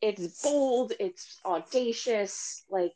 it's 0.00 0.42
bold, 0.42 0.92
it's 0.98 1.40
audacious, 1.44 2.64
like 2.70 2.92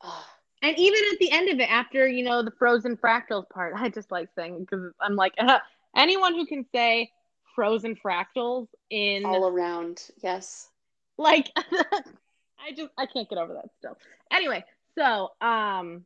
uh. 0.00 0.22
And 0.62 0.78
even 0.78 1.00
at 1.12 1.18
the 1.18 1.30
end 1.30 1.48
of 1.48 1.58
it, 1.58 1.70
after 1.70 2.06
you 2.06 2.24
know 2.24 2.42
the 2.42 2.52
frozen 2.52 2.96
fractals 2.96 3.48
part, 3.48 3.74
I 3.76 3.88
just 3.88 4.10
like 4.10 4.28
saying 4.34 4.60
because 4.60 4.92
I'm 5.00 5.16
like 5.16 5.34
uh, 5.38 5.58
anyone 5.96 6.34
who 6.34 6.46
can 6.46 6.64
say 6.72 7.10
frozen 7.54 7.96
fractals 7.96 8.68
in 8.90 9.24
all 9.24 9.46
around, 9.46 10.02
yes. 10.22 10.68
Like 11.16 11.50
I 11.56 12.72
just 12.76 12.90
I 12.96 13.06
can't 13.06 13.28
get 13.28 13.38
over 13.38 13.54
that 13.54 13.70
still. 13.78 13.96
Anyway, 14.30 14.64
so 14.96 15.30
um 15.40 16.04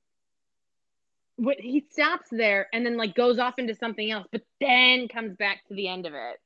what 1.36 1.58
he 1.58 1.84
stops 1.90 2.28
there 2.30 2.68
and 2.72 2.86
then 2.86 2.96
like 2.96 3.14
goes 3.14 3.38
off 3.38 3.58
into 3.58 3.74
something 3.74 4.10
else, 4.10 4.26
but 4.30 4.42
then 4.60 5.08
comes 5.08 5.36
back 5.36 5.66
to 5.68 5.74
the 5.74 5.88
end 5.88 6.06
of 6.06 6.14
it. 6.14 6.40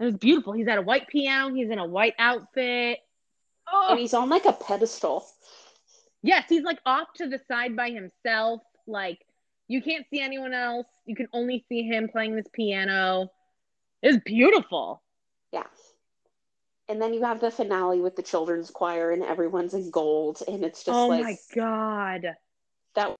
It 0.00 0.04
was 0.04 0.16
beautiful. 0.16 0.52
He's 0.52 0.66
at 0.66 0.78
a 0.78 0.82
white 0.82 1.08
piano. 1.08 1.54
He's 1.54 1.70
in 1.70 1.78
a 1.78 1.86
white 1.86 2.14
outfit. 2.18 2.98
Oh. 3.72 3.88
And 3.90 4.00
he's 4.00 4.14
on 4.14 4.28
like 4.28 4.44
a 4.44 4.52
pedestal. 4.52 5.24
Yes, 6.24 6.46
he's 6.48 6.62
like 6.62 6.80
off 6.86 7.08
to 7.16 7.28
the 7.28 7.38
side 7.48 7.76
by 7.76 7.90
himself. 7.90 8.62
Like 8.86 9.18
you 9.68 9.82
can't 9.82 10.06
see 10.10 10.20
anyone 10.20 10.54
else. 10.54 10.86
You 11.04 11.14
can 11.14 11.28
only 11.34 11.66
see 11.68 11.82
him 11.82 12.08
playing 12.08 12.34
this 12.34 12.48
piano. 12.50 13.30
It's 14.02 14.22
beautiful. 14.24 15.02
Yeah. 15.52 15.66
And 16.88 17.00
then 17.00 17.12
you 17.12 17.22
have 17.24 17.40
the 17.40 17.50
finale 17.50 18.00
with 18.00 18.16
the 18.16 18.22
children's 18.22 18.70
choir 18.70 19.10
and 19.10 19.22
everyone's 19.22 19.74
in 19.74 19.90
gold 19.90 20.42
and 20.48 20.64
it's 20.64 20.82
just 20.82 20.96
oh 20.96 21.08
like 21.08 21.20
Oh 21.20 21.24
my 21.24 21.36
god. 21.54 22.36
That 22.94 23.16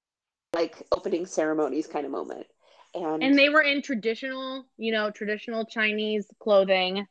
like 0.55 0.83
opening 0.91 1.27
ceremonies 1.27 1.87
kind 1.87 2.07
of 2.07 2.11
moment. 2.11 2.47
And 2.95 3.23
and 3.23 3.39
they 3.39 3.51
were 3.51 3.63
in 3.63 3.83
traditional, 3.83 4.65
you 4.79 4.93
know, 4.93 5.11
traditional 5.11 5.67
Chinese 5.67 6.27
clothing 6.39 7.07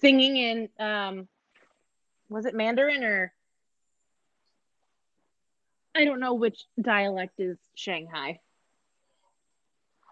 singing 0.00 0.36
in 0.36 0.68
um 0.78 1.28
was 2.28 2.44
it 2.44 2.54
Mandarin 2.54 3.04
or 3.04 3.33
I 5.94 6.04
don't 6.04 6.20
know 6.20 6.34
which 6.34 6.64
dialect 6.80 7.38
is 7.38 7.58
Shanghai. 7.74 8.40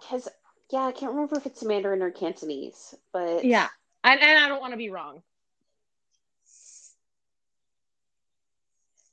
Cuz 0.08 0.28
yeah, 0.70 0.86
I 0.86 0.92
can't 0.92 1.12
remember 1.12 1.36
if 1.36 1.46
it's 1.46 1.62
Mandarin 1.62 2.02
or 2.02 2.10
Cantonese, 2.10 2.94
but 3.12 3.44
Yeah. 3.44 3.68
And, 4.04 4.20
and 4.20 4.38
I 4.38 4.48
don't 4.48 4.60
want 4.60 4.72
to 4.72 4.78
be 4.78 4.90
wrong. 4.90 5.22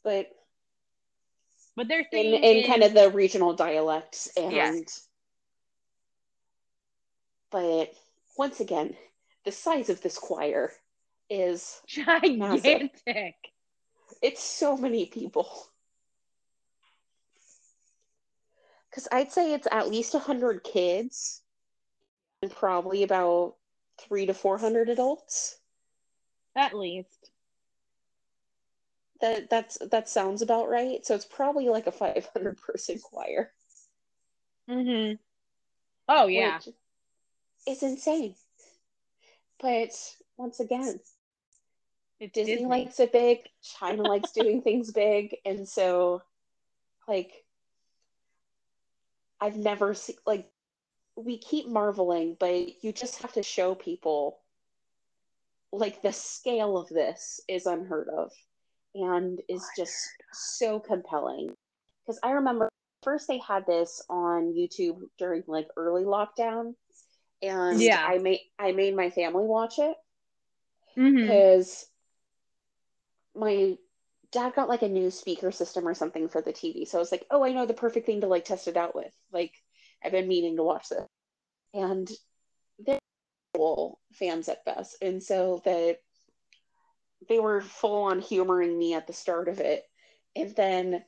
But 0.03 0.31
but 1.75 1.87
they're 1.87 2.05
in, 2.11 2.33
in 2.33 2.67
kind 2.67 2.83
of 2.83 2.93
the 2.93 3.09
regional 3.09 3.53
dialects 3.53 4.27
and 4.35 4.51
yeah. 4.53 4.73
but 7.51 7.93
once 8.37 8.59
again, 8.59 8.95
the 9.45 9.51
size 9.51 9.89
of 9.89 10.01
this 10.01 10.17
choir 10.17 10.71
is 11.29 11.81
Gigantic. 11.87 13.35
it's 14.21 14.43
so 14.43 14.77
many 14.77 15.05
people. 15.05 15.67
Because 18.89 19.07
I'd 19.11 19.31
say 19.31 19.53
it's 19.53 19.67
at 19.71 19.89
least 19.89 20.13
100 20.13 20.63
kids 20.63 21.41
and 22.41 22.51
probably 22.51 23.03
about 23.03 23.55
three 23.99 24.25
to 24.25 24.33
400 24.33 24.89
adults. 24.89 25.57
At 26.55 26.73
least. 26.73 27.31
That 29.21 29.49
that's 29.49 29.77
that 29.91 30.07
sounds 30.07 30.41
about 30.41 30.69
right. 30.69 31.05
So 31.05 31.13
it's 31.13 31.25
probably 31.25 31.67
like 31.67 31.87
a 31.87 31.91
500 31.91 32.57
person 32.57 32.99
choir. 32.99 33.51
Mm-hmm. 34.69 35.15
Oh 36.07 36.27
yeah. 36.27 36.59
Is 37.67 37.83
insane. 37.83 38.35
But 39.61 39.91
once 40.37 40.61
again, 40.61 41.01
It's 42.19 42.33
Disney, 42.33 42.53
Disney. 42.53 42.65
likes 42.65 42.99
it 43.01 43.11
big, 43.11 43.39
China 43.61 44.03
likes 44.03 44.31
doing 44.31 44.61
things 44.61 44.91
big, 44.91 45.35
and 45.45 45.67
so 45.67 46.21
like 47.07 47.43
I've 49.41 49.57
never 49.57 49.93
seen 49.93 50.17
like 50.25 50.49
we 51.15 51.37
keep 51.37 51.67
marveling, 51.67 52.37
but 52.39 52.83
you 52.83 52.91
just 52.91 53.21
have 53.21 53.33
to 53.33 53.43
show 53.43 53.75
people 53.75 54.39
like 55.71 56.01
the 56.01 56.13
scale 56.13 56.77
of 56.77 56.89
this 56.89 57.39
is 57.47 57.65
unheard 57.65 58.09
of 58.09 58.31
and 58.95 59.39
is 59.47 59.65
just 59.77 59.95
so 60.33 60.79
compelling. 60.79 61.53
Because 62.05 62.19
I 62.23 62.31
remember 62.31 62.69
first 63.03 63.27
they 63.27 63.39
had 63.39 63.65
this 63.65 64.01
on 64.09 64.53
YouTube 64.53 64.99
during 65.17 65.43
like 65.47 65.67
early 65.77 66.03
lockdown, 66.03 66.73
and 67.41 67.81
Yeah. 67.81 68.05
I 68.05 68.17
made 68.17 68.41
I 68.57 68.71
made 68.71 68.95
my 68.95 69.09
family 69.09 69.45
watch 69.45 69.79
it 69.79 69.95
mm-hmm. 70.97 71.15
because 71.15 71.85
my 73.35 73.77
dad 74.31 74.53
got 74.55 74.69
like 74.69 74.81
a 74.81 74.89
new 74.89 75.09
speaker 75.09 75.51
system 75.51 75.87
or 75.87 75.93
something 75.93 76.29
for 76.29 76.41
the 76.41 76.53
TV. 76.53 76.87
So 76.87 76.97
I 76.97 77.01
was 77.01 77.11
like, 77.11 77.25
oh, 77.31 77.43
I 77.43 77.51
know 77.51 77.65
the 77.65 77.73
perfect 77.73 78.05
thing 78.05 78.21
to 78.21 78.27
like 78.27 78.45
test 78.45 78.67
it 78.67 78.77
out 78.77 78.95
with. 78.95 79.13
Like, 79.31 79.53
I've 80.03 80.11
been 80.11 80.27
meaning 80.27 80.57
to 80.57 80.63
watch 80.63 80.89
this. 80.89 81.05
And 81.73 82.09
they're 82.79 82.99
fans 84.13 84.49
at 84.49 84.65
best. 84.65 84.97
And 85.01 85.21
so 85.21 85.61
that 85.65 85.97
they 87.27 87.39
were 87.39 87.61
full 87.61 88.03
on 88.03 88.19
humoring 88.19 88.77
me 88.77 88.93
at 88.93 89.07
the 89.07 89.13
start 89.13 89.47
of 89.47 89.59
it. 89.59 89.83
And 90.35 90.55
then 90.55 91.03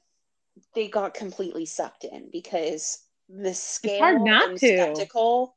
they 0.76 0.88
got 0.88 1.14
completely 1.14 1.66
sucked 1.66 2.04
in 2.04 2.30
because 2.32 3.00
the 3.30 3.54
scale 3.54 4.04
and 4.26 4.60
to. 4.60 4.78
spectacle 4.78 5.56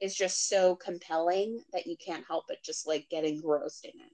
is 0.00 0.14
just 0.14 0.48
so 0.48 0.76
compelling 0.76 1.60
that 1.72 1.86
you 1.86 1.96
can't 1.96 2.24
help 2.28 2.44
but 2.46 2.62
just 2.62 2.86
like 2.86 3.08
get 3.10 3.24
engrossed 3.24 3.84
in 3.84 3.90
it. 3.90 4.12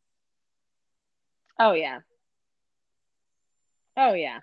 Oh 1.58 1.72
yeah. 1.72 2.00
Oh 3.96 4.14
yeah. 4.14 4.40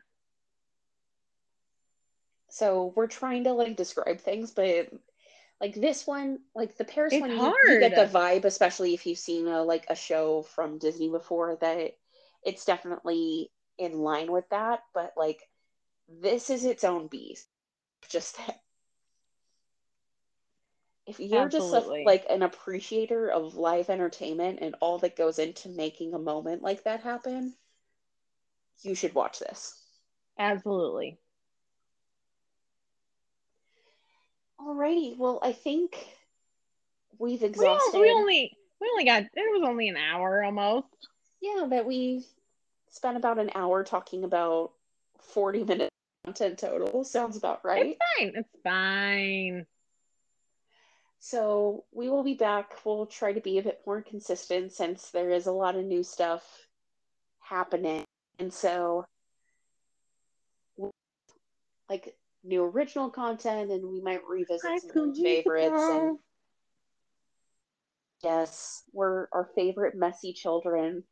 So 2.49 2.93
we're 2.95 3.07
trying 3.07 3.43
to 3.45 3.53
like 3.53 3.75
describe 3.75 4.19
things, 4.19 4.51
but 4.51 4.91
like 5.61 5.75
this 5.75 6.07
one, 6.07 6.39
like 6.55 6.77
the 6.77 6.85
Paris 6.85 7.13
It's 7.13 7.21
one, 7.21 7.31
you, 7.31 7.53
you 7.63 7.79
get 7.79 7.95
the 7.95 8.05
vibe, 8.05 8.45
especially 8.45 8.93
if 8.93 9.05
you've 9.05 9.17
seen 9.19 9.47
a 9.47 9.63
like 9.63 9.85
a 9.89 9.95
show 9.95 10.43
from 10.43 10.77
Disney 10.79 11.09
before, 11.09 11.57
that 11.61 11.95
it's 12.43 12.65
definitely 12.65 13.51
in 13.77 13.99
line 13.99 14.31
with 14.31 14.49
that. 14.49 14.81
But 14.93 15.13
like 15.17 15.47
this 16.07 16.49
is 16.49 16.65
its 16.65 16.83
own 16.83 17.07
beast. 17.07 17.47
Just 18.09 18.37
that 18.37 18.61
if 21.05 21.19
you're 21.19 21.49
just 21.49 21.73
a, 21.73 21.79
like 22.05 22.25
an 22.29 22.41
appreciator 22.43 23.29
of 23.29 23.55
live 23.55 23.89
entertainment 23.89 24.59
and 24.61 24.75
all 24.79 24.99
that 24.99 25.15
goes 25.15 25.39
into 25.39 25.69
making 25.69 26.13
a 26.13 26.19
moment 26.19 26.61
like 26.61 26.83
that 26.83 27.01
happen, 27.01 27.55
you 28.81 28.95
should 28.95 29.13
watch 29.13 29.39
this. 29.39 29.81
Absolutely. 30.37 31.17
Alrighty, 34.59 35.17
well, 35.17 35.39
I 35.41 35.51
think 35.53 35.97
we've 37.17 37.41
We, 37.41 37.47
exhausted. 37.47 37.99
we 37.99 38.11
only 38.11 38.57
we 38.81 38.89
only 38.91 39.05
got 39.05 39.23
it 39.23 39.31
was 39.35 39.63
only 39.65 39.87
an 39.89 39.97
hour 39.97 40.43
almost. 40.43 40.87
yeah, 41.41 41.65
that 41.69 41.85
we 41.85 42.25
spent 42.89 43.17
about 43.17 43.39
an 43.39 43.51
hour 43.55 43.83
talking 43.83 44.23
about 44.23 44.71
40 45.19 45.63
minutes 45.63 45.89
content 46.25 46.59
total. 46.59 47.03
Sounds 47.03 47.37
about 47.37 47.63
right. 47.63 47.97
It's 47.97 47.99
fine. 48.17 48.33
It's 48.35 48.49
fine. 48.63 49.65
So 51.19 51.83
we 51.91 52.09
will 52.09 52.23
be 52.23 52.33
back. 52.33 52.73
We'll 52.85 53.05
try 53.05 53.33
to 53.33 53.41
be 53.41 53.57
a 53.59 53.63
bit 53.63 53.81
more 53.85 54.01
consistent 54.01 54.71
since 54.71 55.09
there 55.11 55.31
is 55.31 55.47
a 55.47 55.51
lot 55.51 55.75
of 55.75 55.83
new 55.85 56.03
stuff 56.03 56.43
happening. 57.39 58.05
And 58.39 58.53
so, 58.53 59.05
like 61.89 62.15
new 62.43 62.63
original 62.63 63.09
content, 63.09 63.69
and 63.71 63.85
we 63.89 64.01
might 64.01 64.21
revisit 64.27 64.61
High 64.63 64.77
some 64.77 65.13
favorites. 65.13 65.81
And 65.89 66.17
yes, 68.23 68.83
we're 68.93 69.27
our 69.33 69.49
favorite 69.55 69.95
messy 69.95 70.31
children. 70.33 71.03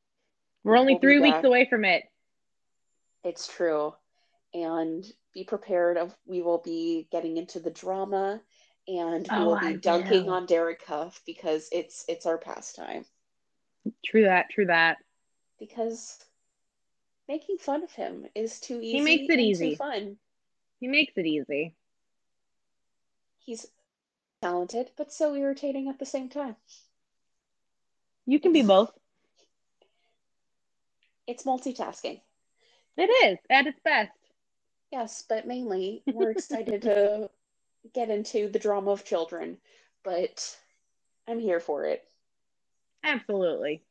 We're 0.64 0.78
only 0.78 0.94
We'll 0.94 1.02
three 1.02 1.20
weeks 1.20 1.36
back. 1.38 1.44
away 1.44 1.68
from 1.70 1.84
it. 1.84 2.04
It's 3.24 3.48
true. 3.48 3.94
And 4.54 5.06
be 5.34 5.44
prepared 5.44 5.98
of 5.98 6.16
we 6.26 6.42
will 6.42 6.62
be 6.64 7.08
getting 7.12 7.36
into 7.38 7.60
the 7.60 7.70
drama 7.70 8.42
and 8.88 9.28
we 9.30 9.38
Oh, 9.38 9.46
will 9.48 9.60
be 9.60 9.68
I 9.68 9.74
dunking 9.74 10.26
will. 10.26 10.34
on 10.34 10.46
Derek 10.46 10.84
Hough 10.86 11.22
because 11.26 11.68
it's 11.74 12.06
it's 12.08 12.26
our 12.26 12.38
pastime. 12.38 13.04
True 14.06 14.24
that. 14.24 14.50
True 14.50 14.68
that. 14.68 14.98
Because 15.60 16.18
making 17.28 17.58
fun 17.58 17.84
of 17.84 17.92
him 17.92 18.26
is 18.36 18.60
too 18.60 18.80
easy. 18.82 18.98
He 18.98 19.04
makes 19.04 19.34
it 19.34 19.40
easy. 19.40 19.76
Fun. 19.76 20.18
He 20.80 20.88
makes 20.88 21.14
it 21.16 21.26
easy. 21.26 21.76
He's 23.40 23.68
talented, 24.42 24.92
but 24.98 25.12
so 25.12 25.36
irritating 25.36 25.90
at 25.90 26.00
the 26.00 26.06
same 26.06 26.30
time. 26.30 26.56
You 28.26 28.40
can 28.40 28.54
be 28.54 28.62
both. 28.62 28.92
It's 31.26 31.44
multitasking. 31.44 32.22
It 32.98 33.04
is 33.04 33.38
at 33.50 33.68
its 33.68 33.80
best. 33.84 34.12
Yes, 34.92 35.24
but 35.28 35.48
mainly 35.48 36.04
we're 36.08 36.32
excited 36.32 36.82
to 36.84 37.30
get 37.94 38.10
into 38.10 38.50
the 38.50 38.60
drama 38.60 38.92
of 38.92 39.06
children. 39.06 39.58
But 40.04 40.58
I'm 41.28 41.40
here 41.40 41.60
for 41.60 41.86
it. 41.86 42.04
Absolutely. 43.04 43.84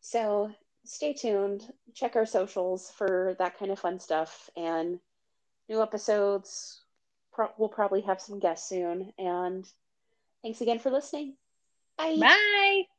So 0.00 0.52
stay 0.86 1.12
tuned. 1.12 1.72
Check 1.94 2.16
our 2.16 2.26
socials 2.26 2.90
for 2.90 3.36
that 3.38 3.58
kind 3.58 3.70
of 3.70 3.78
fun 3.78 3.98
stuff 3.98 4.50
and 4.56 4.98
new 5.68 5.82
episodes. 5.82 6.82
Pro- 7.32 7.52
we'll 7.58 7.68
probably 7.68 8.02
have 8.02 8.20
some 8.20 8.38
guests 8.38 8.68
soon. 8.68 9.12
And 9.18 9.66
thanks 10.42 10.60
again 10.60 10.78
for 10.78 10.90
listening. 10.90 11.34
Bye. 11.98 12.16
Bye. 12.20 12.95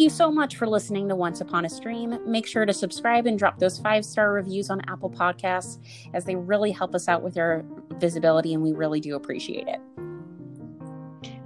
Thank 0.00 0.12
you 0.12 0.16
so 0.16 0.32
much 0.32 0.56
for 0.56 0.66
listening 0.66 1.10
to 1.10 1.14
Once 1.14 1.42
Upon 1.42 1.66
a 1.66 1.68
Stream. 1.68 2.18
Make 2.26 2.46
sure 2.46 2.64
to 2.64 2.72
subscribe 2.72 3.26
and 3.26 3.38
drop 3.38 3.58
those 3.58 3.78
five 3.78 4.02
star 4.02 4.32
reviews 4.32 4.70
on 4.70 4.80
Apple 4.88 5.10
Podcasts 5.10 5.76
as 6.14 6.24
they 6.24 6.36
really 6.36 6.70
help 6.70 6.94
us 6.94 7.06
out 7.06 7.22
with 7.22 7.36
our 7.36 7.66
visibility 7.98 8.54
and 8.54 8.62
we 8.62 8.72
really 8.72 8.98
do 8.98 9.14
appreciate 9.14 9.68
it. 9.68 9.78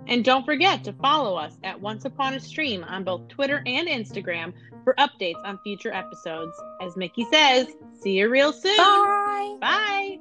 And 0.07 0.25
don't 0.25 0.45
forget 0.45 0.85
to 0.85 0.93
follow 0.93 1.35
us 1.35 1.59
at 1.65 1.81
Once 1.81 2.05
Upon 2.05 2.35
a 2.35 2.39
Stream 2.39 2.85
on 2.85 3.03
both 3.03 3.27
Twitter 3.27 3.61
and 3.67 3.89
Instagram 3.89 4.53
for 4.85 4.95
updates 5.01 5.45
on 5.45 5.59
future 5.65 5.93
episodes. 5.93 6.57
As 6.81 6.97
Mickey 6.97 7.27
says, 7.33 7.67
see 8.01 8.21
you 8.21 8.29
real 8.29 8.53
soon. 8.53 8.77
Bye. 8.77 9.57
Bye. 9.61 10.19